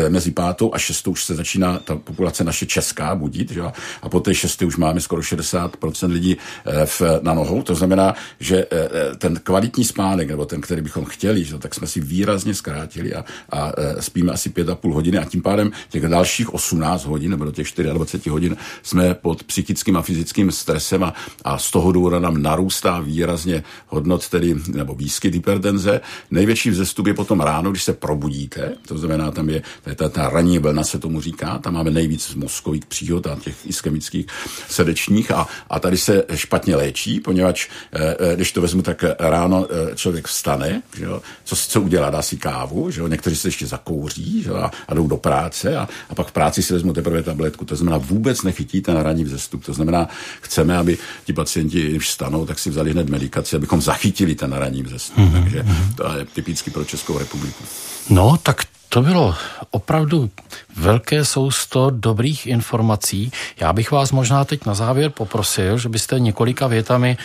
mezi 0.09 0.31
pátou 0.31 0.73
a 0.73 0.77
šestou 0.77 1.11
už 1.11 1.23
se 1.23 1.35
začíná 1.35 1.79
ta 1.79 1.95
populace 1.95 2.43
naše 2.43 2.65
česká 2.65 2.96
budit, 3.15 3.51
že? 3.51 3.61
a 4.01 4.09
po 4.09 4.19
té 4.19 4.35
šesté 4.35 4.65
už 4.65 4.77
máme 4.77 5.01
skoro 5.01 5.21
60% 5.21 6.11
lidí 6.11 6.37
e, 6.65 6.85
v, 6.85 7.01
na 7.21 7.33
nohou. 7.33 7.61
To 7.61 7.75
znamená, 7.75 8.15
že 8.39 8.65
e, 8.71 9.15
ten 9.15 9.39
kvalitní 9.43 9.83
spánek, 9.83 10.29
nebo 10.29 10.45
ten, 10.45 10.61
který 10.61 10.81
bychom 10.81 11.05
chtěli, 11.05 11.43
že? 11.43 11.57
tak 11.57 11.75
jsme 11.75 11.87
si 11.87 12.01
výrazně 12.01 12.53
zkrátili 12.53 13.13
a, 13.13 13.25
a 13.49 13.71
spíme 13.99 14.31
asi 14.31 14.49
5,5 14.49 14.93
hodiny 14.93 15.17
a 15.17 15.25
tím 15.25 15.41
pádem 15.41 15.71
těch 15.89 16.03
dalších 16.03 16.53
18 16.53 17.05
hodin 17.05 17.31
nebo 17.31 17.45
do 17.45 17.51
těch 17.51 17.67
24 17.93 18.29
hodin 18.29 18.57
jsme 18.83 19.13
pod 19.13 19.43
psychickým 19.43 19.97
a 19.97 20.01
fyzickým 20.01 20.51
stresem 20.51 21.03
a, 21.03 21.13
a 21.43 21.57
z 21.57 21.71
toho 21.71 21.91
důvodu 21.91 22.19
nám 22.19 22.41
narůstá 22.41 22.99
výrazně 22.99 23.63
hodnot, 23.87 24.29
tedy, 24.29 24.55
nebo 24.67 24.95
výskyt 24.95 25.33
hypertenze. 25.33 26.01
Největší 26.31 26.69
vzestup 26.69 27.07
je 27.07 27.13
potom 27.13 27.39
ráno, 27.39 27.71
když 27.71 27.83
se 27.83 27.93
probudíte, 27.93 28.75
to 28.87 28.97
znamená, 28.97 29.31
tam 29.31 29.49
je 29.49 29.61
ta, 29.95 30.09
ta 30.09 30.29
ranní 30.29 30.59
vlna, 30.59 30.83
se 30.83 30.99
tomu 30.99 31.21
říká, 31.21 31.57
tam 31.57 31.73
máme 31.73 31.91
nejvíc 31.91 32.35
mozkových 32.35 32.85
příhod 32.87 33.27
a 33.27 33.35
těch 33.35 33.55
ischemických 33.65 34.25
srdečních 34.69 35.31
a, 35.31 35.47
a 35.69 35.79
tady 35.79 35.97
se 35.97 36.23
špatně 36.35 36.75
léčí, 36.75 37.19
poněvadž 37.19 37.67
eh, 37.93 38.15
eh, 38.19 38.35
když 38.35 38.51
to 38.51 38.61
vezmu, 38.61 38.81
tak 38.81 39.03
ráno 39.19 39.67
eh, 39.69 39.95
člověk 39.95 40.27
vstane, 40.27 40.81
že 40.97 41.05
jo, 41.05 41.21
co, 41.43 41.55
co 41.55 41.81
udělá, 41.81 42.09
dá 42.09 42.21
si 42.21 42.37
kávu, 42.37 42.91
že 42.91 43.01
jo, 43.01 43.07
někteří 43.07 43.35
se 43.35 43.47
ještě 43.47 43.67
zakouří 43.67 44.43
že 44.43 44.49
jo, 44.49 44.55
a, 44.55 44.71
a 44.87 44.93
jdou 44.93 45.07
do 45.07 45.17
práce 45.17 45.77
a, 45.77 45.87
a 46.09 46.15
pak 46.15 46.27
v 46.27 46.31
práci 46.31 46.63
si 46.63 46.73
vezmu 46.73 46.93
teprve 46.93 47.23
tabletku. 47.23 47.65
To 47.65 47.75
znamená, 47.75 47.97
vůbec 47.97 48.43
nechytí 48.43 48.81
ten 48.81 48.97
ranní 48.97 49.23
vzestup. 49.23 49.65
To 49.65 49.73
znamená, 49.73 50.07
chceme, 50.41 50.77
aby 50.77 50.97
ti 51.25 51.33
pacienti, 51.33 51.89
když 51.89 52.03
vstanou, 52.03 52.45
tak 52.45 52.59
si 52.59 52.69
vzali 52.69 52.91
hned 52.91 53.09
medikaci, 53.09 53.55
abychom 53.55 53.81
zachytili 53.81 54.35
ten 54.35 54.53
ranní 54.53 54.83
vzestup. 54.83 55.17
Mm-hmm. 55.17 55.43
Takže 55.43 55.65
to 55.95 56.17
je 56.17 56.25
typicky 56.25 56.71
pro 56.71 56.85
Českou 56.85 57.17
republiku. 57.17 57.63
No, 58.09 58.37
tak 58.43 58.63
to 58.89 59.01
bylo 59.01 59.35
opravdu 59.71 60.29
velké 60.75 61.25
sousto 61.25 61.89
dobrých 61.89 62.47
informací. 62.47 63.31
Já 63.59 63.73
bych 63.73 63.91
vás 63.91 64.11
možná 64.11 64.45
teď 64.45 64.65
na 64.65 64.73
závěr 64.73 65.11
poprosil, 65.11 65.77
že 65.77 65.89
byste 65.89 66.19
několika 66.19 66.67
větami 66.67 67.17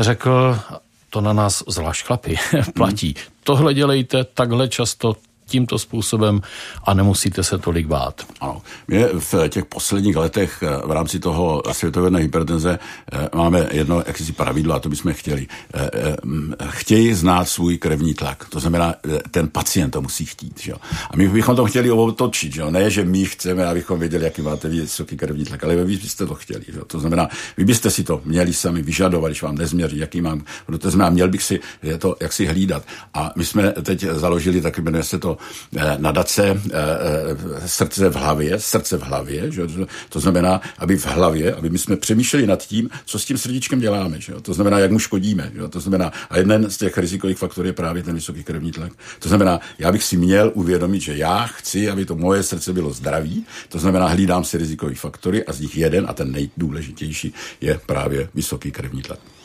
řekl, 0.00 0.58
to 1.10 1.20
na 1.20 1.32
nás 1.32 1.62
zvlášť 1.68 2.06
chlapi 2.06 2.36
platí. 2.74 3.14
Tohle 3.44 3.74
dělejte 3.74 4.24
takhle 4.24 4.68
často, 4.68 5.16
tímto 5.46 5.78
způsobem 5.78 6.40
a 6.84 6.94
nemusíte 6.94 7.42
se 7.42 7.58
tolik 7.58 7.86
bát. 7.86 8.26
Ano. 8.40 8.62
My 8.88 9.04
v 9.18 9.48
těch 9.48 9.64
posledních 9.64 10.16
letech 10.16 10.62
eh, 10.62 10.86
v 10.86 10.90
rámci 10.90 11.18
toho 11.18 11.62
světové 11.72 12.20
hypertenze 12.20 12.78
eh, 13.12 13.28
máme 13.34 13.68
jedno 13.70 14.02
jakýsi 14.06 14.32
pravidlo 14.32 14.74
a 14.74 14.78
to 14.78 14.88
bychom 14.88 15.12
chtěli. 15.12 15.46
Eh, 15.74 16.16
chtějí 16.68 17.14
znát 17.14 17.48
svůj 17.48 17.78
krevní 17.78 18.14
tlak. 18.14 18.48
To 18.48 18.60
znamená, 18.60 18.94
ten 19.30 19.48
pacient 19.48 19.90
to 19.90 20.02
musí 20.02 20.26
chtít. 20.26 20.60
Že? 20.60 20.72
A 21.10 21.16
my 21.16 21.28
bychom 21.28 21.56
to 21.56 21.66
chtěli 21.66 21.90
otočit. 21.90 22.54
Že? 22.54 22.70
Ne, 22.70 22.90
že 22.90 23.04
my 23.04 23.24
chceme, 23.24 23.66
abychom 23.66 23.98
věděli, 23.98 24.24
jaký 24.24 24.42
máte 24.42 24.68
vysoký 24.68 25.16
krevní 25.16 25.44
tlak, 25.44 25.64
ale 25.64 25.76
vy 25.76 25.96
byste 25.96 26.26
to 26.26 26.34
chtěli. 26.34 26.64
Že? 26.68 26.80
To 26.86 27.00
znamená, 27.00 27.28
vy 27.56 27.64
byste 27.64 27.90
si 27.90 28.04
to 28.04 28.20
měli 28.24 28.52
sami 28.52 28.82
vyžadovat, 28.82 29.28
když 29.28 29.42
vám 29.42 29.54
nezměří, 29.54 29.98
jaký 29.98 30.20
mám. 30.20 30.44
To 30.78 30.90
znamená, 30.90 31.10
měl 31.10 31.28
bych 31.28 31.42
si 31.42 31.60
to 31.98 32.16
jak 32.20 32.32
si 32.32 32.46
hlídat. 32.46 32.82
A 33.14 33.32
my 33.36 33.44
jsme 33.44 33.72
teď 33.72 34.04
založili, 34.04 34.60
taky 34.60 34.82
jmenuje 34.82 35.02
se 35.02 35.18
to 35.18 35.35
Eh, 35.76 35.96
nadace 35.98 36.44
eh, 36.46 36.56
eh, 37.62 37.68
srdce 37.68 38.08
v 38.08 38.14
hlavě, 38.14 38.60
srdce 38.60 38.98
v 38.98 39.02
hlavě, 39.02 39.50
že? 39.50 39.62
to 40.08 40.20
znamená, 40.20 40.60
aby 40.78 40.96
v 40.96 41.06
hlavě, 41.06 41.54
aby 41.54 41.70
my 41.70 41.78
jsme 41.78 41.96
přemýšleli 41.96 42.46
nad 42.46 42.66
tím, 42.66 42.90
co 43.04 43.18
s 43.18 43.24
tím 43.24 43.38
srdíčkem 43.38 43.80
děláme, 43.80 44.20
že? 44.20 44.32
to 44.42 44.54
znamená, 44.54 44.78
jak 44.78 44.90
mu 44.90 44.98
škodíme, 44.98 45.50
že? 45.54 45.68
to 45.68 45.80
znamená, 45.80 46.12
a 46.30 46.38
jeden 46.38 46.70
z 46.70 46.76
těch 46.76 46.98
rizikových 46.98 47.38
faktorů 47.38 47.66
je 47.66 47.72
právě 47.72 48.02
ten 48.02 48.14
vysoký 48.14 48.44
krevní 48.44 48.72
tlak. 48.72 48.92
To 49.18 49.28
znamená, 49.28 49.60
já 49.78 49.92
bych 49.92 50.04
si 50.04 50.16
měl 50.16 50.52
uvědomit, 50.54 51.00
že 51.00 51.16
já 51.16 51.46
chci, 51.46 51.90
aby 51.90 52.04
to 52.04 52.16
moje 52.16 52.42
srdce 52.42 52.72
bylo 52.72 52.92
zdravý, 52.92 53.46
to 53.68 53.78
znamená, 53.78 54.06
hlídám 54.06 54.44
si 54.44 54.58
rizikové 54.58 54.94
faktory 54.94 55.44
a 55.44 55.52
z 55.52 55.60
nich 55.60 55.76
jeden 55.76 56.06
a 56.08 56.12
ten 56.12 56.32
nejdůležitější 56.32 57.34
je 57.60 57.80
právě 57.86 58.28
vysoký 58.34 58.70
krevní 58.70 59.02
tlak. 59.02 59.35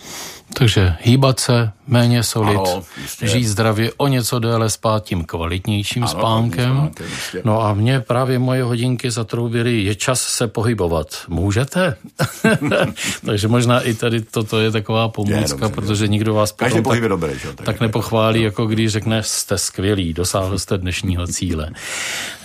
Takže 0.54 0.96
hýbat 1.02 1.40
se, 1.40 1.72
méně 1.88 2.24
solit, 2.24 2.58
ano, 2.58 2.84
žít 3.22 3.46
zdravě, 3.46 3.92
o 3.98 4.08
něco 4.08 4.40
déle 4.40 4.70
spát 4.70 5.04
tím 5.04 5.26
kvalitnějším 5.26 6.04
ano, 6.04 6.12
spánkem. 6.12 6.76
spánkem 6.76 7.08
no 7.44 7.62
a 7.62 7.74
mě 7.74 8.00
právě 8.00 8.40
moje 8.40 8.64
hodinky 8.64 9.12
zatroubily, 9.12 9.84
je 9.84 9.96
čas 9.96 10.22
se 10.22 10.48
pohybovat. 10.48 11.08
Můžete? 11.28 11.96
Takže 13.26 13.48
možná 13.48 13.82
i 13.82 13.94
tady 13.94 14.22
toto 14.22 14.60
je 14.60 14.72
taková 14.72 15.10
pomůcka, 15.10 15.66
je, 15.66 15.72
protože 15.72 16.08
nikdo 16.08 16.34
vás 16.34 16.52
potom 16.52 16.84
tak, 16.84 17.02
dobrý, 17.10 17.40
že? 17.40 17.48
tak, 17.48 17.66
tak 17.66 17.80
nepochválí, 17.80 18.40
no. 18.40 18.46
jako 18.46 18.66
když 18.66 18.92
řekne, 18.92 19.24
jste 19.24 19.58
skvělý, 19.58 20.14
dosáhl 20.14 20.60
jste 20.60 20.78
dnešního 20.78 21.28
cíle. 21.28 21.70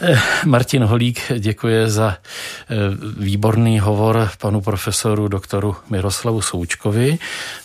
Eh, 0.00 0.20
Martin 0.46 0.84
Holík 0.84 1.20
děkuje 1.38 1.90
za 1.90 2.16
eh, 2.16 2.74
výborný 3.18 3.80
hovor 3.80 4.30
panu 4.40 4.60
profesoru 4.60 5.28
doktoru 5.28 5.76
Miroslavu 5.90 6.42
Součkovi 6.42 7.18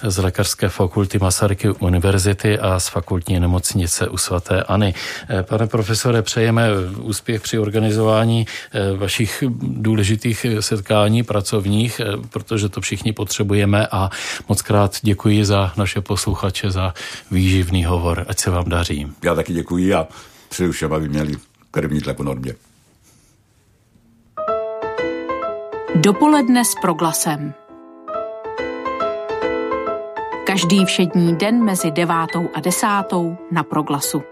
z 0.04 0.20
Lékařské 0.32 0.70
fakulty 0.70 1.20
Masaryky 1.20 1.70
univerzity 1.70 2.60
a 2.60 2.80
z 2.80 2.88
fakultní 2.88 3.40
nemocnice 3.40 4.08
u 4.08 4.18
svatéAny. 4.18 4.94
Eh, 5.30 5.44
pane 5.44 5.68
profesore, 5.68 6.22
přejeme 6.22 6.68
úspěch 7.02 7.42
při 7.42 7.60
organizování 7.60 8.46
eh, 8.72 8.98
vašich 8.98 9.44
důležitých 9.62 10.46
setkání 10.60 11.24
pracovních, 11.24 12.00
eh, 12.00 12.06
protože 12.30 12.70
to 12.70 12.82
všichni 12.82 13.14
potřebujeme 13.14 13.88
a 13.92 14.10
moc 14.50 14.62
krát 14.62 14.98
děkuji 15.02 15.46
za 15.46 15.74
naše 15.78 16.02
posluchače, 16.02 16.72
za 16.72 16.94
výživný 17.32 17.86
hovor. 17.86 18.26
Ať 18.28 18.40
se 18.40 18.50
vám 18.52 18.70
daří. 18.70 19.08
Já 19.24 19.36
taky 19.36 19.54
děkuji 19.54 19.94
a 19.94 20.08
přeju 20.50 20.72
všem, 20.72 20.94
aby 20.94 21.10
měli 21.10 21.36
krevní 21.72 22.02
tlak 22.02 22.20
normě. 22.20 22.56
Dopoledne 25.96 26.66
s 26.66 26.76
proglasem. 26.82 27.61
Každý 30.52 30.86
všední 30.86 31.36
den 31.36 31.64
mezi 31.64 31.91
devátou 31.91 32.49
a 32.54 32.60
desátou 32.60 33.38
na 33.52 33.64
Proglasu. 33.64 34.24